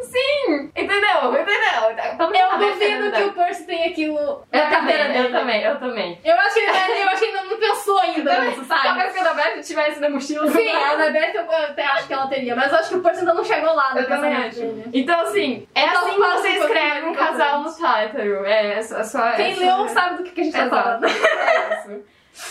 Sim! 0.00 0.70
Entendeu? 0.76 1.32
Entendeu? 1.40 2.28
Menos 2.30 2.52
Eu 2.52 2.58
duvido 2.58 3.12
que 3.12 3.22
o. 3.22 3.32
Percy 3.32 3.64
tenha 3.64 3.86
aquilo 3.88 4.18
Eu 4.52 4.64
na 4.64 4.70
também, 4.70 4.96
dele. 4.96 5.18
eu 5.18 5.30
também, 5.32 5.62
eu 5.62 5.78
também. 5.78 6.20
Eu 6.24 6.34
acho 6.40 6.54
que 6.54 6.60
ele, 6.60 7.02
eu 7.02 7.08
acho 7.08 7.18
que 7.18 7.24
ele 7.26 7.40
não 7.48 7.56
pensou 7.58 7.98
ainda 8.00 8.40
nisso, 8.40 8.64
sabe? 8.64 8.82
Talvez 8.82 9.12
que 9.12 9.18
a 9.20 9.34
Beth 9.34 9.62
tivesse 9.62 10.00
na 10.00 10.10
mochila. 10.10 10.48
Sim, 10.50 10.68
a 10.70 10.90
Annabeth 10.92 11.34
eu 11.34 11.50
até 11.50 11.84
acho 11.84 12.06
que 12.06 12.12
ela 12.14 12.26
teria, 12.26 12.56
mas 12.56 12.72
eu 12.72 12.78
acho 12.78 12.88
que 12.90 12.96
o 12.96 13.02
Percy 13.02 13.20
ainda 13.20 13.34
não 13.34 13.44
chegou 13.44 13.74
lá 13.74 13.94
no 13.94 14.00
Eu 14.00 14.08
também 14.08 14.30
pensamento 14.30 14.48
acho. 14.48 14.60
dele. 14.60 14.84
Então, 14.92 15.20
assim, 15.20 15.68
é 15.74 15.84
Então, 15.86 16.02
assim 16.02 16.14
que 16.14 16.20
fala 16.20 16.36
você 16.36 16.48
um 16.48 16.62
escreve 16.62 17.06
um 17.06 17.14
casal 17.14 17.60
no. 17.60 17.72
Tártaro. 17.72 18.44
É, 18.46 18.78
é 18.78 18.82
só... 18.82 18.98
é 18.98 19.04
só- 19.04 19.32
Quem 19.32 19.52
é 19.52 19.54
só- 19.54 19.60
leu 19.78 19.88
sabe 19.88 20.16
do 20.18 20.22
que, 20.24 20.30
que 20.30 20.40
a 20.40 20.44
gente 20.44 20.52
tá 20.52 20.66
Exato. 20.66 20.82
falando. 20.82 21.04
É 21.12 21.78
isso. 21.80 22.04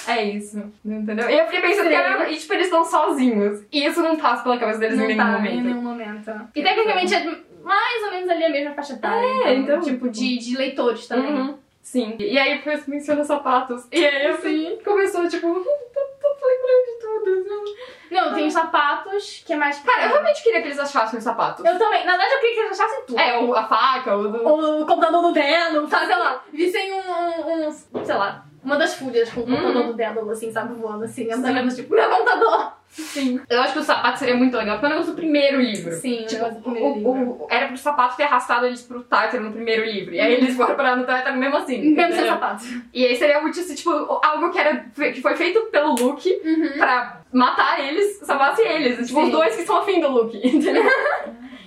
É 0.08 0.24
isso. 0.24 0.72
Entendeu? 0.86 1.30
E 1.30 1.38
eu 1.40 1.46
fiquei 1.46 1.62
pensando, 1.62 1.88
Sim. 1.90 1.94
cara, 1.96 2.30
e 2.30 2.38
tipo, 2.38 2.54
eles 2.54 2.66
estão 2.68 2.84
sozinhos. 2.86 3.64
E 3.72 3.86
isso 3.86 4.02
não 4.02 4.16
passa 4.16 4.44
pela 4.44 4.58
cabeça 4.58 4.80
deles 4.80 4.96
em 4.96 5.00
Não 5.00 5.08
nenhum 5.08 5.18
tá, 5.20 5.26
momento. 5.32 5.54
em 5.54 5.62
nenhum 5.62 5.82
momento. 5.82 6.32
E 6.56 6.64
tecnicamente 6.64 7.14
é 7.16 7.24
mais 7.64 8.04
ou 8.04 8.12
menos 8.12 8.30
ali 8.30 8.46
a 8.46 8.50
mesma 8.50 8.74
faixa 8.74 8.94
etária. 8.94 9.26
É, 9.46 9.54
então, 9.56 9.80
Tipo, 9.82 10.10
de, 10.10 10.38
de 10.38 10.56
leitores 10.58 11.08
também. 11.08 11.34
Uhum. 11.34 11.58
Sim. 11.82 12.16
E 12.20 12.38
aí 12.38 12.62
menciona 12.88 13.24
sapatos. 13.24 13.88
E 13.92 14.06
aí 14.06 14.28
assim, 14.28 14.78
começou, 14.86 15.28
tipo, 15.28 15.48
tô, 15.54 16.30
tô 16.36 16.48
lembrando 16.48 16.86
de 16.86 17.00
tudo. 17.02 17.54
assim. 17.64 17.76
Não, 18.12 18.34
tem 18.34 18.48
os 18.48 18.54
sapatos, 18.54 19.42
que 19.46 19.54
é 19.54 19.56
mais... 19.56 19.80
Cara, 19.80 20.04
eu 20.04 20.10
realmente 20.10 20.44
queria 20.44 20.62
que 20.62 20.68
eles 20.68 20.80
achassem 20.80 21.18
os 21.18 21.24
sapatos. 21.24 21.64
Eu 21.66 21.78
também. 21.80 22.06
Na 22.06 22.12
verdade, 22.12 22.34
eu 22.36 22.40
queria 22.40 22.56
que 22.56 22.62
eles 22.62 22.80
achassem 22.80 23.04
tudo. 23.08 23.20
É, 23.20 23.58
a 23.58 23.64
faca, 23.68 24.16
o 24.16 24.28
do... 24.28 24.48
O 24.82 24.86
computador 24.86 25.22
do 25.22 25.32
Dedo, 25.32 25.88
sabe? 25.88 26.06
Sei 26.08 26.16
lá. 26.18 26.44
Vissem 26.54 26.94
um, 26.94 26.98
um, 27.00 27.68
um- 27.68 28.06
sei 28.06 28.16
lá, 28.16 28.46
uma 28.64 28.78
das 28.78 28.93
folhas 28.95 29.30
com 29.32 29.41
o 29.41 29.45
computador 29.45 29.76
Uhum. 29.82 29.88
do 29.88 29.93
Dedo, 29.93 30.30
assim, 30.32 30.51
sabe? 30.51 30.74
Voando 30.76 31.03
assim, 31.05 31.32
andando, 31.32 31.74
tipo, 31.76 31.93
meu 31.93 32.09
computador! 32.09 32.74
Sim. 32.92 33.39
Eu 33.50 33.62
acho 33.62 33.72
que 33.74 33.80
o 33.80 33.84
sapato 33.84 34.20
seria 34.20 34.36
muito 34.36 34.56
legal, 34.56 34.76
porque 34.78 34.86
é 34.86 34.89
o 34.89 34.92
negócio 34.92 35.14
do 35.14 35.16
primeiro 35.16 35.62
livro. 35.62 35.94
Sim, 35.94 36.24
o 36.24 36.28
Tipo, 36.28 36.50
do 36.50 36.62
primeiro 36.62 36.88
o- 36.89 36.94
livro. 36.96 37.32
o- 37.44 37.48
era 37.50 37.68
pro 37.68 37.78
sapato 37.78 38.18
ter 38.18 38.24
arrastado 38.24 38.66
eles 38.66 38.82
pro 38.82 39.02
Tártaro 39.02 39.44
no 39.46 39.52
primeiro 39.54 39.86
livro. 39.86 40.14
E 40.14 40.20
aí 40.20 40.34
eles 40.34 40.56
foram 40.58 40.76
parar 40.76 40.98
no 40.98 41.06
Tártaro 41.06 41.38
mesmo 41.38 41.56
assim. 41.56 41.82
Mesmo 41.96 42.14
sem 42.14 42.26
sapato. 42.28 42.66
E 42.94 43.06
aí 43.06 43.16
seria 43.16 43.44
útil 43.44 43.64
se, 43.64 43.76
tipo, 43.76 43.89
algo 43.92 44.52
que, 44.52 44.60
era, 44.60 44.86
que 45.14 45.22
foi 45.22 45.36
feito 45.38 45.62
pelo 45.72 45.96
Luke 45.96 46.30
Uhum. 46.44 46.78
pra 46.78 47.22
matar 47.32 47.80
eles, 47.80 48.18
salvasse 48.18 48.62
eles. 48.62 49.08
Tipo, 49.08 49.22
Sim. 49.22 49.26
os 49.28 49.32
dois 49.32 49.56
que 49.56 49.64
são 49.64 49.78
afim 49.78 50.02
do 50.02 50.10
Luke, 50.10 50.38
entendeu? 50.46 50.84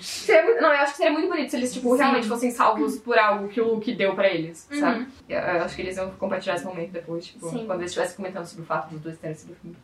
Seria 0.01 0.61
não, 0.61 0.69
eu 0.71 0.81
acho 0.81 0.93
que 0.93 0.99
seria 0.99 1.13
muito 1.13 1.29
bonito 1.29 1.49
se 1.51 1.57
eles, 1.57 1.73
tipo, 1.73 1.91
Sim. 1.93 1.99
realmente 2.03 2.29
fossem 2.29 2.51
salvos 2.51 2.99
por 2.99 3.19
algo 3.19 3.49
que 3.49 3.61
o 3.63 3.75
Luke 3.75 3.95
deu 3.95 4.15
pra 4.15 4.29
eles, 4.29 4.69
Uhum. 4.71 4.79
sabe? 4.81 5.07
Eu, 5.27 5.39
eu 5.39 5.63
acho 5.65 5.75
que 5.75 5.81
eles 5.81 5.97
iam 5.97 6.11
compartilhar 6.11 6.57
esse 6.57 6.67
momento 6.67 6.91
depois, 6.91 7.25
tipo, 7.27 7.49
Sim. 7.49 7.65
quando 7.65 7.81
eles 7.81 7.91
estivessem 7.93 8.15
comentando 8.17 8.45
sobre 8.45 8.65
o 8.65 8.67
fato 8.67 8.91
dos 8.91 9.01
dois 9.01 9.17
terem 9.17 9.35
sido 9.35 9.55
afim. 9.55 9.75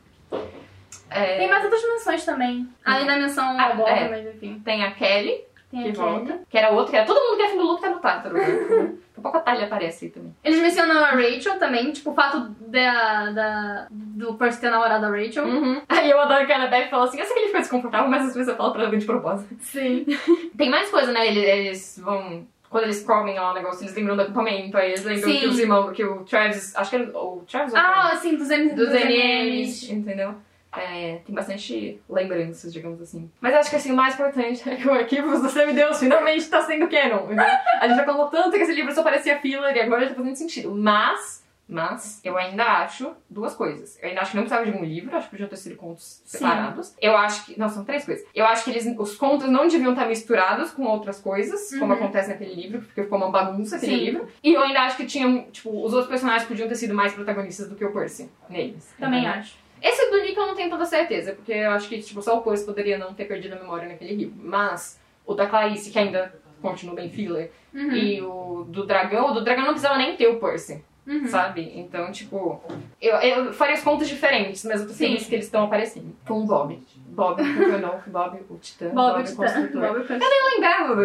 É, 1.10 1.38
Tem 1.38 1.48
mais 1.48 1.64
outras 1.64 1.82
menções 1.82 2.24
também. 2.24 2.68
Além 2.84 3.06
da 3.06 3.16
menção 3.16 3.56
Bob, 3.76 3.88
é. 3.90 4.08
mas 4.08 4.26
enfim. 4.34 4.60
tem 4.64 4.84
a 4.84 4.90
Kelly, 4.92 5.40
Tem 5.70 5.84
que 5.84 5.92
volta, 5.92 6.26
Kelly. 6.26 6.40
que 6.48 6.58
era 6.58 6.70
outra, 6.70 6.90
que 6.90 6.96
era 6.96 7.06
todo 7.06 7.20
mundo 7.20 7.36
que 7.36 7.42
é 7.42 7.46
afim 7.46 7.58
do 7.58 7.64
Luke 7.64 7.80
tá 7.82 7.90
no 7.90 7.98
Tártaro. 7.98 8.34
né? 8.36 8.44
Daqui 9.10 9.18
a 9.18 9.20
pouco 9.20 9.36
a 9.36 9.40
Talia 9.40 9.64
aparece 9.66 10.06
aí 10.06 10.10
também. 10.12 10.34
Eles 10.42 10.60
mencionam 10.60 11.04
a 11.04 11.10
Rachel 11.10 11.58
também, 11.58 11.90
tipo, 11.92 12.10
o 12.10 12.14
fato 12.14 12.40
da, 12.60 13.30
da, 13.32 13.86
do 13.90 14.34
Percy 14.34 14.60
ter 14.60 14.70
namorado 14.70 15.04
a 15.06 15.10
Rachel. 15.10 15.44
Uhum. 15.44 15.82
Aí 15.88 16.08
eu 16.10 16.18
adoro 16.20 16.46
que 16.46 16.52
a 16.52 16.56
Annabeth 16.56 16.88
fala 16.88 17.04
assim, 17.04 17.18
eu 17.18 17.24
sei 17.26 17.34
que 17.34 17.38
ele 17.40 17.46
ficou 17.48 17.60
desconfortável, 17.60 18.08
mas 18.08 18.28
às 18.28 18.34
vezes 18.34 18.48
eu 18.48 18.56
falo 18.56 18.72
pra 18.72 18.84
ela 18.84 18.96
de 18.96 19.04
propósito. 19.04 19.54
Sim. 19.60 20.06
Tem 20.56 20.70
mais 20.70 20.88
coisa, 20.90 21.12
né? 21.12 21.26
Eles, 21.26 21.44
eles 21.44 22.00
vão. 22.02 22.46
Quando 22.70 22.84
eles 22.84 23.02
comem 23.04 23.34
lá 23.34 23.50
o 23.50 23.54
negócio, 23.54 23.82
eles 23.82 23.94
lembram 23.96 24.14
do 24.16 24.22
acampamento, 24.22 24.76
aí 24.78 24.90
eles 24.90 25.04
lembram 25.04 25.28
Sim. 25.28 25.40
que 25.40 25.46
os 25.48 25.58
irmãos, 25.58 25.90
que 25.92 26.04
o 26.04 26.24
Travis. 26.24 26.74
Acho 26.76 26.88
que 26.90 26.96
era 26.96 27.18
o 27.18 27.44
Travis 27.50 27.74
ou 27.74 27.80
o 27.80 27.82
Ah, 27.82 28.14
sim, 28.16 28.36
dos, 28.36 28.48
M 28.48 28.68
Travis? 28.70 28.76
dos 28.86 28.94
MMs. 28.94 29.10
NMs, 29.10 29.92
entendeu? 29.92 30.34
É, 30.76 31.20
tem 31.26 31.34
bastante 31.34 32.00
lembranças, 32.08 32.72
digamos 32.72 33.00
assim. 33.02 33.30
Mas 33.40 33.54
acho 33.54 33.70
que 33.70 33.76
assim, 33.76 33.90
o 33.92 33.96
mais 33.96 34.14
importante 34.14 34.68
é 34.68 34.76
que 34.76 34.86
o 34.86 34.92
Arquivos 34.92 35.42
do 35.42 35.48
Semideus 35.48 35.98
finalmente 35.98 36.48
tá 36.48 36.62
sendo 36.62 36.88
canon. 36.88 37.24
entendeu? 37.24 37.44
A 37.80 37.88
gente 37.88 37.96
já 37.96 38.04
falou 38.04 38.28
tanto 38.28 38.52
que 38.52 38.58
esse 38.62 38.72
livro 38.72 38.92
só 38.94 39.02
parecia 39.02 39.38
filler 39.40 39.74
e 39.76 39.80
agora 39.80 40.02
já 40.02 40.10
tá 40.10 40.14
fazendo 40.16 40.36
sentido. 40.36 40.72
Mas, 40.72 41.44
mas, 41.68 42.20
eu 42.22 42.38
ainda 42.38 42.62
acho 42.64 43.12
duas 43.28 43.54
coisas. 43.54 43.98
Eu 44.00 44.10
ainda 44.10 44.20
acho 44.20 44.30
que 44.30 44.36
não 44.36 44.44
precisava 44.44 44.70
de 44.70 44.76
um 44.76 44.84
livro, 44.84 45.16
acho 45.16 45.26
que 45.26 45.30
podiam 45.32 45.48
ter 45.48 45.56
sido 45.56 45.74
contos 45.76 46.22
Sim. 46.24 46.38
separados. 46.38 46.94
Eu 47.00 47.16
acho 47.16 47.46
que. 47.46 47.58
Não, 47.58 47.68
são 47.68 47.84
três 47.84 48.04
coisas. 48.04 48.24
Eu 48.32 48.46
acho 48.46 48.62
que 48.62 48.70
eles, 48.70 48.86
os 48.96 49.16
contos 49.16 49.48
não 49.48 49.66
deviam 49.66 49.90
estar 49.92 50.06
misturados 50.06 50.70
com 50.70 50.84
outras 50.84 51.18
coisas, 51.20 51.68
como 51.80 51.86
Uhum. 51.86 51.92
acontece 51.98 52.28
naquele 52.28 52.54
livro, 52.54 52.82
porque 52.82 53.02
ficou 53.02 53.18
uma 53.18 53.30
bagunça 53.30 53.74
aquele 53.76 53.96
Sim. 53.98 54.04
livro. 54.04 54.28
E 54.42 54.54
eu 54.54 54.62
ainda 54.62 54.82
acho 54.82 54.96
que 54.96 55.04
tinham, 55.06 55.42
tipo, 55.50 55.70
os 55.84 55.92
outros 55.92 56.08
personagens 56.08 56.46
podiam 56.46 56.68
ter 56.68 56.76
sido 56.76 56.94
mais 56.94 57.12
protagonistas 57.12 57.68
do 57.68 57.74
que 57.74 57.84
o 57.84 57.92
Percy 57.92 58.30
neles. 58.48 58.88
Também 58.98 59.20
entendeu? 59.20 59.40
acho. 59.40 59.58
Esse 59.82 60.10
do 60.10 60.20
Nick 60.22 60.36
eu 60.36 60.46
não 60.46 60.54
tenho 60.54 60.70
toda 60.70 60.84
certeza, 60.84 61.32
porque 61.32 61.52
eu 61.52 61.70
acho 61.70 61.88
que 61.88 62.00
tipo, 62.02 62.20
só 62.22 62.38
o 62.38 62.42
Percy 62.42 62.64
poderia 62.64 62.98
não 62.98 63.14
ter 63.14 63.24
perdido 63.26 63.54
a 63.54 63.58
memória 63.58 63.88
naquele 63.88 64.14
livro. 64.14 64.34
Mas 64.42 65.00
o 65.26 65.34
da 65.34 65.46
Clarice, 65.46 65.90
que 65.90 65.98
ainda 65.98 66.34
continua 66.60 66.94
bem 66.94 67.08
filler, 67.10 67.50
Uhum. 67.72 67.92
e 67.92 68.20
o 68.20 68.64
do 68.68 68.84
Dragão, 68.84 69.30
o 69.30 69.34
do 69.34 69.42
Dragão 69.44 69.62
não 69.64 69.70
precisava 69.70 69.96
nem 69.96 70.16
ter 70.16 70.26
o 70.26 70.40
Percy, 70.40 70.84
Uhum. 71.06 71.26
sabe? 71.28 71.72
Então, 71.76 72.10
tipo, 72.12 72.60
eu, 73.00 73.14
eu 73.16 73.52
faria 73.52 73.74
os 73.76 73.80
contos 73.82 74.08
diferentes, 74.08 74.64
mas 74.64 74.80
eu 74.80 74.86
tô 74.88 74.92
Sim. 74.92 75.06
feliz 75.06 75.26
que 75.26 75.34
eles 75.36 75.46
estão 75.46 75.64
aparecendo. 75.64 76.14
Com 76.26 76.40
o 76.42 76.44
Bob. 76.46 76.78
Bob, 77.06 77.36
porque 77.42 77.70
eu 77.70 77.78
não, 77.80 78.00
Bob, 78.06 78.38
o 78.50 78.56
Titã, 78.58 78.88
Bob, 78.90 79.20
o 79.20 79.24
Titã. 79.24 79.36
construtor. 79.36 79.80
Bob 79.80 79.98
o 79.98 80.02
Titã. 80.02 80.14
Eu 80.14 80.18
nem 80.30 80.54
lembrava 80.54 80.96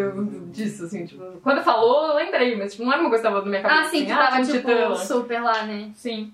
disso, 0.51 0.85
assim, 0.85 1.05
tipo, 1.05 1.23
quando 1.41 1.63
falou, 1.63 2.07
eu 2.09 2.15
lembrei, 2.15 2.55
mas 2.55 2.71
tipo, 2.73 2.83
não 2.85 2.91
era 2.93 3.01
uma 3.01 3.09
coisa 3.09 3.23
que 3.23 3.29
tava 3.29 3.41
na 3.43 3.49
minha 3.49 3.61
cabeça. 3.61 3.81
Ah, 3.81 3.83
sim, 3.85 3.97
assim, 3.97 4.05
que 4.05 4.11
ah, 4.11 4.17
tava, 4.17 4.35
um 4.37 4.43
tipo, 4.43 4.57
Titã 4.57 4.95
super 4.95 5.41
lá, 5.43 5.63
né? 5.63 5.91
Sim. 5.95 6.33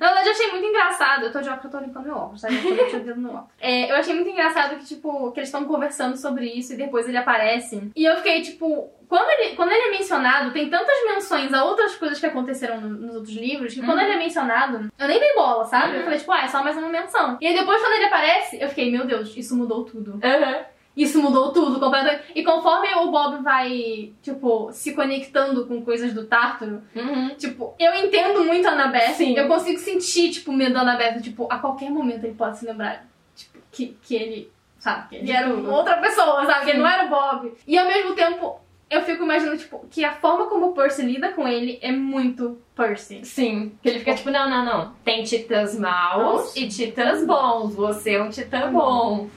Na 0.00 0.06
verdade, 0.08 0.28
eu 0.28 0.32
achei 0.32 0.50
muito 0.50 0.66
engraçado. 0.66 1.24
Eu 1.24 1.32
tô 1.32 1.40
de 1.40 1.48
óculos, 1.48 1.64
eu 1.64 1.70
tô 1.80 1.86
limpando 1.86 2.04
meu 2.04 2.16
óculos, 2.16 2.40
sabe? 2.40 2.56
Eu 2.56 2.62
tô 2.90 2.96
o 2.96 3.00
dedo 3.00 3.20
no 3.20 3.28
óculos. 3.30 3.50
É, 3.60 3.90
eu 3.90 3.96
achei 3.96 4.14
muito 4.14 4.30
engraçado 4.30 4.76
que, 4.76 4.84
tipo, 4.86 5.32
que 5.32 5.40
eles 5.40 5.48
estão 5.48 5.64
conversando 5.64 6.16
sobre 6.16 6.46
isso 6.46 6.72
e 6.72 6.76
depois 6.76 7.08
ele 7.08 7.16
aparece. 7.16 7.90
E 7.94 8.04
eu 8.04 8.16
fiquei, 8.16 8.42
tipo, 8.42 8.90
quando 9.08 9.28
ele, 9.30 9.54
quando 9.56 9.70
ele 9.72 9.88
é 9.88 9.90
mencionado, 9.98 10.52
tem 10.52 10.68
tantas 10.68 10.96
menções 11.06 11.52
a 11.54 11.64
outras 11.64 11.94
coisas 11.96 12.18
que 12.18 12.26
aconteceram 12.26 12.80
no- 12.80 12.88
nos 12.88 13.14
outros 13.16 13.34
livros, 13.34 13.72
que 13.74 13.80
quando 13.80 13.98
Uhum. 13.98 14.04
ele 14.04 14.12
é 14.14 14.18
mencionado, 14.18 14.90
eu 14.98 15.08
nem 15.08 15.18
dei 15.20 15.34
bola, 15.34 15.64
sabe? 15.64 15.92
Eu 15.92 15.98
Uhum. 15.98 16.04
falei, 16.04 16.18
tipo, 16.18 16.32
ah, 16.32 16.42
é 16.44 16.48
só 16.48 16.62
mais 16.62 16.76
uma 16.76 16.88
menção. 16.88 17.38
E 17.40 17.46
aí 17.46 17.54
depois, 17.54 17.80
quando 17.80 17.92
ele 17.94 18.04
aparece, 18.06 18.58
eu 18.60 18.68
fiquei, 18.68 18.90
meu 18.90 19.06
Deus, 19.06 19.34
isso 19.36 19.56
mudou 19.56 19.84
tudo. 19.84 20.18
Aham. 20.22 20.64
Isso 20.96 21.20
mudou 21.20 21.52
tudo 21.52 21.78
completamente. 21.78 22.22
E 22.34 22.42
conforme 22.42 22.88
o 22.94 23.10
Bob 23.10 23.42
vai, 23.42 24.12
tipo, 24.22 24.70
se 24.72 24.94
conectando 24.94 25.66
com 25.66 25.82
coisas 25.84 26.14
do 26.14 26.24
Tártaro, 26.24 26.82
Uhum. 26.94 27.34
Tipo, 27.36 27.74
eu 27.78 27.94
entendo 27.94 28.44
muito 28.44 28.66
a 28.66 28.72
Annabeth. 28.72 29.12
Sim. 29.14 29.36
Eu 29.36 29.46
consigo 29.46 29.78
sentir, 29.78 30.30
tipo, 30.30 30.50
o 30.50 30.54
medo 30.54 30.72
da 30.74 30.80
Annabeth. 30.80 31.20
Tipo, 31.20 31.46
a 31.50 31.58
qualquer 31.58 31.90
momento 31.90 32.24
ele 32.24 32.34
pode 32.34 32.58
se 32.58 32.64
lembrar, 32.64 33.06
tipo, 33.34 33.58
que, 33.70 33.96
que 34.02 34.14
ele, 34.14 34.50
sabe, 34.78 35.08
que 35.10 35.16
ele 35.16 35.30
era 35.30 35.52
outra 35.52 35.96
pessoa, 35.98 36.46
sabe? 36.46 36.64
Que 36.64 36.70
ele 36.70 36.78
Sim. 36.78 36.82
não 36.84 36.90
era 36.90 37.04
o 37.04 37.08
Bob. 37.10 37.52
E 37.66 37.76
ao 37.76 37.86
mesmo 37.86 38.14
tempo, 38.14 38.58
eu 38.88 39.02
fico 39.02 39.22
imaginando, 39.24 39.58
tipo, 39.58 39.84
que 39.90 40.02
a 40.02 40.12
forma 40.14 40.46
como 40.46 40.68
o 40.68 40.72
Percy 40.72 41.02
lida 41.02 41.28
com 41.32 41.46
ele 41.46 41.78
é 41.82 41.92
muito 41.92 42.58
Percy. 42.74 43.20
Sim, 43.24 43.72
que 43.82 43.88
ele 43.90 43.98
fica 43.98 44.14
tipo, 44.14 44.30
não, 44.30 44.48
não, 44.48 44.64
não. 44.64 44.92
Tem 45.04 45.22
titãs 45.24 45.78
maus 45.78 46.22
Maus. 46.22 46.56
e 46.56 46.68
titãs 46.68 47.22
bons. 47.26 47.74
Você 47.74 48.12
é 48.14 48.22
um 48.22 48.30
titã 48.30 48.70
bom. 48.72 49.28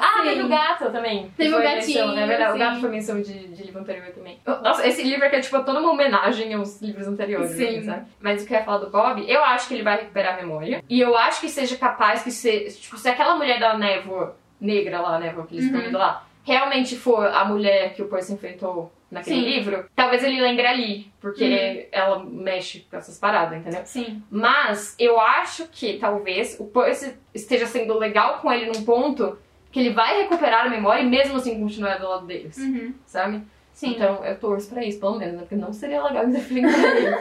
Ah, 0.00 0.22
Sim. 0.22 0.28
teve 0.28 0.42
o 0.42 0.48
gato 0.48 0.90
também. 0.90 1.30
Teve 1.36 1.54
o 1.54 1.62
gatinho, 1.62 2.06
menção, 2.06 2.14
né? 2.14 2.26
Verdade, 2.26 2.50
sim. 2.52 2.56
o 2.56 2.58
gato 2.58 2.80
foi 2.80 2.90
menção 2.90 3.22
de, 3.22 3.48
de 3.48 3.62
livro 3.62 3.80
anterior 3.80 4.06
também. 4.12 4.38
Nossa, 4.46 4.86
esse 4.86 5.02
livro 5.02 5.24
aqui 5.26 5.36
é 5.36 5.40
tipo 5.40 5.58
toda 5.64 5.80
uma 5.80 5.90
homenagem 5.92 6.52
aos 6.54 6.80
livros 6.82 7.06
anteriores, 7.06 7.52
Sim. 7.52 7.64
assim, 7.78 7.82
sabe? 7.82 8.06
Mas 8.20 8.42
o 8.42 8.46
que 8.46 8.52
eu 8.54 8.58
ia 8.58 8.64
falar 8.64 8.78
do 8.78 8.90
Bob, 8.90 9.24
eu 9.26 9.42
acho 9.44 9.68
que 9.68 9.74
ele 9.74 9.82
vai 9.82 9.96
recuperar 9.98 10.34
a 10.34 10.36
memória. 10.36 10.82
E 10.88 11.00
eu 11.00 11.16
acho 11.16 11.40
que 11.40 11.48
seja 11.48 11.76
capaz 11.76 12.22
que 12.22 12.30
se, 12.30 12.70
tipo, 12.80 12.96
se 12.98 13.08
aquela 13.08 13.36
mulher 13.36 13.58
da 13.58 13.76
névoa 13.78 14.36
negra 14.60 15.00
lá, 15.00 15.16
a 15.16 15.18
névoa 15.18 15.46
que 15.46 15.54
eles 15.54 15.64
estão 15.64 15.80
Uhum. 15.80 15.88
indo 15.88 15.98
lá, 15.98 16.24
realmente 16.44 16.96
for 16.96 17.26
a 17.26 17.44
mulher 17.44 17.94
que 17.94 18.02
o 18.02 18.08
Percy 18.08 18.32
enfrentou 18.34 18.92
naquele 19.10 19.36
Sim. 19.40 19.44
livro, 19.46 19.84
talvez 19.94 20.24
ele 20.24 20.40
lembre 20.40 20.66
ali, 20.66 21.12
porque 21.20 21.86
ela 21.92 22.24
mexe 22.24 22.80
com 22.90 22.96
essas 22.96 23.18
paradas, 23.18 23.58
entendeu? 23.58 23.82
Sim. 23.84 24.22
Mas 24.30 24.96
eu 24.98 25.20
acho 25.20 25.68
que 25.68 25.98
talvez 25.98 26.56
o 26.58 26.64
Percy 26.64 27.14
esteja 27.34 27.66
sendo 27.66 27.98
legal 27.98 28.38
com 28.40 28.50
ele 28.50 28.66
num 28.66 28.84
ponto 28.84 29.38
que 29.72 29.80
ele 29.80 29.90
vai 29.90 30.22
recuperar 30.22 30.66
a 30.66 30.70
memória 30.70 31.02
e 31.02 31.06
mesmo 31.08 31.36
assim 31.36 31.58
continuar 31.60 31.98
do 31.98 32.08
lado 32.08 32.26
deles, 32.26 32.56
Uhum. 32.58 32.94
sabe? 33.06 33.42
Sim. 33.72 33.92
Então 33.94 34.24
eu 34.24 34.38
torço 34.38 34.68
pra 34.68 34.84
isso, 34.84 35.00
pelo 35.00 35.18
menos, 35.18 35.34
né? 35.34 35.40
Porque 35.40 35.56
não 35.56 35.72
seria 35.72 36.02
legal 36.04 36.22
eles 36.24 36.36
enfrentarem 36.36 37.04
ele. 37.06 37.16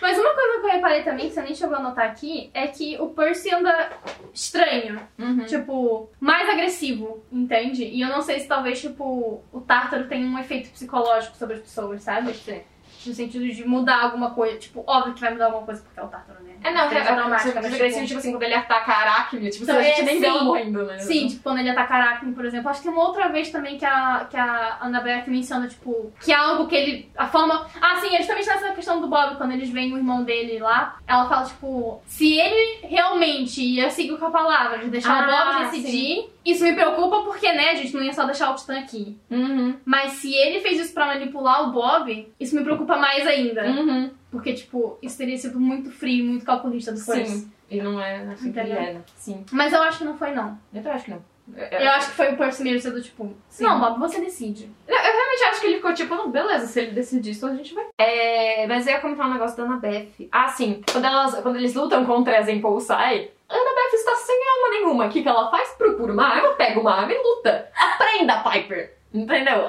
Mas 0.00 0.16
uma 0.16 0.32
coisa 0.34 0.60
que 0.60 0.66
eu 0.66 0.70
reparei 0.70 1.02
também, 1.02 1.28
que 1.28 1.34
você 1.34 1.42
nem 1.42 1.54
chegou 1.54 1.76
a 1.76 1.80
notar 1.82 2.06
aqui, 2.06 2.50
é 2.54 2.68
que 2.68 2.96
o 3.00 3.08
Percy 3.08 3.52
anda 3.52 3.90
estranho. 4.32 5.00
Uhum. 5.18 5.44
tipo, 5.44 6.08
mais 6.20 6.48
agressivo, 6.48 7.22
entende? 7.30 7.84
E 7.84 8.00
eu 8.00 8.08
não 8.08 8.22
sei 8.22 8.40
se 8.40 8.46
talvez, 8.48 8.80
tipo, 8.80 9.42
o 9.52 9.60
Tártaro 9.60 10.06
tem 10.08 10.24
um 10.24 10.38
efeito 10.38 10.70
psicológico 10.70 11.36
sobre 11.36 11.56
as 11.56 11.60
pessoas, 11.62 12.02
sabe? 12.02 12.32
Sim. 12.34 12.60
No 13.04 13.12
sentido 13.14 13.44
de 13.48 13.66
mudar 13.66 14.02
alguma 14.04 14.30
coisa. 14.30 14.56
Tipo, 14.58 14.84
óbvio 14.86 15.14
que 15.14 15.20
vai 15.20 15.32
mudar 15.32 15.46
alguma 15.46 15.64
coisa 15.66 15.82
porque 15.82 15.98
é 15.98 16.02
o 16.02 16.08
Tártaro, 16.08 16.42
né? 16.44 16.51
É, 16.64 16.72
não, 16.72 16.82
é, 16.82 16.88
da 16.90 17.00
é, 17.00 17.04
traumática, 17.04 17.58
é, 17.58 17.62
mas, 17.62 17.74
agressivo, 17.74 17.90
tipo, 17.92 18.06
tipo 18.06 18.18
assim, 18.18 18.30
quando 18.32 18.42
ele 18.44 18.54
ataca 18.54 18.92
a 18.92 18.96
Aracne, 18.98 19.50
tipo, 19.50 19.64
Então, 19.64 19.78
a 19.78 19.82
gente 19.82 20.00
é, 20.00 20.04
nem 20.04 20.20
vê 20.20 20.26
ela 20.26 20.38
sim. 20.38 20.44
morrendo, 20.44 20.84
né? 20.84 20.98
Sim, 20.98 21.26
tipo, 21.28 21.42
quando 21.42 21.58
ele 21.58 21.70
ataca 21.70 21.94
Aracne, 21.94 22.32
por 22.32 22.44
exemplo. 22.44 22.70
Acho 22.70 22.80
que 22.80 22.88
tem 22.88 22.96
uma 22.96 23.06
outra 23.06 23.28
vez 23.28 23.50
também 23.50 23.76
que 23.78 23.84
a, 23.84 24.26
que 24.30 24.36
a 24.36 24.78
Annabeth 24.80 25.24
menciona, 25.26 25.66
tipo, 25.68 26.12
que 26.20 26.32
é 26.32 26.36
algo 26.36 26.66
que 26.66 26.76
ele. 26.76 27.10
A 27.16 27.26
forma. 27.26 27.66
Ah, 27.80 27.96
sim, 27.96 28.14
é 28.14 28.18
justamente 28.18 28.46
nessa 28.46 28.72
questão 28.72 29.00
do 29.00 29.08
Bob, 29.08 29.36
quando 29.36 29.52
eles 29.52 29.70
veem 29.70 29.92
o 29.92 29.96
irmão 29.96 30.22
dele 30.24 30.58
lá. 30.58 30.96
Ela 31.06 31.28
fala, 31.28 31.46
tipo, 31.46 32.02
se 32.06 32.38
ele 32.38 32.86
realmente 32.86 33.62
ia 33.62 33.90
seguir 33.90 34.16
com 34.18 34.26
a 34.26 34.30
palavra, 34.30 34.78
de 34.78 34.88
deixar 34.88 35.26
o 35.26 35.30
Ah, 35.30 35.54
Bob 35.54 35.70
decidir, 35.70 36.30
Isso 36.44 36.64
me 36.64 36.72
preocupa 36.72 37.22
porque, 37.22 37.52
né, 37.52 37.70
a 37.70 37.74
gente 37.76 37.94
não 37.94 38.02
ia 38.02 38.12
só 38.12 38.24
deixar 38.24 38.50
o 38.50 38.54
Titã 38.56 38.78
aqui. 38.78 39.16
Uhum. 39.30 39.76
Mas 39.84 40.12
se 40.14 40.34
ele 40.34 40.60
fez 40.60 40.80
isso 40.80 40.92
pra 40.92 41.06
manipular 41.06 41.68
o 41.68 41.72
Bob, 41.72 42.32
isso 42.40 42.56
me 42.56 42.64
preocupa 42.64 42.96
mais 42.96 43.26
ainda. 43.26 43.64
Uhum. 43.64 44.10
Porque, 44.32 44.54
tipo, 44.54 44.98
isso 45.02 45.18
teria 45.18 45.36
sido 45.36 45.60
muito 45.60 45.90
frio, 45.92 46.24
muito 46.24 46.44
calculista 46.44 46.90
do 46.90 47.04
Percy. 47.04 47.40
Sim. 47.40 47.52
E 47.70 47.82
não 47.82 48.00
é 48.00 48.16
assim 48.32 48.50
que 48.50 48.58
é, 48.58 48.64
né? 48.64 49.02
Sim. 49.14 49.44
Mas 49.52 49.72
eu 49.72 49.82
acho 49.82 49.98
que 49.98 50.04
não 50.04 50.16
foi, 50.16 50.32
não. 50.32 50.58
Eu 50.74 50.90
acho 50.90 51.04
que 51.04 51.10
não. 51.10 51.22
Eu, 51.54 51.78
Eu 51.80 51.90
acho 51.90 52.10
que 52.10 52.16
foi 52.16 52.32
o 52.32 52.36
Percy 52.36 52.62
mesmo 52.62 52.80
sendo, 52.80 53.02
tipo, 53.02 53.30
Sim. 53.48 53.64
não, 53.64 53.78
Bob, 53.78 53.98
você 53.98 54.20
decide. 54.20 54.70
eu 54.88 54.94
realmente 54.96 55.42
acho 55.50 55.60
que 55.60 55.66
ele 55.66 55.76
ficou 55.76 55.92
tipo, 55.92 56.14
não, 56.14 56.30
beleza, 56.30 56.66
se 56.66 56.80
ele 56.80 56.92
decidir 56.92 57.32
isso, 57.32 57.46
a 57.46 57.54
gente 57.54 57.74
vai. 57.74 57.84
É, 57.98 58.66
mas 58.66 58.86
eu 58.86 58.94
ia 58.94 59.00
comentar 59.00 59.28
um 59.28 59.32
negócio 59.34 59.56
da 59.56 59.64
Annabeth. 59.64 60.28
Ah, 60.32 60.48
sim. 60.48 60.82
Quando, 60.90 61.04
elas, 61.04 61.34
quando 61.42 61.56
eles 61.56 61.74
lutam 61.74 62.06
contra 62.06 62.38
as 62.38 62.48
Impulsai, 62.48 63.30
a 63.48 63.54
Annabeth 63.54 63.94
está 63.94 64.14
sem 64.16 64.36
arma 64.36 64.78
nenhuma. 64.78 65.06
O 65.06 65.10
que, 65.10 65.22
que 65.22 65.28
ela 65.28 65.50
faz? 65.50 65.70
Procura 65.70 66.12
uma 66.12 66.26
arma, 66.26 66.54
pega 66.54 66.80
uma 66.80 66.94
arma 66.94 67.12
e 67.12 67.18
luta. 67.22 67.70
Aprenda, 67.76 68.42
Piper. 68.42 68.96
Entendeu? 69.12 69.68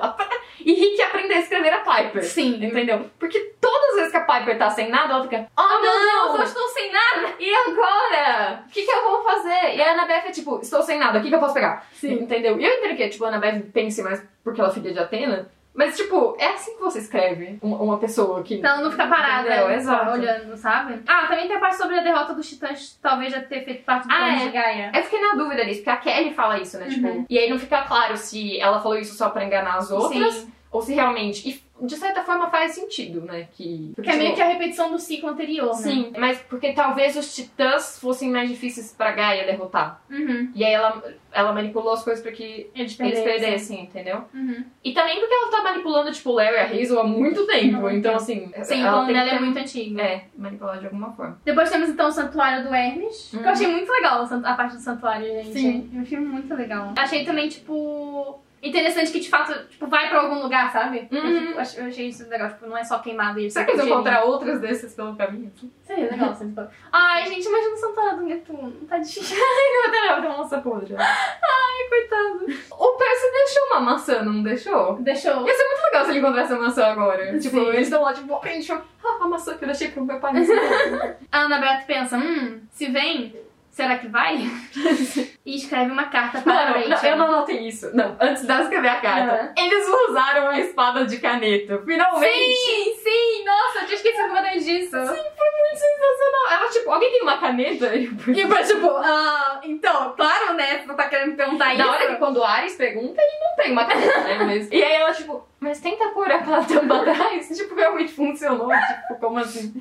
E 0.59 0.73
Rick 0.73 1.01
aprender 1.01 1.33
a 1.33 1.39
escrever 1.39 1.73
a 1.73 1.79
Piper. 1.79 2.23
Sim. 2.23 2.63
Entendeu? 2.63 3.09
Porque 3.19 3.39
todas 3.59 3.89
as 3.89 3.95
vezes 3.95 4.11
que 4.11 4.17
a 4.17 4.21
Piper 4.21 4.57
tá 4.57 4.69
sem 4.69 4.89
nada, 4.89 5.13
ela 5.13 5.23
fica, 5.23 5.47
oh 5.57 5.81
Meu 5.81 5.93
não! 5.93 6.27
Deus, 6.27 6.39
eu 6.39 6.45
estou 6.45 6.67
sem 6.69 6.91
nada! 6.91 7.33
E 7.39 7.53
agora? 7.53 8.63
O 8.65 8.71
que, 8.71 8.83
que 8.83 8.91
eu 8.91 9.03
vou 9.03 9.23
fazer? 9.23 9.75
E 9.75 9.81
a 9.81 9.91
Annabeth 9.91 10.27
é 10.27 10.31
tipo, 10.31 10.59
estou 10.61 10.81
sem 10.81 10.97
nada, 10.97 11.19
o 11.19 11.21
que, 11.21 11.29
que 11.29 11.35
eu 11.35 11.39
posso 11.39 11.53
pegar? 11.53 11.85
Sim. 11.91 12.13
Entendeu? 12.13 12.59
E 12.59 12.65
eu 12.65 12.71
entendo 12.71 12.95
que 12.95 13.09
tipo, 13.09 13.25
a 13.25 13.27
Annabeth 13.29 13.61
pense 13.73 14.01
mais 14.01 14.23
porque 14.43 14.61
ela 14.61 14.69
é 14.69 14.73
filha 14.73 14.93
de 14.93 14.99
Atena. 14.99 15.51
Mas, 15.75 15.97
tipo, 15.97 16.35
é 16.37 16.49
assim 16.53 16.75
que 16.75 16.81
você 16.81 16.99
escreve 16.99 17.57
uma, 17.61 17.77
uma 17.77 17.97
pessoa 17.97 18.43
que. 18.43 18.59
Ela 18.63 18.81
não 18.81 18.91
ficar 18.91 19.09
parada, 19.09 19.47
Entendeu? 19.47 19.67
né, 19.69 19.75
Exato. 19.75 20.11
olhando, 20.11 20.55
sabe? 20.55 21.01
Ah, 21.07 21.25
também 21.27 21.47
tem 21.47 21.55
a 21.57 21.59
parte 21.59 21.77
sobre 21.77 21.97
a 21.97 22.03
derrota 22.03 22.33
dos 22.35 22.47
titãs, 22.47 22.97
talvez 23.01 23.31
já 23.33 23.41
ter 23.41 23.65
feito 23.65 23.83
parte 23.83 24.07
do 24.07 24.13
Ah, 24.13 24.17
plano 24.17 24.31
é. 24.41 24.45
de 24.45 24.51
Gaia. 24.51 24.91
Eu 24.93 25.03
fiquei 25.03 25.19
na 25.21 25.33
dúvida 25.35 25.65
disso, 25.65 25.79
porque 25.83 25.89
a 25.89 25.97
Kelly 25.97 26.33
fala 26.33 26.59
isso, 26.59 26.77
né? 26.77 26.85
Uhum. 26.85 26.91
Tipo, 26.91 27.25
e 27.29 27.37
aí 27.39 27.49
não 27.49 27.57
fica 27.57 27.81
claro 27.83 28.15
se 28.15 28.59
ela 28.59 28.79
falou 28.81 28.97
isso 28.99 29.15
só 29.15 29.29
pra 29.29 29.43
enganar 29.45 29.77
as 29.77 29.89
outras, 29.89 30.33
Sim. 30.35 30.51
ou 30.71 30.81
se 30.81 30.93
realmente. 30.93 31.49
E 31.49 31.63
de 31.83 31.95
certa 31.95 32.23
forma 32.23 32.49
faz 32.49 32.71
sentido, 32.73 33.21
né? 33.21 33.47
Que. 33.51 33.93
Que 34.01 34.09
é 34.09 34.15
meio 34.15 34.33
que 34.35 34.41
a 34.41 34.47
repetição 34.47 34.91
do 34.91 34.97
ciclo 34.99 35.29
anterior, 35.29 35.67
né? 35.75 35.81
Sim, 35.81 36.13
mas 36.17 36.37
porque 36.49 36.73
talvez 36.73 37.15
os 37.17 37.33
titãs 37.35 37.99
fossem 37.99 38.29
mais 38.29 38.49
difíceis 38.49 38.93
pra 38.97 39.11
Gaia 39.11 39.45
derrotar. 39.45 40.01
Uhum. 40.09 40.51
E 40.55 40.63
aí 40.63 40.73
ela, 40.73 41.03
ela 41.31 41.51
manipulou 41.53 41.93
as 41.93 42.03
coisas 42.03 42.21
pra 42.23 42.31
que 42.31 42.69
Eles 42.75 42.97
eles 42.99 43.19
perdessem. 43.21 43.83
entendeu? 43.83 44.23
Uhum. 44.33 44.63
E 44.83 44.93
também 44.93 45.19
porque 45.19 45.33
ela 45.33 45.51
tá 45.51 45.63
manipulando, 45.63 46.11
tipo, 46.11 46.29
o 46.29 46.33
Larry 46.33 46.55
e 46.55 46.59
a 46.59 46.65
Hazel 46.81 46.99
há 46.99 47.03
muito 47.03 47.45
tempo. 47.47 47.77
Muito 47.81 47.97
então, 47.97 48.15
assim. 48.15 48.51
Sim, 48.63 48.75
o 48.83 48.87
ela 48.87 48.91
plano 48.91 49.05
tem 49.07 49.15
que 49.15 49.21
dela 49.25 49.37
é 49.37 49.39
muito 49.39 49.57
antigo. 49.59 49.99
É, 49.99 50.25
manipular 50.37 50.79
de 50.79 50.85
alguma 50.85 51.11
forma. 51.13 51.39
Depois 51.43 51.69
temos 51.69 51.89
então 51.89 52.07
o 52.07 52.11
Santuário 52.11 52.67
do 52.67 52.73
Hermes, 52.73 53.27
que 53.31 53.37
Uhum. 53.37 53.43
eu 53.43 53.49
achei 53.49 53.67
muito 53.67 53.91
legal 53.91 54.23
a 54.43 54.53
parte 54.53 54.75
do 54.75 54.81
santuário, 54.81 55.25
gente. 55.25 55.53
Sim. 55.53 55.89
Eu 55.93 56.01
achei 56.01 56.19
muito 56.19 56.53
legal. 56.53 56.93
Achei 56.97 57.25
também, 57.25 57.47
tipo. 57.49 58.42
Interessante 58.63 59.11
que 59.11 59.19
de 59.19 59.29
fato, 59.29 59.53
tipo, 59.67 59.87
vai 59.87 60.07
pra 60.09 60.21
algum 60.21 60.41
lugar, 60.41 60.71
sabe? 60.71 61.07
Eu, 61.11 61.21
Uhum. 61.21 61.47
tipo, 61.47 61.59
ach- 61.59 61.77
eu 61.77 61.85
achei 61.85 62.07
isso 62.07 62.27
legal, 62.29 62.47
tipo, 62.49 62.65
não 62.65 62.77
é 62.77 62.83
só 62.83 62.99
queimado 62.99 63.39
e 63.39 63.51
Será 63.51 63.65
que 63.65 63.71
eles 63.71 63.81
vão 63.83 63.93
encontrar 63.95 64.23
outros 64.23 64.59
desses 64.59 64.93
pelo 64.95 65.15
caminho? 65.15 65.51
Seria 65.83 66.09
legal, 66.09 66.33
sempre. 66.33 66.65
Ai, 66.91 67.27
gente, 67.27 67.45
imagina 67.45 67.73
o 67.73 67.77
santuário 67.77 68.17
do 68.19 68.23
Netuno. 68.23 68.71
Tá 68.87 68.97
difícil. 68.99 69.37
Eu 69.37 70.21
vou 70.21 70.31
uma 70.45 70.61
podre. 70.61 70.95
Ai, 70.97 71.89
coitado. 71.89 72.45
O 72.71 72.97
Percy 72.97 73.31
deixou 73.31 73.63
uma 73.71 73.79
maçã, 73.81 74.21
não 74.23 74.41
deixou? 74.41 74.95
Deixou. 75.01 75.45
Ia 75.47 75.53
ser 75.53 75.63
muito 75.67 75.83
legal 75.85 76.05
se 76.05 76.09
ele 76.11 76.19
encontrasse 76.19 76.53
a 76.53 76.57
maçã 76.57 76.85
agora. 76.87 77.37
Tipo, 77.39 77.57
Sim. 77.57 77.67
eles 77.69 77.81
estão 77.87 78.01
lá, 78.01 78.13
tipo, 78.13 78.33
ai, 78.33 78.71
eu... 78.71 78.81
Ah, 79.03 79.23
a 79.23 79.27
maçã 79.27 79.57
que 79.57 79.63
eu 79.65 79.67
deixei 79.67 79.89
pro 79.89 80.05
meu 80.05 80.19
pai. 80.19 80.31
A 81.31 81.39
Annabeth 81.41 81.85
pensa, 81.85 82.17
hum, 82.17 82.61
se 82.71 82.87
vem, 82.87 83.35
será 83.73 83.97
que 83.97 84.07
vai? 84.07 84.37
e 85.45 85.55
escreve 85.55 85.91
uma 85.91 86.05
carta 86.05 86.41
para 86.41 86.79
não, 86.79 86.89
Rachel. 86.89 87.11
eu 87.11 87.17
não 87.17 87.31
notei 87.31 87.67
isso. 87.67 87.89
Não, 87.93 88.15
antes 88.21 88.45
de 88.45 88.53
escrever 88.53 88.87
a 88.87 89.01
carta. 89.01 89.53
Eles 89.57 89.85
usaram 90.09 90.49
a 90.49 90.59
espada 90.59 91.05
de 91.05 91.17
caneta. 91.17 91.81
Finalmente! 91.83 92.55
Sim, 92.55 92.93
sim, 93.03 93.43
nossa, 93.43 93.79
eu 93.79 93.85
tinha 93.85 93.95
esquecido 93.95 94.27
completamente 94.27 94.63
disso. 94.63 94.91
Sim, 94.91 95.23
foi 95.35 95.51
muito 95.59 95.79
sensacional. 95.79 96.51
Ela, 96.51 96.69
tipo, 96.69 96.91
alguém 96.91 97.11
tem 97.11 97.21
uma 97.23 97.37
caneta? 97.37 97.91
E 98.33 98.33
depois, 98.33 98.67
tipo, 98.67 98.87
ah, 98.89 99.59
então, 99.63 100.13
claro, 100.15 100.53
né? 100.53 100.83
Você 100.85 100.93
tá 100.93 101.09
querendo 101.09 101.31
me 101.31 101.35
perguntar 101.35 101.75
Na 101.75 101.89
hora 101.91 102.05
que 102.05 102.11
isso? 102.11 102.19
quando 102.19 102.37
o 102.37 102.43
Ares 102.43 102.75
pergunta, 102.75 103.21
ele 103.21 103.39
não 103.43 103.55
tem 103.55 103.71
uma 103.71 103.85
caneta, 103.85 104.19
né? 104.21 104.37
Mas... 104.45 104.69
E 104.71 104.83
aí 104.83 104.93
ela, 104.93 105.13
tipo, 105.13 105.45
mas 105.63 105.79
tenta 105.79 106.09
pôr 106.09 106.29
aquela 106.31 106.63
tampa 106.63 106.97
atrás. 107.01 107.47
Tipo, 107.57 107.73
realmente 107.75 108.11
funcionou. 108.13 108.69
Tipo, 108.69 109.19
como 109.19 109.39
assim? 109.39 109.73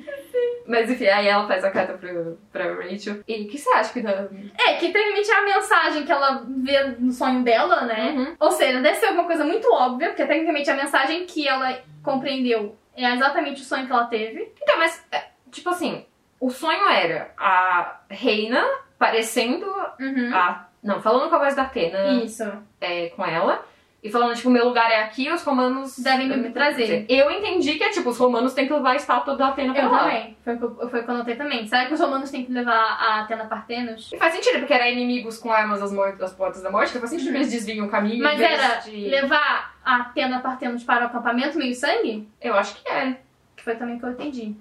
Mas 0.65 0.89
enfim, 0.89 1.07
aí 1.07 1.27
ela 1.27 1.45
faz 1.47 1.63
a 1.63 1.69
carta 1.71 1.93
pra, 1.93 2.09
pra 2.51 2.73
Rachel. 2.75 3.19
E 3.27 3.43
o 3.43 3.47
que 3.47 3.57
você 3.57 3.69
acha 3.73 3.93
que 3.93 4.01
dá? 4.01 4.27
É, 4.59 4.73
que 4.75 4.91
tecnicamente 4.91 5.29
é 5.29 5.35
a 5.35 5.43
mensagem 5.45 6.05
que 6.05 6.11
ela 6.11 6.43
vê 6.47 6.83
no 6.99 7.11
sonho 7.11 7.43
dela, 7.43 7.81
né? 7.81 8.13
Uhum. 8.17 8.35
Ou 8.39 8.51
seja, 8.51 8.81
deve 8.81 8.95
ser 8.97 9.07
alguma 9.07 9.25
coisa 9.25 9.43
muito 9.43 9.67
óbvia, 9.73 10.09
porque 10.09 10.25
tecnicamente 10.25 10.69
a 10.71 10.75
mensagem 10.75 11.25
que 11.25 11.47
ela 11.47 11.79
compreendeu 12.01 12.75
é 12.95 13.11
exatamente 13.13 13.61
o 13.61 13.65
sonho 13.65 13.85
que 13.85 13.91
ela 13.91 14.05
teve. 14.05 14.53
Então, 14.61 14.77
mas, 14.77 15.05
é, 15.11 15.25
tipo 15.51 15.69
assim, 15.69 16.05
o 16.39 16.49
sonho 16.49 16.87
era 16.89 17.31
a 17.37 17.99
reina 18.09 18.63
parecendo 18.97 19.65
Uhum. 19.99 20.31
a. 20.33 20.67
Não, 20.81 21.01
falando 21.01 21.29
com 21.29 21.35
a 21.35 21.39
voz 21.39 21.55
da 21.55 21.63
Atena 21.63 22.23
Isso. 22.23 22.43
é, 22.81 23.07
com 23.09 23.25
ela. 23.25 23.65
E 24.03 24.09
falando, 24.11 24.35
tipo, 24.35 24.49
meu 24.49 24.65
lugar 24.67 24.91
é 24.91 25.01
aqui, 25.01 25.31
os 25.31 25.41
romanos 25.43 25.97
Devem 25.97 26.27
me 26.27 26.49
trazer. 26.51 27.05
Eu 27.07 27.31
entendi 27.31 27.75
que 27.75 27.83
é 27.85 27.89
tipo, 27.89 28.09
os 28.09 28.17
romanos 28.17 28.53
têm 28.53 28.67
que 28.67 28.73
levar 28.73 28.91
a 28.91 28.95
estátua 28.97 29.37
da 29.37 29.47
Atena 29.47 29.73
pra 29.73 29.83
Eu 29.83 29.89
lá. 29.91 29.99
também. 29.99 30.37
Foi 30.43 30.55
o 30.55 30.57
que 30.57 30.63
eu, 30.65 30.89
foi 30.89 30.99
o 30.99 31.03
que 31.05 31.09
eu 31.09 31.15
notei 31.15 31.35
também. 31.35 31.65
Será 31.65 31.85
que 31.85 31.93
os 31.93 31.99
romanos 32.01 32.29
têm 32.29 32.43
que 32.43 32.51
levar 32.51 32.73
a 32.75 33.21
Atena 33.21 33.45
Partenos? 33.45 34.11
E 34.11 34.17
faz 34.17 34.33
sentido, 34.33 34.59
porque 34.59 34.73
era 34.73 34.89
inimigos 34.89 35.37
com 35.37 35.49
armas 35.53 35.81
às, 35.81 35.93
mor- 35.93 36.17
às 36.21 36.33
portas 36.33 36.61
da 36.61 36.69
morte, 36.69 36.89
então 36.89 36.99
faz 36.99 37.11
sentido 37.11 37.31
que 37.31 37.37
eles 37.37 37.51
desviam 37.51 37.85
o 37.85 37.89
caminho. 37.89 38.21
Mas 38.21 38.41
era 38.41 38.75
de- 38.81 39.07
levar 39.07 39.73
a 39.85 39.95
Atena 40.01 40.39
Partenos 40.41 40.83
para 40.83 41.05
o 41.05 41.07
acampamento 41.07 41.57
meio 41.57 41.73
sangue? 41.73 42.27
Eu 42.41 42.55
acho 42.55 42.75
que 42.83 42.91
é. 42.91 43.17
Que 43.55 43.63
foi 43.63 43.75
também 43.75 43.95
o 43.95 43.99
que 43.99 44.05
eu 44.05 44.11
entendi. 44.11 44.53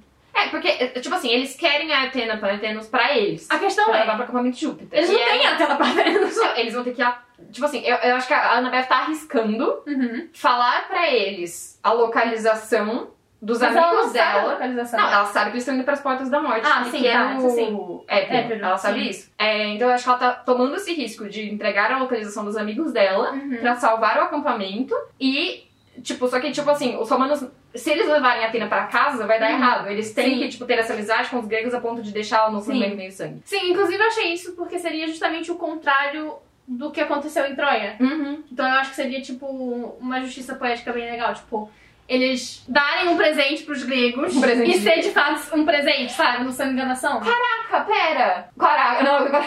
É, 0.45 0.49
porque, 0.49 0.68
é, 0.68 0.86
tipo 1.01 1.14
assim, 1.14 1.30
eles 1.30 1.55
querem 1.57 1.93
a 1.93 2.05
Atena 2.05 2.36
Partenos 2.36 2.86
pra 2.88 3.16
eles. 3.16 3.51
A 3.51 3.59
questão 3.59 3.84
pra 3.86 3.97
é, 3.97 4.01
levar 4.01 4.14
pro 4.14 4.24
acampamento 4.24 4.57
de 4.57 4.62
Júpiter. 4.62 4.99
eles 4.99 5.11
E 5.11 5.12
não 5.12 5.20
é- 5.20 5.26
têm 5.38 5.47
a 5.47 5.53
Atena 5.55 5.76
Partenos. 5.76 6.36
Não, 6.36 6.57
Eles 6.57 6.74
vão 6.74 6.84
ter 6.84 6.95
que. 6.95 7.03
Tipo 7.51 7.66
assim, 7.66 7.80
eu, 7.84 7.97
eu 7.97 8.16
acho 8.16 8.26
que 8.28 8.34
a 8.34 8.53
Annabeth 8.59 8.84
tá 8.86 8.97
arriscando 8.99 9.82
Uhum. 9.86 10.28
falar 10.32 10.86
pra 10.88 11.11
eles 11.11 11.78
a 11.82 11.93
localização 11.93 13.11
dos 13.40 13.59
Mas 13.59 13.74
ela 13.74 13.80
não 13.80 13.88
amigos 13.95 14.12
sabe 14.12 14.18
a 14.20 14.32
dela. 14.38 14.53
localização. 14.53 15.01
Não, 15.01 15.09
ela 15.12 15.24
sabe 15.26 15.45
que 15.47 15.51
eles 15.57 15.62
estão 15.64 15.74
indo 15.74 15.84
pras 15.84 16.01
portas 16.01 16.30
da 16.30 16.40
morte. 16.40 16.64
Ah, 16.64 16.84
sim, 16.84 17.05
é 17.07 17.12
tá, 17.12 17.34
no... 17.34 17.51
sim. 17.51 18.03
Épiro. 18.07 18.36
Épiro, 18.38 18.64
Ela 18.64 18.78
sabe 18.78 19.03
sim. 19.03 19.11
isso. 19.11 19.32
É, 19.36 19.66
então 19.70 19.88
eu 19.88 19.95
acho 19.95 20.05
que 20.05 20.11
ela 20.11 20.18
tá 20.18 20.30
tomando 20.32 20.76
esse 20.76 20.93
risco 20.95 21.28
de 21.28 21.51
entregar 21.53 21.90
a 21.90 21.99
localização 21.99 22.45
dos 22.45 22.57
amigos 22.57 22.93
dela 22.93 23.32
Uhum. 23.32 23.57
pra 23.61 23.74
salvar 23.74 24.18
o 24.18 24.22
acampamento 24.22 24.95
e, 25.20 25.64
tipo, 26.03 26.26
só 26.28 26.40
que, 26.40 26.51
tipo 26.53 26.68
assim, 26.70 26.97
os 26.97 27.11
romanos, 27.11 27.45
se 27.74 27.90
eles 27.90 28.09
levarem 28.09 28.45
a 28.45 28.49
Atena 28.49 28.66
pra 28.66 28.84
casa, 28.86 29.26
vai 29.26 29.38
dar 29.40 29.51
Uhum. 29.51 29.57
errado. 29.57 29.88
Eles 29.88 30.12
têm 30.14 30.34
Sim. 30.34 30.38
que, 30.38 30.49
tipo, 30.49 30.64
ter 30.64 30.78
essa 30.78 30.93
amizade 30.95 31.28
com 31.28 31.38
os 31.38 31.47
gregos 31.47 31.74
a 31.74 31.80
ponto 31.80 32.03
de 32.03 32.12
deixar 32.12 32.38
ela 32.38 32.51
no 32.51 32.64
meio 32.64 32.97
meio 32.97 33.12
sangue. 33.12 33.43
Sim, 33.45 33.70
inclusive 33.70 34.03
eu 34.03 34.07
achei 34.07 34.32
isso 34.32 34.53
porque 34.53 34.78
seria 34.78 35.07
justamente 35.09 35.51
o 35.51 35.57
contrário 35.57 36.34
do 36.66 36.90
que 36.90 37.01
aconteceu 37.01 37.45
em 37.47 37.55
Troia. 37.57 37.97
Uhum. 38.01 38.43
Então 38.51 38.66
eu 38.66 38.74
acho 38.76 38.90
que 38.90 38.97
seria, 38.97 39.20
tipo, 39.20 39.47
uma 40.01 40.20
justiça 40.20 40.55
poética 40.55 40.93
bem 40.93 41.11
legal. 41.11 41.34
Tipo, 41.34 41.70
eles 42.09 42.64
darem 42.68 43.09
um 43.09 43.16
presente 43.16 43.62
pros 43.64 43.82
gregos 43.84 44.36
Um 44.36 44.40
presente 44.40 44.70
e 44.76 44.80
ser 44.80 45.01
de 45.01 45.11
fato 45.11 45.55
um 45.57 45.64
presente, 45.64 46.12
sabe? 46.12 46.45
Não 46.45 46.53
sendo 46.53 46.72
enganação. 46.72 47.20
Caraca, 47.20 47.84
pera! 47.90 48.49
Caraca, 48.59 49.03
não, 49.03 49.16
agora... 49.26 49.45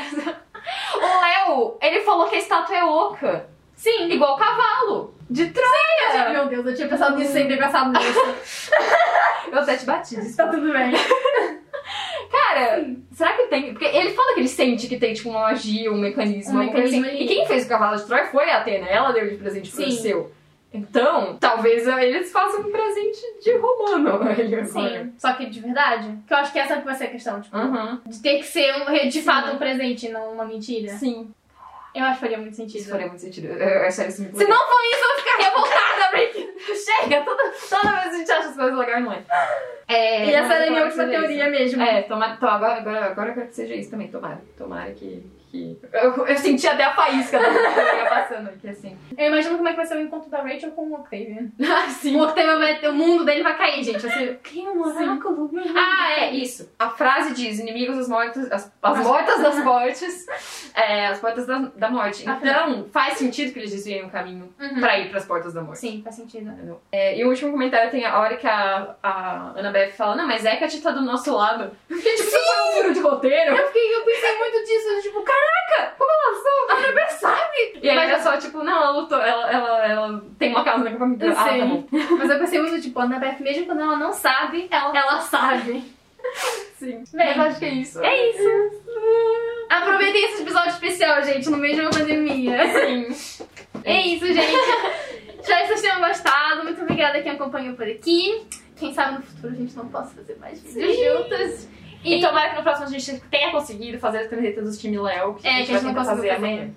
O 0.96 1.22
Léo, 1.22 1.78
ele 1.82 2.02
falou 2.02 2.28
que 2.28 2.36
a 2.36 2.39
estátua 2.39 2.76
é 2.76 2.84
oca. 2.84 3.48
Sim. 3.76 4.10
Igual 4.10 4.36
o 4.36 4.38
cavalo. 4.39 5.14
De 5.30 5.47
Troia. 5.47 6.30
Meu 6.30 6.47
Deus, 6.47 6.65
eu 6.65 6.76
tinha 6.76 6.88
pensado 6.88 7.17
nisso 7.17 7.34
sem 7.34 7.47
ter 7.47 7.57
pensado 7.57 7.91
nisso. 7.91 8.19
Eu 9.51 9.59
até 9.59 9.78
te 9.78 9.86
bati. 9.86 10.36
tá 10.36 10.47
tudo 10.47 10.71
bem. 10.71 10.91
Cara, 12.32 12.86
será 13.11 13.34
que 13.34 13.43
tem? 13.43 13.71
Porque 13.73 13.86
ele 13.86 14.11
fala 14.11 14.34
que 14.34 14.39
ele 14.41 14.47
sente 14.47 14.88
que 14.88 14.97
tem, 14.97 15.13
tipo, 15.13 15.30
uma 15.30 15.41
magia, 15.41 15.91
um 15.91 15.97
mecanismo. 15.97 16.59
Um 16.59 16.67
coisa 16.67 16.84
mecanismo 16.84 17.05
assim. 17.05 17.17
E 17.23 17.28
quem 17.28 17.47
fez 17.47 17.65
o 17.65 17.69
cavalo 17.69 17.95
de 17.95 18.05
Troia 18.05 18.26
foi 18.26 18.49
a 18.49 18.57
Atena. 18.57 18.88
Ela 18.88 19.11
deu 19.11 19.30
de 19.30 19.38
presente 19.38 19.71
pro 19.71 19.84
Sim. 19.84 19.91
seu. 19.91 20.32
Então, 20.73 21.38
talvez 21.38 21.88
eles 21.88 22.32
façam 22.32 22.59
um 22.61 22.71
presente 22.71 23.21
de 23.41 23.55
romano. 23.57 24.28
Ele 24.38 24.55
agora. 24.55 25.03
Sim. 25.03 25.13
Só 25.17 25.32
que 25.34 25.45
de 25.45 25.61
verdade. 25.61 26.19
Que 26.28 26.34
eu 26.34 26.38
acho 26.38 26.51
que 26.51 26.59
essa 26.59 26.82
vai 26.82 26.95
ser 26.95 27.05
a 27.05 27.11
questão, 27.11 27.39
tipo. 27.39 27.57
De 28.05 28.21
ter 28.21 28.39
que 28.39 28.43
ser 28.43 28.73
um, 28.76 29.07
de 29.07 29.21
fato 29.21 29.55
um 29.55 29.57
presente, 29.57 30.09
não 30.09 30.34
uma 30.34 30.43
mentira. 30.43 30.91
Sim. 30.93 31.32
Eu 31.96 32.04
acho 32.04 32.16
que 32.16 32.20
faria 32.22 32.38
muito 32.38 32.56
sentido. 32.56 32.82
Isso 32.82 32.89
faria 32.89 33.08
muito 33.08 33.22
sentido. 33.22 33.48
Eu, 33.48 33.58
eu 33.58 33.86
acharia 33.88 34.10
isso 34.10 34.22
muito 34.22 34.38
Se 34.38 34.46
não 34.48 34.58
for 34.58 34.82
isso, 34.93 35.04
eu 35.04 35.08
vou 35.08 35.18
ficar 35.24 35.43
revoltada, 35.43 36.18
Rick. 36.18 36.54
Chega! 36.86 37.24
Toda, 37.24 37.43
toda 37.70 38.02
vez 38.02 38.14
a 38.14 38.18
gente 38.18 38.32
acha 38.32 38.50
as 38.50 38.56
coisas 38.56 38.78
legais, 38.78 39.04
não 39.06 39.14
é? 39.14 39.24
É, 39.88 40.26
E 40.26 40.34
essa 40.34 40.54
era 40.56 40.68
a 40.68 40.70
minha 40.72 40.84
última 40.86 41.06
teoria 41.08 41.43
isso. 41.50 41.78
mesmo. 41.78 41.82
É, 41.84 42.02
tomara, 42.02 42.34
então 42.34 42.50
agora, 42.50 42.74
agora, 42.80 43.06
agora 43.06 43.30
eu 43.30 43.34
quero 43.36 43.48
que 43.48 43.56
seja 43.56 43.76
isso 43.76 43.91
também. 43.91 44.08
Tomara. 44.10 44.41
Tomara 44.58 44.91
que, 44.91 45.24
que. 45.56 45.80
Eu, 45.93 46.28
eu 46.28 46.38
senti 46.38 46.68
até 46.68 46.84
a 46.84 46.93
faísca 46.93 47.39
da 47.39 47.49
montanha 47.51 48.06
passando 48.10 48.49
aqui, 48.49 48.68
assim. 48.70 48.97
Eu 49.18 49.28
imagino 49.28 49.56
como 49.58 49.68
é 49.68 49.72
que 49.72 49.78
vai 49.78 49.86
ser 49.86 49.95
o 49.97 50.01
encontro 50.01 50.30
da 50.30 50.41
Rachel 50.41 50.72
com 50.72 50.88
o 50.88 50.95
Octavian. 50.95 51.49
Ah, 51.76 51.89
sim. 51.89 52.16
O 52.16 52.24
Octavian 52.24 52.58
vai 52.60 52.80
ter, 52.80 52.89
o 52.89 52.93
mundo 52.93 53.26
dele 53.26 53.43
vai 53.43 53.58
cair, 53.58 53.84
gente. 53.84 54.06
Vai 54.06 54.12
ser, 54.18 54.39
que 54.43 54.60
um 54.62 54.82
oráculo. 54.82 55.49
Ah, 55.76 56.12
é, 56.12 56.16
cair." 56.22 56.41
isso. 56.43 56.72
A 56.80 56.89
frase 56.89 57.34
diz: 57.34 57.60
inimigos 57.60 57.97
dos 57.97 58.08
mortos. 58.08 58.51
As, 58.51 58.72
as 58.82 58.99
mortas 58.99 59.41
das 59.41 59.60
portas. 59.64 60.26
É, 60.76 61.08
as 61.08 61.20
portas 61.20 61.45
da, 61.47 61.60
da 61.76 61.89
morte. 61.89 62.24
Então, 62.28 62.86
faz 62.91 63.18
sentido 63.18 63.51
que 63.53 63.60
eles 63.60 63.72
desviem 63.72 64.06
o 64.06 64.10
caminho 64.10 64.53
Uhum. 64.60 64.80
pra 64.80 64.97
ir 64.99 65.10
pras 65.10 65.26
portas 65.26 65.53
da 65.53 65.62
morte. 65.62 65.80
Sim, 65.80 66.01
faz 66.03 66.16
sentido. 66.16 66.80
É, 66.91 67.18
e 67.18 67.24
o 67.26 67.30
último 67.30 67.51
comentário 67.51 67.91
tem 67.91 68.06
a 68.06 68.20
hora 68.20 68.38
que 68.38 68.47
a, 68.47 68.95
a 69.03 69.53
Annabeth 69.58 69.91
fala: 69.91 70.16
Não, 70.16 70.28
mas 70.28 70.45
Hecate 70.45 70.82
tá 70.82 70.91
do 70.91 71.01
nosso 71.01 71.34
lado. 71.36 71.72
Porque, 71.88 72.10
tipo, 72.16 72.22
isso 72.24 72.32
foi 72.32 72.70
um 72.70 72.72
furo 72.74 72.93
de 72.93 72.99
roteiro. 72.99 73.56
Eu, 73.56 73.68
fiquei, 73.68 73.95
eu 73.95 74.03
pensei 74.03 74.38
muito 74.38 74.58
disso, 74.66 75.01
tipo, 75.01 75.22
caraca, 75.46 75.96
Como 75.98 76.12
ela 76.12 76.34
soube? 76.36 76.72
a 76.72 76.76
Annabeth 76.76 77.10
sabe! 77.12 77.80
E 77.82 77.89
aí 77.89 77.96
Mas- 77.96 78.10
era 78.10 78.22
só, 78.22 78.38
tipo, 78.38 78.64
não, 78.64 78.74
ela 78.78 78.91
lutou, 78.91 79.20
ela, 79.22 79.52
ela, 79.52 79.88
ela 79.88 80.24
tem 80.39 80.50
uma 80.52 80.64
causa 80.64 80.89
na 80.89 80.98
família. 80.98 81.32
Ah, 81.32 81.46
tá 81.46 81.66
bom. 81.66 81.84
Mas 82.18 82.30
eu 82.30 82.39
pensei 82.39 82.62
muito, 82.62 82.82
tipo, 82.82 83.00
a 83.00 83.04
Annabeth, 83.04 83.38
mesmo 83.39 83.66
quando 83.66 83.82
ela 83.82 83.96
não 83.98 84.12
sabe, 84.14 84.68
ela, 84.72 85.22
sabe. 85.22 85.84
Sim. 86.78 87.04
Bem, 87.14 87.38
Mas 87.38 87.48
acho 87.52 87.60
que 87.60 87.66
é 87.66 87.70
isso. 87.74 88.02
É 88.04 88.30
isso. 88.32 88.84
Aproveitem 89.70 90.26
esse 90.26 90.41
episódio 90.41 90.70
especial, 90.70 91.24
gente, 91.24 91.50
no 91.50 91.58
meio 91.58 91.76
de 91.76 91.82
uma 91.82 91.89
pandemia. 91.91 92.58
Sim. 92.68 93.39
É 93.84 94.02
isso, 94.02 94.26
gente. 94.26 94.56
Espero 95.39 95.62
que 95.62 95.68
vocês 95.68 95.82
tenham 95.82 96.00
gostado. 96.00 96.64
Muito 96.64 96.82
obrigada 96.82 97.18
a 97.18 97.22
quem 97.22 97.32
acompanhou 97.34 97.76
por 97.76 97.88
aqui. 97.88 98.43
Quem 98.76 98.93
sabe 98.93 99.20
no 99.20 99.22
futuro 99.22 99.54
a 99.54 99.56
gente 99.56 99.76
não 99.76 99.88
possa 99.88 100.16
fazer 100.16 100.36
mais 100.39 100.60
vídeos 100.62 100.98
juntas. 100.98 101.70
E 102.06 102.22
tomara 102.22 102.49
que 102.49 102.56
no 102.58 102.64
próximo 102.64 102.88
a 102.88 102.89
gente 102.89 103.20
tenha 103.32 103.51
conseguido 103.51 103.99
fazer 103.99 104.20
as 104.20 104.28
camisetas 104.28 104.76
do 104.76 104.80
time 104.80 104.97
Léo. 104.99 105.38
É, 105.43 105.64
que 105.64 105.72
a 105.74 105.78
gente 105.78 105.84
não 105.84 105.93
vai 105.93 106.06
conseguiu 106.06 106.16
fazer. 106.16 106.30
amanhã. 106.32 106.70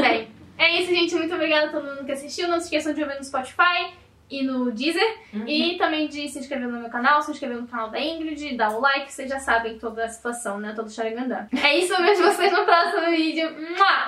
Bem, 0.00 0.28
é 0.58 0.80
isso, 0.80 0.94
gente. 0.94 1.14
Muito 1.14 1.34
obrigada 1.34 1.66
a 1.66 1.70
todo 1.70 1.84
mundo 1.84 2.04
que 2.04 2.12
assistiu. 2.12 2.48
Não 2.48 2.58
se 2.58 2.64
esqueçam 2.64 2.92
de 2.94 3.02
ouvir 3.02 3.16
no 3.16 3.24
Spotify 3.24 3.92
e 4.30 4.42
no 4.42 4.72
Deezer. 4.72 5.18
Uhum. 5.32 5.46
E 5.46 5.76
também 5.76 6.08
de 6.08 6.28
se 6.28 6.38
inscrever 6.38 6.68
no 6.68 6.80
meu 6.80 6.90
canal, 6.90 7.22
se 7.22 7.30
inscrever 7.30 7.58
no 7.58 7.66
canal 7.66 7.90
da 7.90 8.00
Ingrid, 8.00 8.56
dar 8.56 8.70
o 8.70 8.80
like, 8.80 9.12
vocês 9.12 9.28
já 9.28 9.38
sabem 9.38 9.78
toda 9.78 10.04
a 10.04 10.08
situação, 10.08 10.58
né? 10.58 10.72
Todo 10.74 10.86
o 10.86 10.90
Sharingan. 10.90 11.48
É 11.62 11.78
isso, 11.78 11.92
eu 11.92 12.02
vejo 12.02 12.22
vocês 12.22 12.52
no 12.52 12.64
próximo 12.64 13.10
vídeo. 13.10 13.48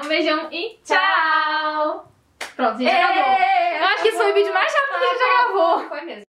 Um 0.03 0.09
beijão 0.09 0.49
e 0.51 0.79
tchau! 0.85 2.11
Pronto, 2.57 2.75
a 2.75 2.79
gente 2.79 2.91
acabou. 2.91 3.33
Eu 3.79 3.85
acho 3.85 4.03
que 4.03 4.09
esse 4.09 4.17
foi 4.17 4.31
o 4.31 4.35
vídeo 4.35 4.55
mais 4.55 4.73
rápido 4.73 4.99
que 4.99 5.05
a 5.05 5.09
gente 5.09 5.19
já 5.19 5.29
gravou. 5.29 5.89
Foi 5.89 6.01
mesmo. 6.03 6.25